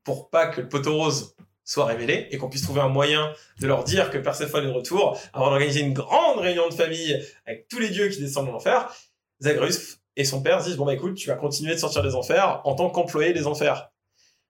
pour 0.05 0.29
pas 0.29 0.47
que 0.47 0.61
le 0.61 0.69
poteau 0.69 0.97
rose 0.97 1.35
soit 1.65 1.87
révélé 1.87 2.29
et 2.31 2.37
qu'on 2.37 2.51
puisse 2.51 2.63
trouver 2.63 2.83
un 2.83 2.89
moyen 2.89 3.33
de 3.59 3.67
leur 3.67 3.85
dire 3.85 4.11
que 4.11 4.19
Perséphone 4.19 4.65
est 4.65 4.69
de 4.69 4.73
retour, 4.73 5.19
avant 5.33 5.47
d'organiser 5.47 5.81
une 5.81 5.95
grande 5.95 6.39
réunion 6.39 6.69
de 6.69 6.75
famille 6.75 7.19
avec 7.47 7.69
tous 7.69 7.79
les 7.79 7.89
dieux 7.89 8.09
qui 8.09 8.21
descendent 8.21 8.47
de 8.47 8.53
l'enfer, 8.53 8.95
Zagreus 9.41 9.99
et 10.17 10.25
son 10.25 10.43
père 10.43 10.61
se 10.61 10.67
disent 10.69 10.77
bon 10.77 10.87
bah 10.87 10.95
écoute, 10.95 11.15
tu 11.15 11.29
vas 11.29 11.35
continuer 11.37 11.75
de 11.75 11.79
sortir 11.79 12.03
des 12.03 12.15
enfers 12.15 12.61
en 12.65 12.75
tant 12.75 12.91
qu'employé 12.91 13.33
des 13.33 13.47
enfers. 13.47 13.91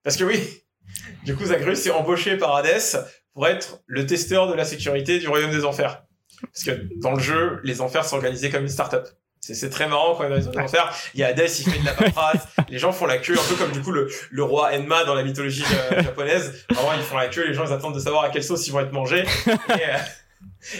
Parce 0.03 0.17
que 0.17 0.23
oui, 0.23 0.39
du 1.23 1.35
coup 1.35 1.45
Zagreus 1.45 1.87
est 1.87 1.91
embauché 1.91 2.37
par 2.37 2.55
Hadès 2.55 2.97
pour 3.33 3.47
être 3.47 3.79
le 3.87 4.05
testeur 4.05 4.47
de 4.47 4.53
la 4.53 4.65
sécurité 4.65 5.19
du 5.19 5.27
royaume 5.27 5.51
des 5.51 5.65
enfers. 5.65 6.03
Parce 6.41 6.63
que 6.63 6.87
dans 7.01 7.13
le 7.13 7.19
jeu, 7.19 7.59
les 7.63 7.81
enfers 7.81 8.05
sont 8.05 8.17
organisés 8.17 8.49
comme 8.49 8.63
une 8.63 8.69
start-up. 8.69 9.07
C'est- 9.41 9.69
très 9.69 9.87
marrant 9.87 10.15
quand 10.15 10.23
est 10.25 10.29
dans 10.29 10.35
les 10.35 10.57
enfers. 10.57 10.91
Il 11.13 11.19
y 11.19 11.23
a 11.23 11.27
Hades, 11.27 11.39
il 11.59 11.69
fait 11.71 11.79
de 11.79 11.85
la 11.85 11.93
paperasse. 11.93 12.47
les 12.69 12.79
gens 12.79 12.91
font 12.91 13.05
la 13.05 13.19
queue, 13.19 13.33
un 13.33 13.43
peu 13.49 13.55
comme 13.55 13.71
du 13.71 13.81
coup 13.81 13.91
le, 13.91 14.09
le 14.31 14.43
roi 14.43 14.71
Enma 14.73 15.03
dans 15.05 15.13
la 15.13 15.21
mythologie 15.23 15.63
euh, 15.91 16.01
japonaise. 16.01 16.65
Vraiment, 16.71 16.93
ils 16.93 17.03
font 17.03 17.17
la 17.17 17.27
queue, 17.27 17.45
les 17.45 17.53
gens 17.53 17.65
ils 17.65 17.71
attendent 17.71 17.93
de 17.93 17.99
savoir 17.99 18.23
à 18.23 18.29
quelle 18.29 18.43
sauce 18.43 18.65
ils 18.67 18.71
vont 18.71 18.79
être 18.79 18.91
mangés. 18.91 19.23
Et, 19.23 19.71
euh, 19.71 19.97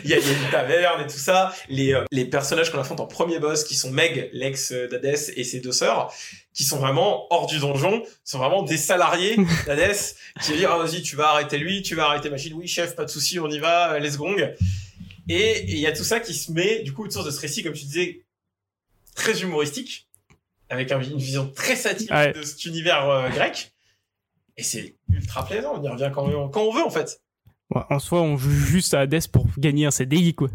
il 0.04 0.10
y, 0.10 0.14
a, 0.14 0.18
il 0.18 0.26
y 0.26 0.30
a 0.30 0.34
une 0.46 0.50
taverne 0.52 1.02
et 1.02 1.08
tout 1.08 1.18
ça. 1.18 1.54
Les, 1.70 1.94
euh, 1.94 2.04
les 2.12 2.26
personnages 2.26 2.72
qu'on 2.72 2.80
affronte 2.80 3.00
en 3.00 3.06
premier 3.08 3.40
boss, 3.40 3.64
qui 3.64 3.76
sont 3.76 3.92
Meg, 3.92 4.30
l'ex 4.34 4.72
d'Hadès, 4.72 5.32
et 5.36 5.44
ses 5.44 5.60
deux 5.60 5.72
sœurs, 5.72 6.12
qui 6.54 6.64
sont 6.64 6.78
vraiment 6.80 7.28
hors 7.32 7.46
du 7.48 7.60
donjon, 7.60 8.04
sont 8.24 8.40
vraiment 8.40 8.64
des 8.64 8.78
salariés 8.78 9.36
d'Hadès, 9.68 10.16
qui 10.42 10.52
vont 10.52 10.58
dire, 10.58 10.72
ah, 10.72 10.78
vas-y, 10.84 11.02
tu 11.04 11.16
vas 11.16 11.30
arrêter 11.30 11.58
lui, 11.58 11.82
tu 11.84 11.94
vas 11.96 12.06
arrêter 12.08 12.30
machine, 12.30 12.54
oui, 12.54 12.68
chef, 12.68 12.96
pas 12.96 13.06
de 13.06 13.10
souci, 13.12 13.40
on 13.40 13.50
y 13.50 13.60
va, 13.60 13.94
euh, 13.94 14.00
let's 14.00 14.18
gong. 14.18 14.38
Et 15.28 15.36
et 15.36 15.72
il 15.72 15.80
y 15.80 15.88
a 15.88 15.92
tout 15.92 16.04
ça 16.04 16.20
qui 16.20 16.34
se 16.34 16.52
met, 16.52 16.84
du 16.84 16.94
coup, 16.94 17.04
autour 17.06 17.24
de 17.24 17.32
ce 17.32 17.40
récit, 17.40 17.64
comme 17.64 17.74
tu 17.74 17.86
disais, 17.86 18.22
très 19.16 19.42
humoristique, 19.42 20.08
avec 20.70 20.92
un- 20.92 21.02
une 21.02 21.18
vision 21.18 21.48
très 21.56 21.76
satirique 21.76 22.12
Ouais. 22.12 22.34
de 22.34 22.42
cet 22.44 22.66
univers 22.66 23.08
euh, 23.10 23.30
grec. 23.30 23.72
Et 24.58 24.64
c'est 24.64 24.96
ultra 25.12 25.46
plaisant, 25.46 25.74
on 25.80 25.84
y 25.84 25.90
revient 25.90 26.12
quand 26.14 26.24
on, 26.28 26.50
quand 26.50 26.62
on 26.64 26.72
veut, 26.72 26.84
en 26.84 26.90
fait. 26.90 27.22
Ouais, 27.74 27.82
en 27.90 28.00
soi, 28.00 28.22
on 28.22 28.38
joue 28.38 28.52
juste 28.52 28.94
à 28.94 29.02
Hades 29.02 29.28
pour 29.28 29.48
gagner 29.58 29.86
un 29.86 29.92
CDI, 29.92 30.36
quoi. 30.36 30.50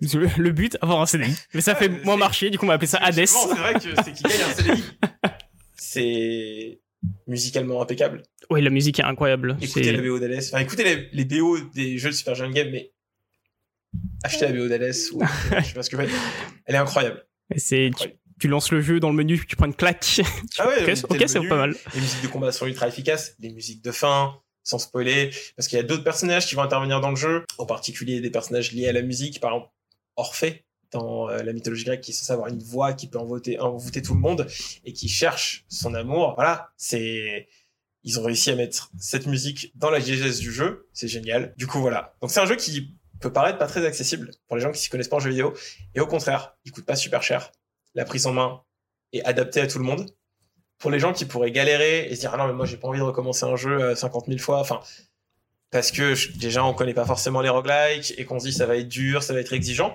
Le, 0.00 0.26
le 0.42 0.52
but, 0.52 0.76
avoir 0.80 1.00
un 1.00 1.06
CDI. 1.06 1.34
Mais 1.54 1.60
ça 1.60 1.74
fait 1.74 1.88
moins 2.04 2.16
marcher, 2.16 2.50
du 2.50 2.58
coup, 2.58 2.64
on 2.64 2.68
va 2.68 2.74
appeler 2.74 2.88
ça 2.88 2.98
Hades. 2.98 3.26
C'est 3.26 3.54
vrai 3.54 3.74
que 3.74 3.80
c'est 4.04 4.12
qu'il 4.12 4.26
gagne 4.26 4.40
un 4.42 4.54
CDI. 4.54 4.84
C'est 5.76 6.80
musicalement 7.26 7.80
impeccable. 7.80 8.22
Ouais, 8.50 8.60
la 8.60 8.70
musique 8.70 8.98
est 8.98 9.04
incroyable. 9.04 9.56
Écoutez 9.60 9.92
la 9.92 10.02
BO 10.02 10.18
d'Alès. 10.18 10.52
Enfin, 10.52 10.62
écoutez 10.62 10.84
les, 10.84 11.08
les 11.12 11.24
BO 11.24 11.58
des 11.74 11.98
jeux 11.98 12.10
de 12.10 12.14
Super 12.14 12.34
Giant 12.34 12.50
Game, 12.50 12.70
mais 12.70 12.92
achetez 14.24 14.46
la 14.48 14.52
BO 14.52 14.68
d'Alès. 14.68 15.10
ou- 15.12 15.20
je 15.58 15.64
sais 15.64 15.74
pas 15.74 15.82
ce 15.82 15.90
que 15.90 15.96
vous 15.96 16.02
faites. 16.02 16.10
Elle 16.66 16.74
est 16.74 16.78
incroyable. 16.78 17.24
c'est, 17.56 17.90
tu, 18.40 18.48
lances 18.48 18.72
le 18.72 18.80
jeu 18.80 19.00
dans 19.00 19.10
le 19.10 19.16
menu, 19.16 19.40
tu 19.46 19.56
prends 19.56 19.66
une 19.66 19.74
claque. 19.74 20.20
Ah 20.58 20.66
ouais, 20.68 20.92
ok, 21.08 21.24
c'est 21.26 21.48
pas 21.48 21.56
mal. 21.56 21.74
Les 21.94 22.00
musiques 22.00 22.22
de 22.22 22.28
combat 22.28 22.52
sont 22.52 22.66
ultra 22.66 22.88
efficaces. 22.88 23.34
Les 23.38 23.50
musiques 23.50 23.82
de 23.84 23.92
fin, 23.92 24.40
sans 24.68 24.78
spoiler. 24.78 25.30
Parce 25.56 25.66
qu'il 25.68 25.76
y 25.76 25.80
a 25.80 25.84
d'autres 25.84 26.04
personnages 26.04 26.46
qui 26.46 26.54
vont 26.54 26.62
intervenir 26.62 27.00
dans 27.00 27.10
le 27.10 27.16
jeu. 27.16 27.44
En 27.56 27.66
particulier 27.66 28.20
des 28.20 28.30
personnages 28.30 28.72
liés 28.72 28.88
à 28.88 28.92
la 28.92 29.02
musique. 29.02 29.40
Par 29.40 29.52
exemple, 29.52 29.70
Orphée 30.16 30.64
dans 30.90 31.28
euh, 31.28 31.42
la 31.42 31.52
mythologie 31.52 31.84
grecque 31.84 32.00
qui 32.00 32.10
est 32.10 32.30
avoir 32.30 32.48
une 32.48 32.62
voix 32.62 32.92
qui 32.92 33.08
peut 33.08 33.18
envoûter, 33.18 33.58
envoûter 33.60 34.02
tout 34.02 34.14
le 34.14 34.20
monde 34.20 34.46
et 34.84 34.92
qui 34.92 35.08
cherche 35.08 35.64
son 35.68 35.94
amour. 35.94 36.34
Voilà, 36.34 36.70
c'est 36.76 37.48
ils 38.04 38.18
ont 38.18 38.22
réussi 38.22 38.50
à 38.50 38.56
mettre 38.56 38.90
cette 38.98 39.26
musique 39.26 39.72
dans 39.76 39.90
la 39.90 40.00
diégèse 40.00 40.38
du 40.38 40.52
jeu, 40.52 40.88
c'est 40.92 41.08
génial. 41.08 41.52
Du 41.56 41.66
coup 41.66 41.80
voilà. 41.80 42.16
Donc 42.20 42.30
c'est 42.30 42.40
un 42.40 42.46
jeu 42.46 42.56
qui 42.56 42.96
peut 43.20 43.32
paraître 43.32 43.58
pas 43.58 43.66
très 43.66 43.84
accessible 43.84 44.30
pour 44.46 44.56
les 44.56 44.62
gens 44.62 44.72
qui 44.72 44.80
s'y 44.80 44.88
connaissent 44.88 45.08
pas 45.08 45.16
en 45.16 45.20
jeu 45.20 45.30
vidéo 45.30 45.54
et 45.94 46.00
au 46.00 46.06
contraire, 46.06 46.56
il 46.64 46.72
coûte 46.72 46.86
pas 46.86 46.96
super 46.96 47.22
cher. 47.22 47.52
La 47.94 48.04
prise 48.04 48.26
en 48.26 48.32
main 48.32 48.62
est 49.12 49.22
adaptée 49.24 49.60
à 49.60 49.66
tout 49.66 49.78
le 49.78 49.84
monde. 49.84 50.10
Pour 50.78 50.90
les 50.90 51.00
gens 51.00 51.12
qui 51.12 51.24
pourraient 51.24 51.50
galérer 51.50 52.06
et 52.08 52.14
se 52.14 52.20
dire 52.20 52.30
ah 52.34 52.36
non 52.36 52.46
mais 52.46 52.52
moi 52.52 52.66
j'ai 52.66 52.76
pas 52.76 52.88
envie 52.88 53.00
de 53.00 53.04
recommencer 53.04 53.44
un 53.44 53.56
jeu 53.56 53.80
euh, 53.80 53.94
50 53.94 54.26
000 54.26 54.38
fois, 54.38 54.60
enfin 54.60 54.80
parce 55.70 55.90
que 55.90 56.14
déjà 56.38 56.64
on 56.64 56.72
connaît 56.72 56.94
pas 56.94 57.04
forcément 57.04 57.40
les 57.40 57.48
roguelikes 57.48 58.14
et 58.16 58.24
qu'on 58.24 58.38
se 58.38 58.46
dit 58.46 58.52
ça 58.52 58.66
va 58.66 58.76
être 58.76 58.88
dur, 58.88 59.22
ça 59.22 59.34
va 59.34 59.40
être 59.40 59.52
exigeant. 59.52 59.94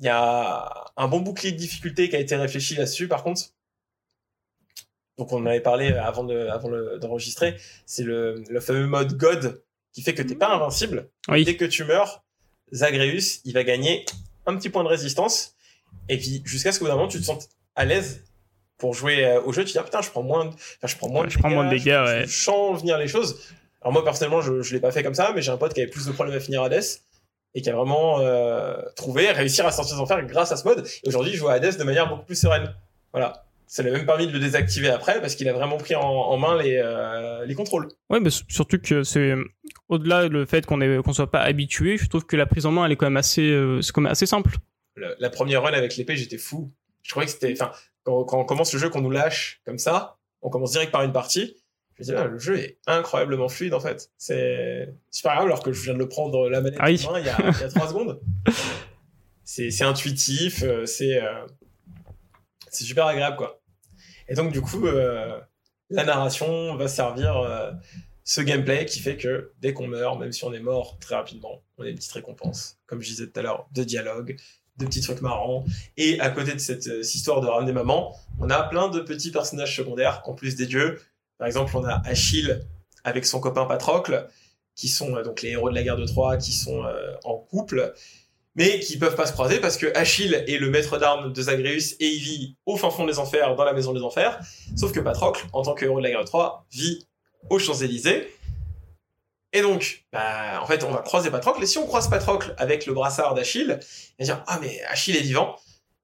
Il 0.00 0.06
y 0.06 0.08
a 0.08 0.86
un 0.96 1.08
bon 1.08 1.20
bouclier 1.20 1.52
de 1.52 1.56
difficulté 1.56 2.08
qui 2.08 2.16
a 2.16 2.20
été 2.20 2.36
réfléchi 2.36 2.74
là-dessus 2.74 3.08
par 3.08 3.24
contre. 3.24 3.42
Donc 5.16 5.32
on 5.32 5.42
en 5.42 5.46
avait 5.46 5.60
parlé 5.60 5.92
avant 5.94 6.22
de, 6.22 6.46
avant 6.46 6.70
d'enregistrer. 6.98 7.56
C'est 7.86 8.04
le, 8.04 8.44
le 8.48 8.60
fameux 8.60 8.86
mode 8.86 9.16
God 9.16 9.62
qui 9.92 10.02
fait 10.02 10.14
que 10.14 10.22
t'es 10.22 10.36
pas 10.36 10.54
invincible. 10.54 11.10
Oui. 11.28 11.44
Dès 11.44 11.56
que 11.56 11.64
tu 11.64 11.82
meurs, 11.84 12.22
Zagreus, 12.72 13.40
il 13.44 13.52
va 13.52 13.64
gagner 13.64 14.04
un 14.46 14.56
petit 14.56 14.68
point 14.68 14.84
de 14.84 14.88
résistance. 14.88 15.56
Et 16.08 16.18
puis 16.18 16.42
jusqu'à 16.44 16.70
ce 16.70 16.78
qu'au 16.78 16.84
bout 16.84 16.90
d'un 16.90 16.96
moment 16.96 17.08
tu 17.08 17.18
te 17.18 17.24
sentes 17.24 17.48
à 17.74 17.84
l'aise 17.84 18.22
pour 18.78 18.94
jouer 18.94 19.24
euh, 19.24 19.40
au 19.42 19.52
jeu. 19.52 19.64
Tu 19.64 19.72
dis 19.72 19.78
ah, 19.78 19.82
putain 19.82 20.00
je 20.00 20.10
prends 20.10 20.22
moins, 20.22 20.46
de, 20.46 20.50
enfin, 20.50 20.86
je 20.86 20.96
prends 20.96 21.08
moins 21.08 21.20
Ouais, 21.22 21.26
de 21.26 21.32
je 21.32 21.38
prends 21.38 21.50
moins 21.50 21.64
de 21.64 21.70
dégâts, 21.70 21.84
je- 22.06 22.12
ouais. 22.20 22.26
Je 22.26 22.42
sens 22.44 22.80
venir 22.80 22.96
les 22.98 23.08
choses. 23.08 23.40
Alors 23.82 23.92
moi 23.92 24.04
personnellement 24.04 24.40
je, 24.40 24.62
je 24.62 24.74
l'ai 24.74 24.80
pas 24.80 24.90
fait 24.90 25.02
comme 25.02 25.14
ça, 25.14 25.32
mais 25.34 25.42
j'ai 25.42 25.50
un 25.52 25.56
pote 25.56 25.74
qui 25.74 25.80
avait 25.80 25.90
plus 25.90 26.06
de 26.06 26.12
problèmes 26.12 26.36
à 26.36 26.40
finir 26.40 26.62
Hades 26.62 26.82
et 27.54 27.62
qui 27.62 27.70
a 27.70 27.74
vraiment 27.76 28.20
euh, 28.20 28.76
trouvé 28.96 29.30
réussir 29.30 29.66
à 29.66 29.70
sortir 29.72 29.96
des 29.96 30.00
enfers 30.02 30.24
grâce 30.26 30.52
à 30.52 30.56
ce 30.56 30.64
mode. 30.66 30.86
Et 31.04 31.08
aujourd'hui 31.08 31.32
je 31.32 31.38
joue 31.38 31.48
à 31.48 31.54
Hades 31.54 31.76
de 31.78 31.84
manière 31.84 32.08
beaucoup 32.08 32.24
plus 32.24 32.36
sereine. 32.40 32.72
Voilà. 33.12 33.44
Ça 33.70 33.82
l'a 33.82 33.90
même 33.90 34.06
permis 34.06 34.26
de 34.26 34.32
le 34.32 34.38
désactiver 34.38 34.88
après 34.88 35.20
parce 35.20 35.34
qu'il 35.34 35.46
a 35.48 35.52
vraiment 35.52 35.76
pris 35.76 35.94
en, 35.94 36.00
en 36.02 36.36
main 36.38 36.56
les, 36.60 36.80
euh, 36.82 37.44
les 37.44 37.54
contrôles. 37.54 37.88
Ouais, 38.08 38.18
mais 38.18 38.30
surtout 38.48 38.78
que 38.78 39.02
c'est 39.02 39.34
au-delà 39.90 40.26
le 40.28 40.46
fait 40.46 40.64
qu'on 40.64 40.78
qu'on 41.02 41.12
soit 41.12 41.30
pas 41.30 41.40
habitué, 41.40 41.98
je 41.98 42.08
trouve 42.08 42.24
que 42.24 42.36
la 42.36 42.46
prise 42.46 42.64
en 42.64 42.70
main 42.72 42.86
elle 42.86 42.92
est 42.92 42.96
quand 42.96 43.06
même 43.06 43.16
assez 43.18 43.42
euh, 43.50 43.82
c'est 43.82 43.92
quand 43.92 44.00
même 44.00 44.10
assez 44.12 44.24
simple. 44.26 44.56
Le- 44.94 45.14
la 45.18 45.28
première 45.30 45.62
run 45.62 45.72
avec 45.74 45.96
l'épée, 45.96 46.16
j'étais 46.16 46.38
fou. 46.38 46.70
Je 47.02 47.10
croyais 47.10 47.26
que 47.26 47.32
c'était, 47.32 47.52
enfin, 47.52 47.70
quand, 48.08 48.24
quand 48.24 48.40
on 48.40 48.44
commence 48.44 48.72
le 48.72 48.78
jeu, 48.78 48.88
qu'on 48.88 49.00
nous 49.00 49.10
lâche 49.10 49.60
comme 49.64 49.78
ça, 49.78 50.16
on 50.42 50.50
commence 50.50 50.72
direct 50.72 50.92
par 50.92 51.02
une 51.02 51.12
partie. 51.12 51.56
Je 51.94 52.02
me 52.02 52.04
dis, 52.06 52.14
ah, 52.14 52.26
le 52.26 52.38
jeu 52.38 52.58
est 52.58 52.78
incroyablement 52.86 53.48
fluide 53.48 53.74
en 53.74 53.80
fait. 53.80 54.10
C'est 54.18 54.94
super 55.10 55.34
grave 55.34 55.46
alors 55.46 55.62
que 55.62 55.72
je 55.72 55.82
viens 55.82 55.94
de 55.94 55.98
le 55.98 56.08
prendre 56.08 56.48
la 56.48 56.60
manette 56.60 56.78
Ah 56.80 56.90
il 56.90 57.00
y 57.00 57.06
a, 57.06 57.18
il 57.18 57.26
y 57.26 57.28
a 57.28 57.68
trois 57.68 57.88
secondes. 57.88 58.20
C'est, 59.44 59.82
intuitif, 59.82 60.62
euh, 60.62 60.86
c'est, 60.86 61.20
euh, 61.20 61.44
c'est 62.70 62.84
super 62.84 63.06
agréable 63.06 63.36
quoi. 63.36 63.60
Et 64.28 64.34
donc 64.34 64.52
du 64.52 64.60
coup, 64.60 64.86
euh, 64.86 65.40
la 65.90 66.04
narration 66.04 66.76
va 66.76 66.86
servir 66.86 67.36
euh, 67.38 67.72
ce 68.24 68.42
gameplay 68.42 68.84
qui 68.84 69.00
fait 69.00 69.16
que 69.16 69.52
dès 69.58 69.72
qu'on 69.72 69.88
meurt, 69.88 70.20
même 70.20 70.32
si 70.32 70.44
on 70.44 70.52
est 70.52 70.60
mort 70.60 70.98
très 71.00 71.14
rapidement, 71.14 71.62
on 71.78 71.84
a 71.84 71.88
une 71.88 71.96
petite 71.96 72.12
récompense, 72.12 72.78
comme 72.86 73.00
je 73.00 73.08
disais 73.08 73.26
tout 73.26 73.40
à 73.40 73.42
l'heure, 73.42 73.68
de 73.72 73.82
dialogue, 73.82 74.36
de 74.78 74.86
petits 74.86 75.00
trucs 75.00 75.20
marrants. 75.20 75.64
Et 75.96 76.20
à 76.20 76.30
côté 76.30 76.52
de 76.52 76.58
cette, 76.58 76.86
euh, 76.86 77.02
cette 77.02 77.14
histoire 77.14 77.40
de 77.40 77.46
ramener 77.46 77.72
maman, 77.72 78.14
on 78.40 78.50
a 78.50 78.62
plein 78.62 78.88
de 78.88 79.00
petits 79.00 79.30
personnages 79.30 79.76
secondaires 79.76 80.22
en 80.26 80.34
plus 80.34 80.56
des 80.56 80.66
dieux. 80.66 81.00
Par 81.38 81.46
exemple, 81.46 81.76
on 81.76 81.84
a 81.84 82.02
Achille 82.04 82.60
avec 83.04 83.26
son 83.26 83.40
copain 83.40 83.64
Patrocle, 83.64 84.28
qui 84.74 84.88
sont 84.88 85.16
euh, 85.16 85.22
donc 85.22 85.42
les 85.42 85.50
héros 85.50 85.70
de 85.70 85.74
la 85.74 85.82
guerre 85.82 85.96
de 85.96 86.06
Troie, 86.06 86.36
qui 86.36 86.52
sont 86.52 86.84
euh, 86.84 87.14
en 87.24 87.36
couple, 87.36 87.92
mais 88.54 88.80
qui 88.80 88.98
peuvent 88.98 89.14
pas 89.14 89.26
se 89.26 89.32
croiser 89.32 89.60
parce 89.60 89.76
que 89.76 89.86
Achille 89.96 90.34
est 90.34 90.58
le 90.58 90.70
maître 90.70 90.98
d'armes 90.98 91.32
de 91.32 91.42
Zagreus 91.42 91.94
et 92.00 92.08
il 92.08 92.20
vit 92.20 92.56
au 92.66 92.76
fin 92.76 92.90
fond 92.90 93.06
des 93.06 93.18
enfers, 93.18 93.54
dans 93.54 93.64
la 93.64 93.72
maison 93.72 93.92
des 93.92 94.02
enfers. 94.02 94.40
Sauf 94.76 94.92
que 94.92 95.00
Patrocle, 95.00 95.46
en 95.52 95.62
tant 95.62 95.74
que 95.74 95.84
héros 95.84 95.98
de 95.98 96.02
la 96.02 96.10
guerre 96.10 96.22
de 96.22 96.26
Troie, 96.26 96.66
vit 96.72 97.06
aux 97.50 97.58
Champs-Élysées. 97.58 98.28
Et 99.52 99.62
donc, 99.62 100.04
bah, 100.12 100.60
en 100.62 100.66
fait, 100.66 100.84
on 100.84 100.90
va 100.90 100.98
croiser 101.00 101.30
Patrocle. 101.30 101.62
Et 101.62 101.66
si 101.66 101.78
on 101.78 101.86
croise 101.86 102.08
Patrocle 102.10 102.54
avec 102.58 102.84
le 102.86 102.92
brassard 102.92 103.34
d'Achille, 103.34 103.78
il 104.18 104.26
va 104.26 104.34
dire 104.34 104.44
Ah, 104.46 104.58
mais 104.60 104.80
Achille 104.88 105.16
est 105.16 105.20
vivant. 105.22 105.56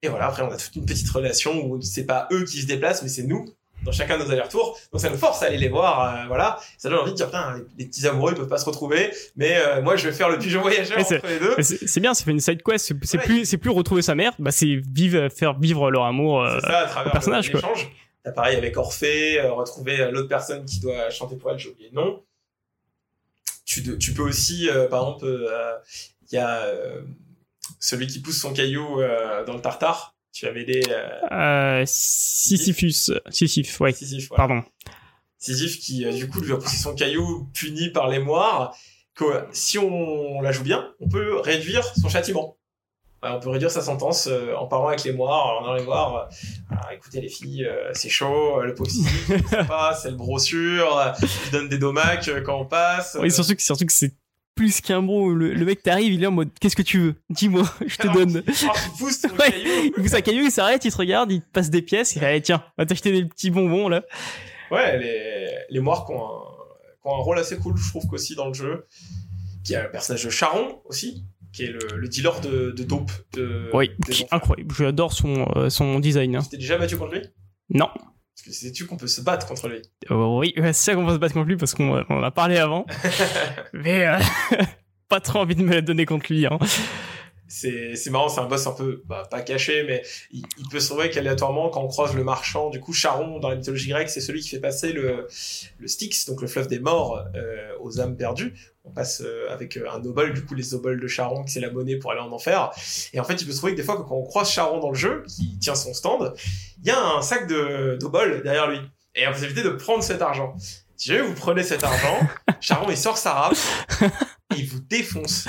Et 0.03 0.09
voilà, 0.09 0.27
après, 0.27 0.43
on 0.43 0.51
a 0.51 0.57
toute 0.57 0.75
une 0.77 0.87
petite 0.87 1.09
relation 1.11 1.65
où 1.65 1.81
c'est 1.83 2.05
pas 2.05 2.27
eux 2.33 2.45
qui 2.45 2.63
se 2.63 2.67
déplacent, 2.67 3.03
mais 3.03 3.09
c'est 3.09 3.23
nous, 3.23 3.47
dans 3.85 3.93
chacun 3.93 4.17
de 4.19 4.25
nos 4.25 4.31
allers-retours. 4.31 4.79
Donc, 4.93 5.01
ça 5.01 5.11
nous 5.11 5.17
force 5.19 5.43
à 5.43 5.47
aller 5.47 5.59
les 5.59 5.69
voir. 5.69 6.01
euh, 6.25 6.27
voilà. 6.27 6.59
Ça 6.79 6.89
donne 6.89 7.01
envie 7.01 7.11
de 7.13 7.17
dire 7.17 7.27
Putain, 7.27 7.55
les, 7.57 7.85
les 7.85 7.89
petits 7.91 8.07
amoureux, 8.07 8.33
ils 8.33 8.37
peuvent 8.39 8.49
pas 8.49 8.57
se 8.59 8.65
retrouver. 8.65 9.13
Mais 9.37 9.57
euh, 9.59 9.83
moi, 9.83 9.97
je 9.97 10.09
vais 10.09 10.15
faire 10.15 10.31
le 10.31 10.39
pigeon 10.39 10.63
voyageur 10.63 10.97
Mais 10.99 11.05
entre 11.17 11.27
les 11.27 11.39
deux. 11.39 11.55
C'est 11.63 12.01
bien, 12.01 12.15
c'est 12.15 12.25
fait 12.25 12.31
une 12.31 12.41
side 12.41 12.63
quest, 12.63 12.95
c'est 13.03 13.19
Ouais. 13.19 13.25
plus 13.25 13.45
c'est 13.45 13.59
plus 13.59 13.71
retrouver 13.71 14.01
sa 14.03 14.15
mère, 14.15 14.33
bah 14.39 14.51
c'est 14.53 14.81
vivre 14.95 15.29
faire 15.29 15.59
vivre 15.59 15.91
leur 15.91 16.05
amour. 16.05 16.43
euh, 16.43 16.61
ça, 16.61 16.79
à 16.81 16.87
travers 16.87 17.13
personnage, 17.13 17.53
le- 17.53 17.61
quoi. 17.61 17.69
l'échange. 17.71 17.91
T'as 18.25 18.33
pareil 18.33 18.57
avec 18.57 18.75
Orphée, 18.79 19.39
retrouver 19.43 20.11
l'autre 20.11 20.29
personne 20.29 20.65
qui 20.65 20.81
doit 20.81 21.11
chanter 21.11 21.37
pour 21.37 21.51
elle, 21.51 21.59
j'ai 21.59 21.69
oublié 21.69 21.91
le 21.93 21.97
nom. 22.01 22.23
Tu, 23.65 23.99
tu 23.99 24.12
peux 24.12 24.23
aussi, 24.23 24.69
euh, 24.69 24.89
par 24.89 25.03
exemple, 25.03 25.25
euh, 25.27 25.73
il 26.31 26.35
y 26.35 26.39
a 26.39 26.65
euh, 26.65 27.03
celui 27.81 28.07
qui 28.07 28.21
pousse 28.21 28.39
son 28.39 28.53
caillou 28.53 29.01
euh, 29.01 29.45
dans 29.45 29.55
le 29.55 29.61
tartare. 29.61 30.15
Tu 30.33 30.47
avais 30.47 30.65
des... 30.65 30.83
Sisyphus, 31.87 33.12
Sisyphe, 33.31 33.81
ouais. 33.81 33.93
Sisyphe, 33.93 34.29
voilà. 34.29 34.49
Pardon. 34.49 34.65
Sisyphe 35.39 35.79
qui, 35.79 36.05
du 36.12 36.29
coup, 36.29 36.41
lui 36.41 36.53
a 36.53 36.57
poussé 36.57 36.77
son 36.77 36.95
caillou 36.95 37.49
puni 37.55 37.91
par 37.91 38.09
les 38.09 38.19
moires. 38.19 38.77
Que, 39.15 39.47
si 39.53 39.79
on 39.79 40.41
la 40.41 40.51
joue 40.51 40.65
bien, 40.65 40.93
on 40.99 41.09
peut 41.09 41.39
réduire 41.39 41.85
son 42.01 42.09
châtiment. 42.09 42.57
On 43.27 43.41
peut 43.41 43.51
réduire 43.51 43.70
sa 43.70 43.81
sentence 43.83 44.27
euh, 44.31 44.55
en 44.55 44.66
parlant 44.66 44.89
avec 44.89 45.05
les 45.05 45.12
moires, 45.12 45.61
en 45.61 45.64
allant 45.64 45.75
les 45.75 45.83
voir. 45.85 46.16
euh, 46.16 46.35
Ah, 46.70 46.93
écoutez 46.95 47.20
les 47.20 47.29
filles, 47.29 47.64
euh, 47.64 47.91
c'est 47.95 48.09
chaud, 48.09 48.61
le 48.61 48.75
Sylvie, 48.87 49.09
c'est 49.51 49.66
pas, 49.66 49.95
c'est 49.95 50.11
le 50.11 50.16
brochure, 50.16 50.99
euh, 50.99 51.12
il 51.47 51.51
donne 51.53 51.68
des 51.68 51.79
domacs 51.79 52.29
quand 52.45 52.61
on 52.61 52.64
passe. 52.66 53.16
Oui, 53.20 53.31
surtout 53.31 53.55
que, 53.55 53.62
surtout 53.62 53.87
que 53.87 53.93
c'est 53.93 54.12
plus 54.55 54.81
qu'un 54.81 55.03
bro. 55.03 55.33
Le, 55.33 55.53
le 55.55 55.64
mec 55.64 55.83
t'arrive, 55.83 56.12
il 56.12 56.22
est 56.22 56.27
en 56.27 56.31
mode 56.33 56.51
Qu'est-ce 56.61 56.77
que 56.77 56.83
tu 56.83 56.99
veux? 57.01 57.14
Dis-moi, 57.31 57.64
je 57.87 57.97
te 57.97 58.03
Alors, 58.03 58.14
donne. 58.16 58.43
Il 58.47 58.68
pousse 58.99 59.20
ton 59.22 59.29
Ouais. 59.39 59.51
caillou. 59.51 59.70
Il 59.87 59.93
pousse 59.93 60.14
un 60.14 60.20
caillou, 60.20 60.45
il 60.45 60.51
s'arrête, 60.53 60.85
il 60.85 60.93
te 60.93 60.97
regarde, 60.97 61.33
il 61.33 61.41
te 61.41 61.51
passe 61.51 61.70
des 61.70 61.83
pièces, 61.83 62.14
il 62.14 62.20
fait 62.20 62.27
Allez, 62.27 62.43
tiens, 62.43 62.62
va 62.79 62.87
t'acheter 62.87 63.11
des 63.11 63.25
petits 63.25 63.51
bonbons 63.51 63.89
là. 63.89 64.03
Ouais, 64.70 64.99
les, 64.99 65.49
les 65.70 65.81
moires 65.81 66.05
qui 66.07 66.12
ont, 66.12 66.25
un, 66.25 66.41
qui 67.03 67.09
ont 67.09 67.14
un 67.14 67.22
rôle 67.22 67.39
assez 67.39 67.57
cool, 67.59 67.77
je 67.77 67.89
trouve 67.91 68.07
qu'aussi 68.07 68.35
dans 68.35 68.49
le 68.49 68.55
jeu. 68.55 68.87
Qui 69.64 69.75
a 69.77 69.83
le 69.85 69.91
personnage 69.91 70.22
de 70.25 70.29
Charon 70.31 70.81
aussi, 70.85 71.25
qui 71.55 71.65
est 71.65 71.73
le, 71.73 71.97
le 71.97 72.09
dealer 72.09 72.41
de, 72.41 72.73
de 72.73 72.83
dope. 72.85 73.11
De, 73.35 73.71
Oui, 73.73 73.91
qui- 74.11 74.27
incroyable. 74.31 74.75
J'adore 74.77 75.13
son, 75.13 75.47
euh, 75.57 75.71
son 75.71 76.01
design. 76.01 76.37
hein. 76.37 76.41
Tu 76.43 76.49
t'es 76.51 76.57
déjà 76.57 76.77
battu 76.77 76.97
contre 76.97 77.15
lui? 77.15 77.23
Non. 77.71 77.89
Parce 77.95 78.43
que 78.47 78.53
sais-tu 78.53 78.87
qu'on 78.87 78.97
peut 78.97 79.07
se 79.07 79.21
battre 79.21 79.47
contre 79.47 79.69
lui 79.69 79.81
Euh, 80.11 80.39
oui, 80.39 80.53
c'est 80.57 80.73
ça 80.73 80.95
qu'on 80.95 81.05
va 81.05 81.13
se 81.15 81.19
battre 81.19 81.35
contre 81.35 81.47
lui 81.49 81.57
parce 81.57 81.73
qu'on 81.75 82.05
on 82.09 82.15
en 82.15 82.23
a 82.23 82.31
parlé 82.33 82.57
avant. 82.57 82.85
Mais 83.73 84.05
euh, 84.07 84.19
pas 85.09 85.21
trop 85.21 85.39
envie 85.39 85.55
de 85.55 85.63
me 85.63 85.73
la 85.73 85.81
donner 85.81 86.05
contre 86.07 86.33
lui. 86.33 86.45
Hein. 86.45 86.59
C'est 87.57 87.95
c'est 87.95 88.11
marrant, 88.11 88.29
c'est 88.29 88.41
un 88.41 88.47
boss 88.47 88.67
un 88.67 88.73
peu, 88.73 89.05
bah, 89.07 89.29
pas 89.31 89.41
caché, 89.41 89.85
mais 89.85 90.03
il, 90.33 90.43
il 90.59 90.69
peut 90.69 90.81
se 90.81 90.89
trouver 90.89 91.09
qu'aléatoirement, 91.09 91.71
quand 91.71 91.83
on 91.83 91.87
croise 91.87 92.13
le 92.13 92.25
marchand, 92.25 92.69
du 92.69 92.81
coup, 92.81 92.93
Charon, 92.93 93.39
dans 93.39 93.49
la 93.49 93.55
mythologie 93.55 93.91
grecque, 93.91 94.11
c'est 94.11 94.21
celui 94.21 94.41
qui 94.41 94.49
fait 94.49 94.59
passer 94.59 94.93
le, 94.93 95.29
le 95.79 95.87
Styx, 95.87 96.27
donc 96.27 96.43
le 96.43 96.49
fleuve 96.49 96.67
des 96.67 96.81
morts, 96.81 97.25
euh, 97.37 97.69
aux 97.81 98.01
âmes 98.01 98.17
perdues. 98.17 98.55
On 98.85 98.91
passe 98.91 99.23
euh, 99.25 99.47
avec 99.51 99.77
euh, 99.77 99.89
un 99.89 100.05
obol, 100.05 100.35
du 100.35 100.45
coup, 100.45 100.57
les 100.57 100.75
obols 100.75 101.01
de 101.01 101.07
Charon, 101.07 101.45
qui 101.45 101.53
c'est 101.53 101.61
la 101.61 101.71
monnaie 101.71 101.95
pour 101.95 102.11
aller 102.11 102.21
en 102.21 102.33
enfer. 102.33 102.73
Et 103.13 103.21
en 103.21 103.25
fait, 103.25 103.35
il 103.35 103.47
peut 103.47 103.53
se 103.53 103.59
trouver 103.59 103.75
que 103.75 103.77
des 103.77 103.85
fois, 103.85 103.99
quand 103.99 104.17
on 104.17 104.25
croise 104.25 104.51
Charon 104.51 104.81
dans 104.81 104.91
le 104.91 104.97
jeu, 104.97 105.23
qui 105.29 105.57
tient 105.61 105.77
son 105.77 105.95
stand, 105.95 106.35
il 106.83 106.89
y 106.89 106.91
a 106.91 107.01
un 107.01 107.23
sac 107.23 107.47
de 107.47 107.97
d'obol 108.01 108.43
derrière 108.43 108.69
lui. 108.69 108.81
Et 109.15 109.23
la 109.23 109.31
possibilité 109.31 109.63
de 109.63 109.71
prendre 109.71 110.03
cet 110.03 110.23
argent. 110.23 110.57
Si 110.97 111.11
jamais 111.11 111.23
vous 111.23 111.35
prenez 111.35 111.63
cet 111.63 111.85
argent, 111.85 112.19
Charon, 112.61 112.91
il 112.91 112.97
sort 112.97 113.17
sa 113.17 113.53
et 114.03 114.09
il 114.57 114.67
vous 114.69 114.81
défonce. 114.81 115.49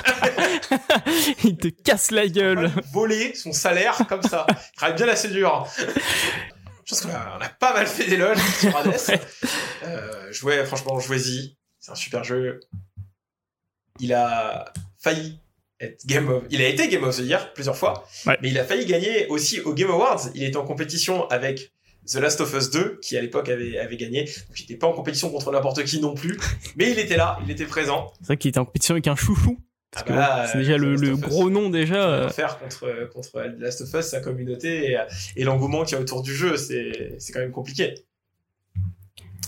il 1.43 1.57
te 1.57 1.67
casse 1.67 2.11
la 2.11 2.27
gueule. 2.27 2.71
voler 2.91 3.33
son 3.35 3.51
salaire 3.51 3.97
comme 4.07 4.23
ça. 4.23 4.45
Il 4.49 4.75
travaille 4.77 4.95
bien 4.95 5.07
assez 5.07 5.29
dur. 5.29 5.67
Je 5.77 6.89
pense 6.89 7.01
qu'on 7.01 7.09
a, 7.09 7.49
pas 7.59 7.73
mal 7.73 7.87
fait 7.87 8.05
d'éloges 8.07 8.37
sur 8.59 8.75
Hades. 8.75 8.95
Euh, 9.83 10.31
jouez, 10.31 10.65
franchement, 10.65 10.99
jouez-y. 10.99 11.57
C'est 11.79 11.91
un 11.91 11.95
super 11.95 12.23
jeu. 12.23 12.59
Il 13.99 14.13
a 14.13 14.73
failli 14.97 15.39
être 15.79 16.05
Game 16.07 16.29
of... 16.29 16.43
Il 16.49 16.61
a 16.61 16.67
été 16.67 16.87
Game 16.87 17.03
of 17.03 17.15
the 17.15 17.19
Year 17.19 17.53
plusieurs 17.53 17.77
fois, 17.77 18.07
Ouais. 18.25 18.37
mais 18.41 18.49
il 18.49 18.57
a 18.57 18.63
failli 18.63 18.85
gagner 18.85 19.27
aussi 19.27 19.59
au 19.61 19.73
Game 19.73 19.91
Awards. 19.91 20.29
Il 20.33 20.43
était 20.43 20.57
en 20.57 20.65
compétition 20.65 21.27
avec 21.29 21.71
The 22.11 22.15
Last 22.15 22.41
of 22.41 22.53
Us 22.53 22.69
2, 22.69 22.99
qui 23.01 23.17
à 23.17 23.21
l'époque 23.21 23.49
avait, 23.49 23.77
avait 23.77 23.97
gagné. 23.97 24.23
Donc 24.25 24.59
il 24.59 24.61
n'était 24.61 24.77
pas 24.77 24.87
en 24.87 24.93
compétition 24.93 25.29
contre 25.29 25.51
n'importe 25.51 25.83
qui 25.83 25.99
non 25.99 26.13
plus, 26.13 26.37
mais 26.75 26.91
il 26.91 26.99
était 26.99 27.17
là, 27.17 27.37
il 27.43 27.51
était 27.51 27.65
présent. 27.65 28.11
C'est 28.19 28.27
vrai 28.27 28.37
qu'il 28.37 28.49
était 28.49 28.59
en 28.59 28.65
compétition 28.65 28.93
avec 28.93 29.07
un 29.07 29.15
chouchou. 29.15 29.57
Ah 29.57 29.63
Parce 29.91 30.03
que 30.03 30.09
bah 30.13 30.19
là, 30.19 30.47
c'est 30.47 30.57
déjà 30.57 30.73
euh, 30.73 30.77
le, 30.77 31.15
gros 31.15 31.49
nom 31.49 31.69
déjà. 31.69 32.09
euh, 32.09 32.29
faire 32.29 32.59
contre, 32.59 33.09
contre 33.13 33.31
The 33.43 33.59
Last 33.59 33.81
of 33.81 33.93
Us, 33.93 34.05
sa 34.07 34.19
communauté 34.19 34.91
et, 34.91 34.99
et 35.37 35.43
l'engouement 35.45 35.83
qu'il 35.85 35.95
y 35.95 35.97
a 35.97 36.01
autour 36.01 36.21
du 36.21 36.35
jeu, 36.35 36.57
c'est 36.57 37.17
quand 37.33 37.39
même 37.39 37.51
compliqué. 37.51 37.93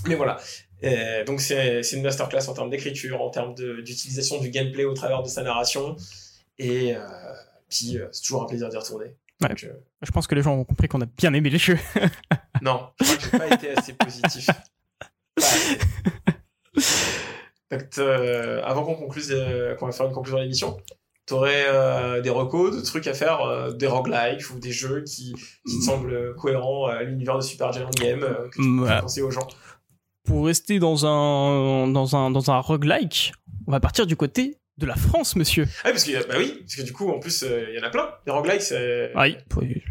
Mais 0.07 0.15
voilà. 0.15 0.37
Euh, 0.83 1.25
donc 1.25 1.41
c'est 1.41 1.81
une 1.93 2.03
masterclass 2.03 2.47
en 2.47 2.53
termes 2.53 2.69
d'écriture, 2.69 3.21
en 3.21 3.29
termes 3.29 3.55
d'utilisation 3.55 4.39
du 4.39 4.49
gameplay 4.49 4.85
au 4.85 4.93
travers 4.93 5.23
de 5.23 5.27
sa 5.27 5.43
narration. 5.43 5.95
Et 6.59 6.95
euh, 6.95 6.99
puis 7.69 7.97
euh, 7.97 8.07
c'est 8.11 8.21
toujours 8.21 8.43
un 8.43 8.45
plaisir 8.45 8.69
d'y 8.69 8.77
retourner. 8.77 9.07
Ouais. 9.41 9.49
Donc, 9.49 9.63
euh, 9.65 9.73
Je 10.01 10.11
pense 10.11 10.27
que 10.27 10.35
les 10.35 10.41
gens 10.41 10.55
ont 10.55 10.63
compris 10.63 10.87
qu'on 10.87 11.01
a 11.01 11.05
bien 11.05 11.33
aimé 11.33 11.49
les 11.49 11.57
jeux. 11.57 11.77
non, 12.61 12.89
je 12.99 13.05
crois 13.05 13.15
que 13.17 13.23
j'ai 13.23 13.37
pas 13.49 13.55
été 13.55 13.69
assez 13.77 13.93
positif. 13.93 14.49
Assez. 15.37 15.77
Donc, 17.71 17.81
euh, 17.97 18.61
avant 18.63 18.83
qu'on 18.85 18.95
conclue, 18.95 19.23
euh, 19.31 19.75
qu'on 19.75 19.87
va 19.87 19.91
faire 19.91 20.05
une 20.05 20.13
conclusion 20.13 20.37
de 20.37 20.43
l'émission, 20.43 20.77
t'aurais 21.25 21.65
euh, 21.67 22.21
des 22.21 22.29
recos, 22.29 22.75
de 22.75 22.81
trucs 22.81 23.07
à 23.07 23.13
faire, 23.13 23.41
euh, 23.41 23.71
des 23.71 23.87
roguelikes 23.87 24.49
ou 24.51 24.59
des 24.59 24.71
jeux 24.71 25.03
qui, 25.03 25.33
qui 25.67 25.79
te 25.79 25.83
semblent 25.83 26.33
cohérents 26.35 26.85
à 26.87 27.03
l'univers 27.03 27.35
de 27.35 27.41
Super 27.41 27.73
Giant 27.73 27.89
Game 27.89 28.23
euh, 28.23 28.47
que 28.49 28.61
tu 28.61 28.77
peux 28.77 28.83
Ouais. 28.87 29.01
conseiller 29.01 29.23
aux 29.25 29.31
gens. 29.31 29.47
Pour 30.25 30.45
rester 30.45 30.79
dans 30.79 31.05
un, 31.05 31.87
dans 31.89 32.15
un, 32.15 32.31
dans 32.31 32.51
un 32.51 32.59
roguelike, 32.59 33.33
on 33.67 33.71
va 33.71 33.79
partir 33.81 34.05
du 34.07 34.15
côté 34.15 34.57
de 34.77 34.85
la 34.85 34.95
France, 34.95 35.35
monsieur. 35.35 35.67
Ah, 35.83 35.89
parce 35.91 36.03
que, 36.05 36.25
bah 36.27 36.35
oui, 36.37 36.59
parce 36.61 36.75
que 36.75 36.81
du 36.83 36.93
coup, 36.93 37.09
en 37.09 37.19
plus, 37.19 37.43
il 37.43 37.75
y 37.75 37.79
en 37.79 37.83
a 37.83 37.89
plein. 37.89 38.09
Les 38.25 38.31
roguelikes, 38.31 38.61
c'est 38.61 39.11
Oui, 39.15 39.35
oui, 39.57 39.83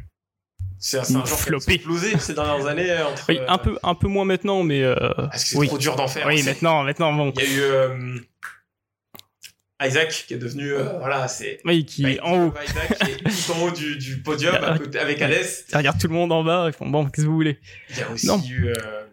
c'est 0.88 0.98
un 1.16 1.24
genre 1.24 1.44
qui 1.64 1.70
a 1.70 1.74
explosé 1.74 2.18
ces 2.18 2.34
dernières 2.34 2.66
années. 2.72 2.90
euh, 2.90 3.06
Entre, 3.08 3.24
Oui, 3.28 3.38
un 3.48 3.58
peu, 3.58 3.78
un 3.82 3.94
peu 3.94 4.08
moins 4.08 4.24
maintenant, 4.24 4.62
mais 4.62 4.82
euh, 4.82 4.94
Parce 5.16 5.44
que 5.44 5.50
c'est 5.50 5.56
oui. 5.58 5.66
trop 5.68 5.78
dur 5.78 5.96
d'en 5.96 6.06
faire. 6.08 6.26
Oui, 6.26 6.42
maintenant, 6.42 6.82
maintenant, 6.84 7.12
bon. 7.12 7.32
Il 7.36 7.42
y 7.42 7.46
a 7.46 7.56
eu 7.56 7.60
euh, 7.60 8.18
Isaac 9.82 10.24
qui 10.26 10.34
est 10.34 10.38
devenu, 10.38 10.72
euh, 10.72 10.98
voilà, 10.98 11.28
c'est 11.28 11.60
Oui, 11.64 11.84
qui 11.84 12.02
Bah, 12.02 12.10
est 12.10 12.20
en 12.20 12.46
haut. 12.46 12.54
Isaac 12.66 12.98
qui 12.98 13.10
est 13.10 13.16
tout 13.46 13.52
en 13.52 13.62
haut 13.64 13.70
du, 13.70 13.96
du 13.98 14.22
podium 14.22 14.54
a- 14.54 14.78
côté- 14.78 14.98
avec. 14.98 15.18
Ça 15.68 15.78
regarde 15.78 15.98
tout 16.00 16.08
le 16.08 16.14
monde 16.14 16.32
en 16.32 16.42
bas, 16.42 16.66
ils 16.68 16.72
font 16.72 16.88
bon, 16.88 17.04
qu'est-ce 17.06 17.26
que 17.26 17.28
vous 17.28 17.34
voulez? 17.34 17.58
Il 17.90 17.98
y 17.98 18.02
a 18.02 18.10
aussi 18.10 18.26
Non. 18.26 18.40
eu 18.48 18.68
euh, 18.68 19.04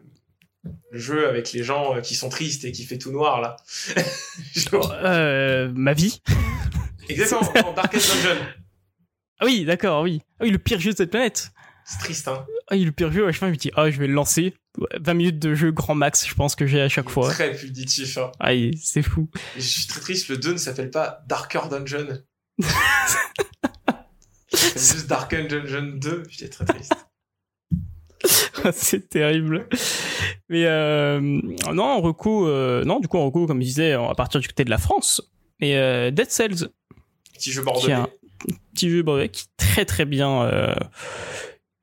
le 0.92 1.00
jeu 1.00 1.28
avec 1.28 1.52
les 1.52 1.64
gens 1.64 1.98
euh, 1.98 2.02
qui 2.02 2.16
sont 2.16 2.30
tristes 2.30 2.64
et 2.64 2.72
qui 2.72 2.86
fait 2.86 2.98
tout 2.98 3.12
noir 3.12 3.42
là. 3.42 3.58
Genre- 4.56 4.94
euh, 5.04 5.70
Ma 5.76 5.94
vie 5.94 6.22
Exactement, 7.10 7.42
dans 7.62 7.74
Darkest 7.74 8.14
Dungeon. 8.24 8.38
Ah 9.40 9.46
oui, 9.46 9.66
d'accord, 9.66 10.04
oui. 10.04 10.22
Ah 10.40 10.44
oui, 10.46 10.52
le 10.52 10.58
pire 10.60 10.80
jeu 10.80 10.92
de 10.94 10.98
cette 10.98 11.10
planète. 11.10 11.52
C'est 11.86 12.00
triste, 12.00 12.28
hein. 12.28 12.46
Ah 12.70 12.76
oui, 12.76 12.86
le 12.86 12.92
pire 12.92 13.12
jeu, 13.12 13.26
ouais, 13.26 13.34
je 13.34 13.44
me 13.46 13.56
dis, 13.56 13.72
ah, 13.76 13.90
je 13.92 14.00
vais 14.00 14.08
le 14.08 14.14
lancer. 14.14 14.54
Ouais, 14.78 14.88
20 15.00 15.14
minutes 15.14 15.40
de 15.40 15.54
jeu 15.54 15.72
grand 15.72 15.96
max, 15.96 16.28
je 16.28 16.34
pense 16.34 16.56
que 16.56 16.66
j'ai 16.66 16.82
à 16.82 16.90
chaque 16.90 17.10
fois. 17.10 17.30
Très 17.30 17.54
punitif. 17.54 18.18
Hein. 18.18 18.32
Ah, 18.40 18.54
et 18.54 18.72
c'est 18.82 19.02
fou. 19.04 19.30
Et 19.58 19.62
je 19.62 19.68
suis 19.68 19.88
très 19.88 20.00
triste, 20.00 20.30
le 20.30 20.38
2 20.38 20.54
ne 20.54 20.58
s'appelle 20.58 20.90
pas 20.90 21.24
Darker 21.28 21.62
Dungeon. 21.70 22.20
C'est 24.54 24.80
juste 24.94 25.08
Darker 25.08 25.44
Dungeon 25.48 25.98
2. 25.98 26.24
J'étais 26.30 26.50
très 26.50 26.66
triste. 26.66 26.94
c'est 28.72 29.10
terrible. 29.10 29.68
Mais 30.50 30.66
euh, 30.66 31.20
non, 31.20 31.84
en 31.84 32.02
reco, 32.02 32.48
euh, 32.48 32.84
non, 32.86 33.00
du 33.00 33.08
coup, 33.08 33.18
en 33.18 33.26
reco, 33.26 33.46
comme 33.46 33.60
je 33.62 33.66
disais, 33.66 33.94
à 33.94 34.14
partir 34.16 34.40
du 34.40 34.48
côté 34.48 34.64
de 34.64 34.70
la 34.70 34.78
France. 34.78 35.22
Mais 35.60 35.76
euh, 35.78 36.12
Dead 36.12 36.30
Cells, 36.30 36.70
Petit 37.34 37.52
jeu 37.52 37.62
Qui 37.62 37.66
bordelais. 37.66 37.96
petit 38.74 38.90
jeu 38.90 39.04
brevet 39.04 39.30
qui 39.30 39.44
est 39.44 39.58
très 39.58 39.86
très 39.86 40.06
bien, 40.06 40.44
euh, 40.44 40.76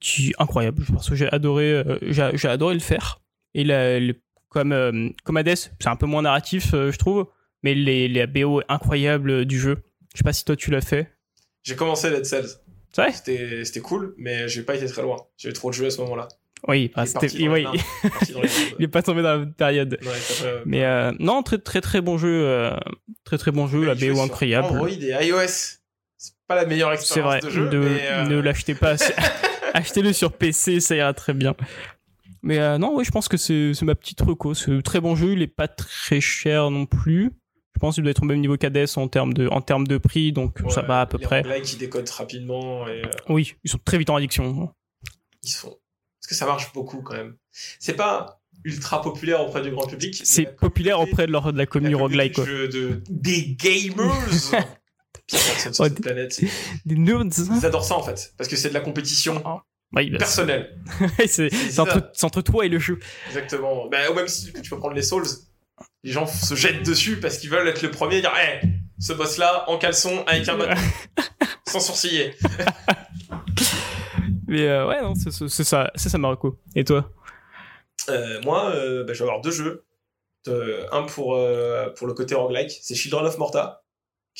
qui 0.00 0.32
incroyable. 0.38 0.84
Parce 0.92 1.08
que 1.08 1.14
j'ai 1.14 1.30
adoré, 1.32 1.72
euh, 1.72 1.98
j'ai 2.02 2.48
adoré 2.48 2.74
le 2.74 2.80
faire. 2.80 3.20
Et 3.54 3.64
la- 3.64 4.00
le- 4.00 4.14
comme 4.48 4.72
euh, 4.72 5.08
comme 5.24 5.36
Hades, 5.36 5.56
c'est 5.56 5.86
un 5.86 5.96
peu 5.96 6.06
moins 6.06 6.22
narratif, 6.22 6.74
euh, 6.74 6.90
je 6.90 6.98
trouve. 6.98 7.26
Mais 7.62 7.74
les, 7.74 8.08
les 8.08 8.26
BO 8.26 8.62
incroyables 8.68 9.44
du 9.44 9.58
jeu. 9.60 9.76
Je 10.14 10.18
sais 10.18 10.24
pas 10.24 10.32
si 10.32 10.44
toi 10.44 10.56
tu 10.56 10.70
l'as 10.70 10.80
fait. 10.80 11.12
J'ai 11.62 11.76
commencé 11.76 12.10
Dead 12.10 12.24
Cells. 12.24 12.48
C'est 12.92 13.02
vrai? 13.02 13.12
C'était 13.12 13.64
c'était 13.64 13.80
cool, 13.80 14.14
mais 14.18 14.48
j'ai 14.48 14.62
pas 14.62 14.74
été 14.74 14.86
très 14.86 15.02
loin. 15.02 15.16
J'avais 15.36 15.52
trop 15.52 15.70
de 15.70 15.74
jeux 15.74 15.86
à 15.86 15.90
ce 15.90 16.00
moment-là. 16.00 16.26
Oui, 16.68 16.90
Il 16.96 17.06
c'était, 17.06 17.28
dans 17.46 17.52
oui. 17.52 17.64
il 18.78 18.84
est 18.84 18.88
pas 18.88 19.02
tombé 19.02 19.22
dans 19.22 19.38
la 19.38 19.46
période. 19.46 19.98
Ouais, 20.02 20.62
Mais 20.66 20.84
euh, 20.84 21.10
non, 21.18 21.42
très 21.42 21.58
très 21.58 21.80
très 21.80 22.00
bon 22.00 22.18
jeu, 22.18 22.28
euh, 22.44 22.76
très 23.24 23.38
très 23.38 23.50
bon 23.50 23.66
jeu, 23.66 23.84
la 23.84 23.94
BO 23.94 24.20
incroyable. 24.20 24.66
Android 24.68 24.88
et 24.90 25.26
iOS. 25.26 25.79
C'est 26.22 26.34
pas 26.46 26.54
la 26.54 26.66
meilleure 26.66 26.94
C'est 26.98 27.20
vrai, 27.20 27.38
expérience 27.38 27.70
de 27.70 27.78
jeu. 27.78 27.78
ne, 27.78 27.88
mais, 27.88 28.06
euh, 28.08 28.24
ne 28.26 28.38
l'achetez 28.40 28.74
pas. 28.74 28.96
Achetez-le 29.74 30.12
sur 30.12 30.32
PC, 30.34 30.80
ça 30.80 30.94
ira 30.94 31.14
très 31.14 31.32
bien. 31.32 31.54
Mais 32.42 32.58
euh, 32.58 32.76
non, 32.76 32.94
oui, 32.94 33.04
je 33.06 33.10
pense 33.10 33.26
que 33.26 33.38
c'est 33.38 33.72
ma 33.82 33.94
petite 33.94 34.20
reco. 34.20 34.52
C'est 34.52 34.70
un 34.70 34.80
très 34.82 35.00
bon 35.00 35.16
jeu, 35.16 35.32
il 35.32 35.40
est 35.40 35.46
pas 35.46 35.66
très 35.68 36.20
cher 36.20 36.70
non 36.70 36.84
plus. 36.84 37.32
Je 37.74 37.80
pense 37.80 37.94
qu'il 37.94 38.04
doit 38.04 38.10
être 38.10 38.22
au 38.22 38.26
même 38.26 38.40
niveau 38.40 38.58
qu'Hades 38.58 38.86
en 38.96 39.08
termes 39.08 39.32
de, 39.32 39.48
en 39.48 39.62
termes 39.62 39.86
de 39.86 39.96
prix, 39.96 40.32
donc 40.32 40.58
ça 40.68 40.82
va 40.82 41.00
à 41.00 41.06
peu 41.06 41.16
les 41.16 41.24
près. 41.24 41.40
roguelikes 41.40 41.64
qui 41.64 41.76
décodent 41.76 42.10
rapidement 42.10 42.86
et 42.86 43.02
euh, 43.02 43.10
Oui, 43.30 43.54
ils 43.64 43.70
sont 43.70 43.78
très 43.82 43.96
vite 43.96 44.10
en 44.10 44.16
addiction. 44.16 44.74
ils 45.42 45.48
sont. 45.50 45.68
Parce 46.20 46.28
que 46.28 46.34
ça 46.34 46.44
marche 46.44 46.70
beaucoup 46.74 47.00
quand 47.00 47.14
même. 47.14 47.36
C'est 47.78 47.94
pas 47.96 48.42
ultra 48.64 49.00
populaire 49.00 49.40
auprès 49.40 49.62
du 49.62 49.70
grand 49.70 49.86
public. 49.86 50.20
C'est 50.22 50.44
la 50.44 50.52
populaire 50.52 51.00
auprès 51.00 51.26
de, 51.26 51.32
leur, 51.32 51.50
de 51.54 51.56
la 51.56 51.64
communauté 51.64 52.02
roguelike. 52.02 52.36
de, 52.38 53.02
des 53.08 53.54
gamers. 53.54 54.12
Personne 55.30 55.74
sur 55.74 55.84
cette 55.84 55.94
des- 55.94 56.00
planète. 56.02 56.40
Des 56.84 56.96
nerds. 56.96 57.22
Ils 57.56 57.66
adorent 57.66 57.84
ça 57.84 57.96
en 57.96 58.02
fait. 58.02 58.32
Parce 58.36 58.48
que 58.48 58.56
c'est 58.56 58.68
de 58.70 58.74
la 58.74 58.80
compétition 58.80 59.42
Oui, 59.94 60.10
bah, 60.10 60.18
personnelle. 60.18 60.76
c'est 61.26 61.50
entre, 61.78 62.42
toi 62.42 62.66
et 62.66 62.68
le 62.68 62.78
jeu. 62.78 62.98
Exactement. 63.28 63.88
Bah, 63.88 63.98
même 64.14 64.28
si 64.28 64.52
tu 64.52 64.70
peux 64.70 64.78
prendre 64.78 64.94
les 64.94 65.02
Souls, 65.02 65.26
les 66.02 66.12
gens 66.12 66.26
se 66.26 66.54
jettent 66.54 66.84
dessus 66.84 67.18
parce 67.20 67.38
qu'ils 67.38 67.50
veulent 67.50 67.68
être 67.68 67.82
le 67.82 67.90
premier 67.90 68.16
et 68.16 68.20
dire 68.20 68.32
Hey, 68.36 68.60
ce 68.98 69.12
boss 69.12 69.38
là 69.38 69.64
en 69.68 69.78
caleçon 69.78 70.24
avec 70.26 70.48
un 70.48 70.56
bâton, 70.56 70.80
sans 71.68 71.80
sourciller. 71.80 72.34
Mais 74.48 74.66
euh, 74.66 74.86
ouais, 74.88 75.00
non, 75.00 75.14
c'est 75.14 75.30
ça, 75.64 75.90
c'est 75.94 76.08
ça 76.08 76.18
Marco. 76.18 76.58
Et 76.74 76.82
toi? 76.84 77.08
Euh, 78.08 78.40
moi, 78.42 78.70
euh, 78.74 79.04
bah, 79.04 79.12
je 79.12 79.18
vais 79.22 79.28
avoir 79.28 79.40
deux 79.40 79.52
jeux. 79.52 79.84
Un 80.46 81.02
pour, 81.02 81.38
pour 81.96 82.06
le 82.06 82.14
côté 82.14 82.34
roguelike, 82.34 82.78
c'est 82.82 82.94
Children 82.94 83.26
of 83.26 83.36
Morta, 83.38 83.79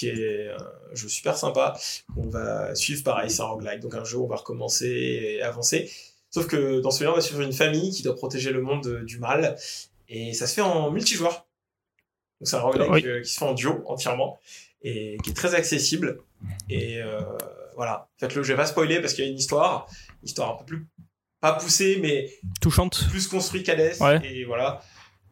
qui 0.01 0.09
est 0.09 0.49
un 0.49 0.95
jeu 0.95 1.09
super 1.09 1.37
sympa. 1.37 1.79
On 2.17 2.29
va 2.29 2.75
suivre 2.75 3.03
pareil, 3.05 3.31
c'est 3.31 3.43
un 3.43 3.47
roguelike, 3.47 3.81
donc 3.81 3.95
un 3.95 4.05
jeu 4.05 4.17
où 4.19 4.25
on 4.25 4.29
va 4.29 4.37
recommencer 4.37 4.87
et 4.89 5.43
avancer. 5.43 5.91
Sauf 6.31 6.47
que 6.47 6.81
dans 6.81 6.91
celui-là, 6.91 7.13
on 7.13 7.17
va 7.17 7.21
suivre 7.21 7.41
une 7.43 7.53
famille 7.53 7.91
qui 7.91 8.03
doit 8.03 8.15
protéger 8.17 8.51
le 8.53 8.63
monde 8.63 8.87
euh, 8.87 9.03
du 9.05 9.19
mal, 9.19 9.57
et 10.09 10.33
ça 10.33 10.47
se 10.47 10.55
fait 10.55 10.61
en 10.63 10.91
multijoueur. 10.91 11.33
Donc 12.41 12.49
c'est 12.49 12.57
un 12.57 12.61
roguelike 12.61 12.91
Oui. 12.93 13.03
euh, 13.07 13.21
qui 13.23 13.31
se 13.31 13.39
fait 13.39 13.45
en 13.45 13.53
duo 13.55 13.83
entièrement, 13.87 14.39
et 14.83 15.17
qui 15.23 15.31
est 15.31 15.35
très 15.35 15.55
accessible. 15.55 16.21
Et 16.71 17.03
euh, 17.03 17.21
voilà, 17.77 18.09
faites-le, 18.19 18.43
je 18.43 18.53
vais 18.53 18.57
pas 18.57 18.67
spoiler 18.67 19.01
parce 19.01 19.13
qu'il 19.15 19.25
y 19.25 19.29
a 19.29 19.31
une 19.31 19.37
histoire, 19.39 19.87
une 20.23 20.29
histoire 20.29 20.55
un 20.55 20.57
peu 20.57 20.65
plus, 20.65 20.87
pas 21.41 21.53
poussée, 21.55 21.99
mais 22.01 22.31
Touchante. 22.61 23.07
plus 23.11 23.27
construit 23.27 23.63
qu'Hades. 23.63 23.97
Ouais. 24.01 24.21
Et 24.25 24.45
voilà. 24.45 24.83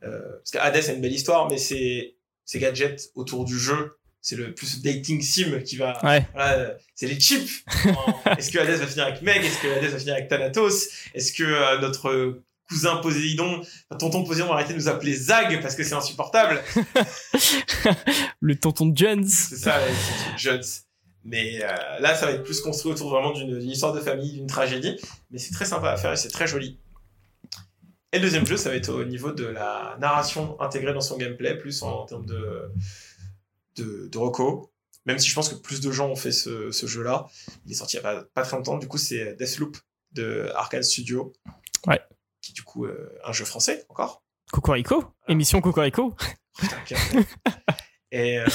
Euh, 0.02 0.36
parce 0.38 0.50
qu'Hades 0.50 0.88
a 0.90 0.92
une 0.92 1.00
belle 1.00 1.12
histoire, 1.12 1.48
mais 1.48 1.58
c'est 1.58 2.14
ces 2.44 2.58
gadgets 2.58 3.10
autour 3.14 3.44
du 3.44 3.58
jeu. 3.58 3.97
C'est 4.20 4.36
le 4.36 4.54
plus 4.54 4.82
dating 4.82 5.22
sim 5.22 5.60
qui 5.64 5.76
va. 5.76 6.04
Ouais. 6.04 6.26
Voilà, 6.34 6.74
c'est 6.94 7.06
les 7.06 7.18
chips. 7.18 7.64
Est-ce 8.36 8.50
que 8.50 8.58
Hades 8.58 8.78
va 8.78 8.86
finir 8.86 9.06
avec 9.06 9.22
Meg? 9.22 9.44
Est-ce 9.44 9.62
que 9.62 9.68
Hades 9.68 9.90
va 9.90 9.98
finir 9.98 10.14
avec 10.14 10.28
Thanatos? 10.28 10.88
Est-ce 11.14 11.32
que 11.32 11.44
euh, 11.44 11.78
notre 11.78 12.42
cousin 12.68 12.96
Poséidon, 12.96 13.62
tonton 13.98 14.24
Poséidon 14.24 14.48
va 14.48 14.54
arrêter 14.54 14.74
de 14.74 14.78
nous 14.78 14.88
appeler 14.88 15.14
Zag 15.14 15.62
parce 15.62 15.74
que 15.76 15.84
c'est 15.84 15.94
insupportable? 15.94 16.60
Le 18.40 18.56
tonton 18.56 18.86
de 18.86 18.96
Jones. 18.96 19.26
C'est 19.26 19.56
ça, 19.56 19.78
les 19.78 19.92
petits 19.92 20.44
Jones. 20.44 20.64
Mais 21.24 21.60
euh, 21.62 22.00
là, 22.00 22.14
ça 22.14 22.26
va 22.26 22.32
être 22.32 22.44
plus 22.44 22.60
construit 22.60 22.92
autour 22.92 23.10
vraiment 23.10 23.32
d'une 23.32 23.58
d'une 23.58 23.70
histoire 23.70 23.92
de 23.92 24.00
famille, 24.00 24.32
d'une 24.32 24.46
tragédie. 24.46 24.96
Mais 25.30 25.38
c'est 25.38 25.52
très 25.52 25.64
sympa 25.64 25.90
à 25.90 25.96
faire 25.96 26.12
et 26.12 26.16
c'est 26.16 26.30
très 26.30 26.46
joli. 26.46 26.78
Et 28.12 28.18
le 28.18 28.22
deuxième 28.22 28.46
jeu, 28.46 28.56
ça 28.56 28.70
va 28.70 28.76
être 28.76 28.88
au 28.88 29.04
niveau 29.04 29.32
de 29.32 29.44
la 29.44 29.96
narration 30.00 30.58
intégrée 30.60 30.94
dans 30.94 31.02
son 31.02 31.18
gameplay, 31.18 31.58
plus 31.58 31.82
en, 31.82 32.06
termes 32.06 32.24
de, 32.24 32.70
de, 33.78 34.08
de 34.08 34.18
reco. 34.18 34.72
Même 35.06 35.18
si 35.18 35.28
je 35.28 35.34
pense 35.34 35.48
que 35.48 35.54
plus 35.54 35.80
de 35.80 35.90
gens 35.90 36.08
ont 36.10 36.16
fait 36.16 36.32
ce, 36.32 36.70
ce 36.70 36.86
jeu-là. 36.86 37.26
Il 37.64 37.72
est 37.72 37.74
sorti 37.74 37.96
il 37.96 38.00
n'y 38.00 38.06
a 38.06 38.14
pas, 38.14 38.24
pas 38.34 38.42
très 38.42 38.56
longtemps. 38.56 38.76
Du 38.76 38.88
coup, 38.88 38.98
c'est 38.98 39.34
Deathloop 39.36 39.76
de 40.12 40.50
Arkane 40.54 40.82
Studio. 40.82 41.32
Ouais. 41.86 42.00
Qui 42.42 42.52
est 42.52 42.54
du 42.54 42.62
coup 42.62 42.84
euh, 42.84 43.10
un 43.24 43.32
jeu 43.32 43.44
français 43.44 43.86
encore. 43.88 44.22
Cocorico. 44.52 45.04
Émission 45.28 45.60
Cocorico. 45.60 46.14
Putain, 46.58 46.76
Et 48.10 48.38
euh, 48.38 48.46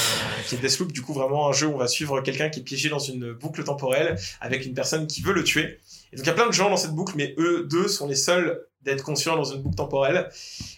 qui 0.47 0.55
est 0.55 0.57
Deathloop, 0.57 0.91
du 0.91 1.03
coup, 1.03 1.13
vraiment 1.13 1.47
un 1.47 1.51
jeu 1.53 1.67
où 1.67 1.73
on 1.73 1.77
va 1.77 1.87
suivre 1.87 2.21
quelqu'un 2.21 2.49
qui 2.49 2.61
est 2.61 2.63
piégé 2.63 2.89
dans 2.89 2.97
une 2.99 3.33
boucle 3.33 3.63
temporelle 3.63 4.17
avec 4.41 4.65
une 4.65 4.73
personne 4.73 5.05
qui 5.05 5.21
veut 5.21 5.33
le 5.33 5.43
tuer. 5.43 5.79
Et 6.11 6.15
donc, 6.15 6.25
il 6.25 6.27
y 6.27 6.31
a 6.31 6.33
plein 6.33 6.47
de 6.47 6.53
gens 6.53 6.71
dans 6.71 6.77
cette 6.77 6.93
boucle, 6.95 7.13
mais 7.15 7.35
eux 7.37 7.67
deux 7.69 7.87
sont 7.87 8.07
les 8.07 8.15
seuls 8.15 8.65
d'être 8.81 9.03
conscients 9.03 9.35
dans 9.35 9.43
une 9.43 9.61
boucle 9.61 9.75
temporelle. 9.75 10.29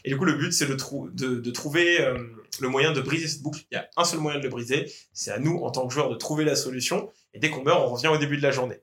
Et 0.03 0.09
du 0.09 0.17
coup, 0.17 0.25
le 0.25 0.33
but, 0.33 0.51
c'est 0.51 0.65
de, 0.67 0.75
trou- 0.75 1.09
de, 1.09 1.35
de 1.35 1.51
trouver 1.51 2.01
euh, 2.01 2.17
le 2.62 2.70
moyen 2.70 2.91
de 2.91 3.01
briser 3.01 3.28
cette 3.28 3.41
boucle. 3.41 3.62
Il 3.72 3.76
y 3.76 3.78
a 3.78 3.88
un 3.97 4.03
seul 4.03 4.20
moyen 4.20 4.39
de 4.39 4.43
le 4.43 4.49
briser. 4.49 4.91
C'est 5.14 5.32
à 5.32 5.39
nous, 5.39 5.58
en 5.64 5.72
tant 5.72 5.88
que 5.88 5.93
joueurs, 5.93 6.10
de 6.10 6.16
trouver 6.16 6.43
la 6.45 6.56
solution. 6.56 7.10
Et 7.34 7.39
dès 7.39 7.49
qu'on 7.49 7.64
meurt, 7.64 7.82
on 7.82 7.93
revient 7.93 8.08
au 8.08 8.18
début 8.18 8.38
de 8.38 8.41
la 8.43 8.51
journée. 8.51 8.78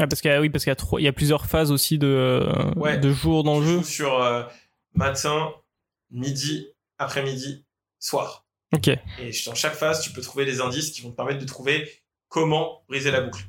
Ah, 0.00 0.06
parce 0.06 0.20
qu'il 0.20 0.30
y 0.30 0.34
a, 0.34 0.40
oui, 0.40 0.48
parce 0.48 0.64
qu'il 0.64 0.70
y 0.70 0.72
a 0.72 0.76
trop, 0.76 0.98
il 0.98 1.02
y 1.02 1.08
a 1.08 1.12
plusieurs 1.12 1.46
phases 1.46 1.72
aussi 1.72 1.98
de, 1.98 2.06
euh, 2.06 2.72
Ouais. 2.76 2.98
de 2.98 3.10
jours 3.12 3.42
dans 3.42 3.58
le 3.60 3.66
jeu. 3.66 3.82
sur 3.82 4.22
euh, 4.22 4.44
matin, 4.94 5.52
midi, 6.10 6.68
après-midi, 6.98 7.64
soir. 7.98 8.46
Ok. 8.74 8.88
Et 8.88 9.30
dans 9.46 9.54
chaque 9.54 9.74
phase, 9.74 10.02
tu 10.02 10.10
peux 10.12 10.20
trouver 10.20 10.44
des 10.44 10.60
indices 10.60 10.90
qui 10.92 11.02
vont 11.02 11.10
te 11.10 11.16
permettre 11.16 11.40
de 11.40 11.46
trouver 11.46 11.90
comment 12.28 12.84
briser 12.88 13.10
la 13.10 13.22
boucle. 13.22 13.42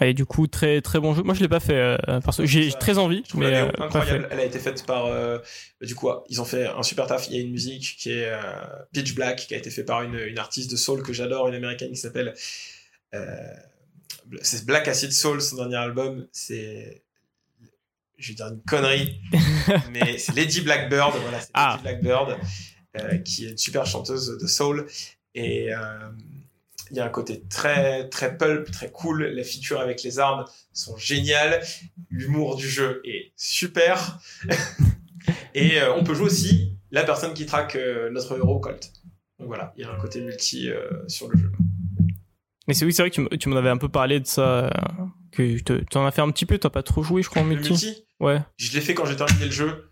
Et 0.00 0.12
du 0.14 0.26
coup, 0.26 0.46
très, 0.46 0.80
très 0.82 1.00
bon 1.00 1.14
jeu. 1.14 1.22
Moi, 1.22 1.32
je 1.34 1.40
l'ai 1.40 1.48
pas 1.48 1.60
fait, 1.60 1.74
euh, 1.74 2.20
parce 2.20 2.36
que 2.36 2.44
j'ai 2.44 2.70
très 2.72 2.98
envie, 2.98 3.22
Je 3.32 3.36
mais 3.38 3.46
euh, 3.46 3.68
incroyable. 3.78 4.28
Elle 4.30 4.40
a 4.40 4.44
été 4.44 4.58
faite 4.58 4.84
par. 4.84 5.06
euh, 5.06 5.38
du 5.80 5.94
coup, 5.94 6.10
ils 6.28 6.40
ont 6.40 6.44
fait 6.44 6.66
un 6.66 6.82
super 6.82 7.06
taf. 7.06 7.28
Il 7.28 7.34
y 7.34 7.38
a 7.38 7.40
une 7.40 7.50
musique 7.52 7.96
qui 7.98 8.10
est 8.10 8.28
euh, 8.28 8.40
Pitch 8.92 9.14
Black, 9.14 9.46
qui 9.46 9.54
a 9.54 9.56
été 9.56 9.70
fait 9.70 9.84
par 9.84 10.02
une, 10.02 10.18
une 10.18 10.38
artiste 10.38 10.70
de 10.70 10.76
soul 10.76 11.02
que 11.02 11.12
j'adore, 11.14 11.48
une 11.48 11.54
américaine 11.54 11.90
qui 11.90 11.96
s'appelle. 11.96 12.34
euh, 13.14 13.26
c'est 14.42 14.66
Black 14.66 14.88
Acid 14.88 15.12
Soul, 15.12 15.40
son 15.40 15.56
dernier 15.56 15.76
album. 15.76 16.26
C'est. 16.32 17.02
Je 18.18 18.28
vais 18.28 18.34
dire 18.34 18.46
une 18.48 18.62
connerie, 18.62 19.20
mais 19.92 20.18
c'est 20.18 20.34
Lady 20.34 20.62
Blackbird. 20.62 21.14
Voilà, 21.22 21.40
c'est 21.40 21.50
Ah. 21.54 21.80
Lady 21.84 22.00
Blackbird, 22.00 22.36
euh, 22.98 23.18
qui 23.18 23.46
est 23.46 23.50
une 23.50 23.58
super 23.58 23.86
chanteuse 23.86 24.36
de 24.38 24.46
soul. 24.46 24.86
Et. 25.34 25.68
Il 26.90 26.96
y 26.96 27.00
a 27.00 27.04
un 27.04 27.08
côté 27.10 27.42
très 27.48 28.08
très 28.08 28.36
pulp, 28.38 28.70
très 28.70 28.90
cool. 28.90 29.24
Les 29.24 29.44
features 29.44 29.80
avec 29.80 30.02
les 30.02 30.18
armes 30.18 30.44
sont 30.72 30.96
géniales. 30.96 31.60
L'humour 32.10 32.56
du 32.56 32.68
jeu 32.68 33.00
est 33.04 33.32
super. 33.36 34.18
Et 35.54 35.80
euh, 35.80 35.94
on 35.94 36.04
peut 36.04 36.14
jouer 36.14 36.26
aussi 36.26 36.76
la 36.90 37.02
personne 37.02 37.34
qui 37.34 37.46
traque 37.46 37.76
euh, 37.76 38.10
notre 38.10 38.36
héros 38.36 38.60
Colt. 38.60 38.92
Donc 39.38 39.48
voilà, 39.48 39.72
il 39.76 39.82
y 39.82 39.84
a 39.84 39.90
un 39.92 39.98
côté 39.98 40.20
multi 40.20 40.70
euh, 40.70 40.88
sur 41.08 41.28
le 41.28 41.36
jeu. 41.38 41.50
Mais 42.68 42.74
c'est 42.74 42.84
oui, 42.84 42.92
c'est 42.92 43.02
vrai 43.02 43.10
que 43.10 43.28
tu 43.28 43.38
tu 43.38 43.48
m'en 43.48 43.56
avais 43.56 43.68
un 43.68 43.76
peu 43.76 43.88
parlé 43.88 44.18
de 44.20 44.26
ça, 44.26 44.70
que 45.32 45.58
te- 45.60 45.84
t'en 45.84 46.04
as 46.06 46.10
fait 46.10 46.22
un 46.22 46.30
petit 46.30 46.46
peu, 46.46 46.58
t'as 46.58 46.70
pas 46.70 46.82
trop 46.82 47.02
joué, 47.02 47.22
je 47.22 47.28
crois, 47.30 47.42
en 47.42 47.46
Le 47.46 47.54
multi. 47.54 47.70
multi, 47.70 48.04
Ouais. 48.18 48.40
je 48.56 48.72
l'ai 48.72 48.80
fait 48.80 48.94
quand 48.94 49.04
j'ai 49.06 49.16
terminé 49.16 49.44
le 49.46 49.50
jeu. 49.52 49.90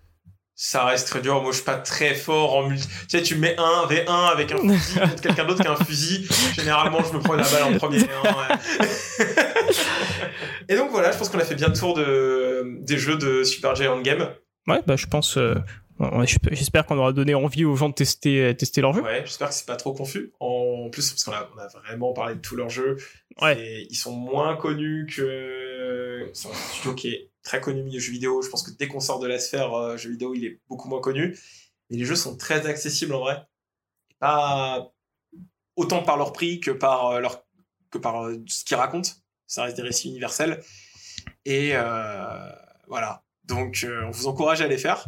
Ça 0.57 0.85
reste 0.85 1.09
très 1.09 1.21
dur. 1.21 1.43
Moi, 1.43 1.51
je 1.51 1.57
suis 1.57 1.65
pas 1.65 1.77
très 1.79 2.15
fort 2.15 2.55
en 2.55 2.69
multi. 2.69 2.87
Tu 2.87 3.19
sais, 3.19 3.23
tu 3.23 3.35
mets 3.35 3.57
un 3.59 3.87
V1 3.89 4.31
avec 4.31 4.53
un 4.53 4.59
fusil 4.59 5.01
contre 5.01 5.21
quelqu'un 5.21 5.45
d'autre 5.45 5.63
qui 5.63 5.67
a 5.69 5.73
un 5.73 5.85
fusil. 5.85 6.29
Généralement, 6.55 7.01
je 7.03 7.13
me 7.17 7.21
prends 7.21 7.35
la 7.35 7.43
balle 7.43 7.75
en 7.75 7.77
premier. 7.77 7.99
hein, 8.01 8.37
ouais. 8.51 9.27
Et 10.69 10.77
donc 10.77 10.91
voilà, 10.91 11.13
je 11.13 11.19
pense 11.19 11.29
qu'on 11.29 11.39
a 11.39 11.45
fait 11.45 11.57
bien 11.57 11.69
le 11.69 11.75
tour 11.75 11.95
de, 11.95 12.79
des 12.81 12.99
jeux 12.99 13.17
de 13.17 13.43
Super 13.45 13.75
Giant 13.75 14.01
Game. 14.01 14.29
Ouais, 14.67 14.81
bah, 14.87 14.97
je 14.97 15.07
pense, 15.07 15.37
euh, 15.37 15.57
j'espère 16.53 16.87
qu'on 16.87 16.99
aura 16.99 17.13
donné 17.13 17.35
envie 17.35 17.65
aux 17.65 17.77
gens 17.77 17.89
de 17.89 17.95
tester, 17.95 18.41
euh, 18.41 18.55
tester 18.55 18.81
leur 18.81 18.93
jeu. 18.95 19.03
Ouais, 19.03 19.23
j'espère 19.25 19.49
que 19.49 19.55
c'est 19.55 19.67
pas 19.67 19.77
trop 19.77 19.93
confus. 19.93 20.33
En 20.41 20.64
plus, 20.95 21.11
parce 21.11 21.25
qu'on 21.25 21.33
a, 21.33 21.51
on 21.55 21.59
a 21.59 21.67
vraiment 21.69 22.13
parlé 22.13 22.37
de 22.37 22.41
tous 22.41 22.57
leurs 22.57 22.71
jeux. 22.71 22.97
Ouais. 23.41 23.61
Et 23.61 23.87
ils 23.91 23.97
sont 23.97 24.13
moins 24.13 24.57
connus 24.57 25.07
que. 25.15 26.31
C'est 26.33 26.49
un 26.49 26.55
studio 26.55 26.95
qui 26.95 27.09
est 27.09 27.31
très 27.43 27.61
connu 27.61 27.83
milieu 27.83 28.01
jeux 28.01 28.13
vidéo. 28.13 28.43
Je 28.43 28.49
pense 28.49 28.63
que 28.63 28.71
dès 28.71 28.89
qu'on 28.89 29.01
sort 29.01 29.19
de 29.19 29.27
la 29.27 29.39
sphère 29.39 29.75
euh, 29.75 29.97
jeux 29.97 30.11
vidéo, 30.11 30.35
il 30.35 30.45
est 30.45 30.61
beaucoup 30.69 30.89
moins 30.89 31.01
connu. 31.01 31.39
Mais 31.91 31.99
les 31.99 32.05
jeux 32.05 32.17
sont 32.17 32.37
très 32.37 32.67
accessibles 32.67 33.15
en 33.15 33.21
vrai. 33.21 33.43
Et 34.11 34.15
pas 34.19 34.95
autant 35.77 36.03
par 36.03 36.17
leur 36.17 36.33
prix 36.33 36.61
que 36.61 36.71
par 36.71 37.07
euh, 37.07 37.21
leur 37.21 37.45
que 37.91 37.99
par 37.99 38.27
euh, 38.27 38.43
ce 38.47 38.65
qu'ils 38.65 38.77
racontent. 38.77 39.11
Ça 39.47 39.65
reste 39.65 39.77
des 39.77 39.83
récits 39.83 40.09
universels. 40.09 40.63
Et 41.45 41.73
euh, 41.75 42.51
voilà. 42.89 43.23
Donc, 43.45 43.87
on 43.87 44.11
vous 44.11 44.27
encourage 44.27 44.63
à 44.63 44.69
les 44.69 44.79
faire. 44.79 45.05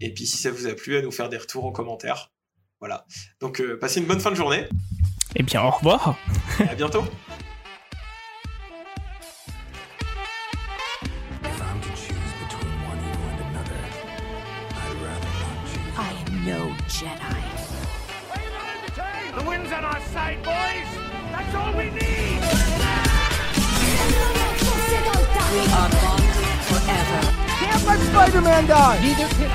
Et 0.00 0.12
puis, 0.12 0.26
si 0.26 0.38
ça 0.38 0.50
vous 0.50 0.66
a 0.66 0.72
plu, 0.72 0.96
à 0.96 1.02
nous 1.02 1.12
faire 1.12 1.28
des 1.28 1.36
retours 1.36 1.66
en 1.66 1.72
commentaire. 1.72 2.32
Voilà. 2.80 3.06
Donc, 3.40 3.62
passez 3.78 4.00
une 4.00 4.06
bonne 4.06 4.18
fin 4.18 4.30
de 4.30 4.36
journée. 4.36 4.66
Eh 5.38 5.42
bien, 5.42 5.62
au 5.64 5.70
revoir. 5.70 6.16
Et 6.58 6.62
à 6.62 6.74
bientôt. 6.74 7.04
If 11.44 11.60
I'm 11.60 11.78
to 11.78 11.90
choose 11.90 12.32
between 12.40 12.72
one 12.88 12.98
evil 13.04 13.28
and 13.28 13.40
another, 13.50 13.82
I'd 14.80 14.96
rather 15.04 15.32
not 15.44 15.60
choose. 15.68 15.92
I 15.98 16.00
am 16.24 16.32
no 16.46 16.60
Jedi. 16.88 17.36
Are 18.32 18.40
you 18.40 18.50
not 18.56 18.66
entertained? 18.80 19.34
The 19.36 19.44
wind's 19.46 19.72
on 19.72 19.84
our 19.84 20.00
side, 20.14 20.40
boys. 20.42 20.88
That's 21.32 21.54
all 21.54 21.72
we 21.76 21.90
need. 21.90 22.40
We 25.52 25.60
are 25.60 25.90
bonded 26.00 26.60
forever. 26.64 27.20
Can't 27.60 27.84
let 27.86 28.00
Spider-Man 28.00 28.66
die. 28.68 28.98
Neither 29.02 29.28
can 29.34 29.50
I. 29.50 29.54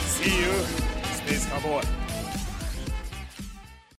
See 0.00 0.36
you, 0.40 0.52
Space 1.14 1.46
Cowboy. 1.46 1.82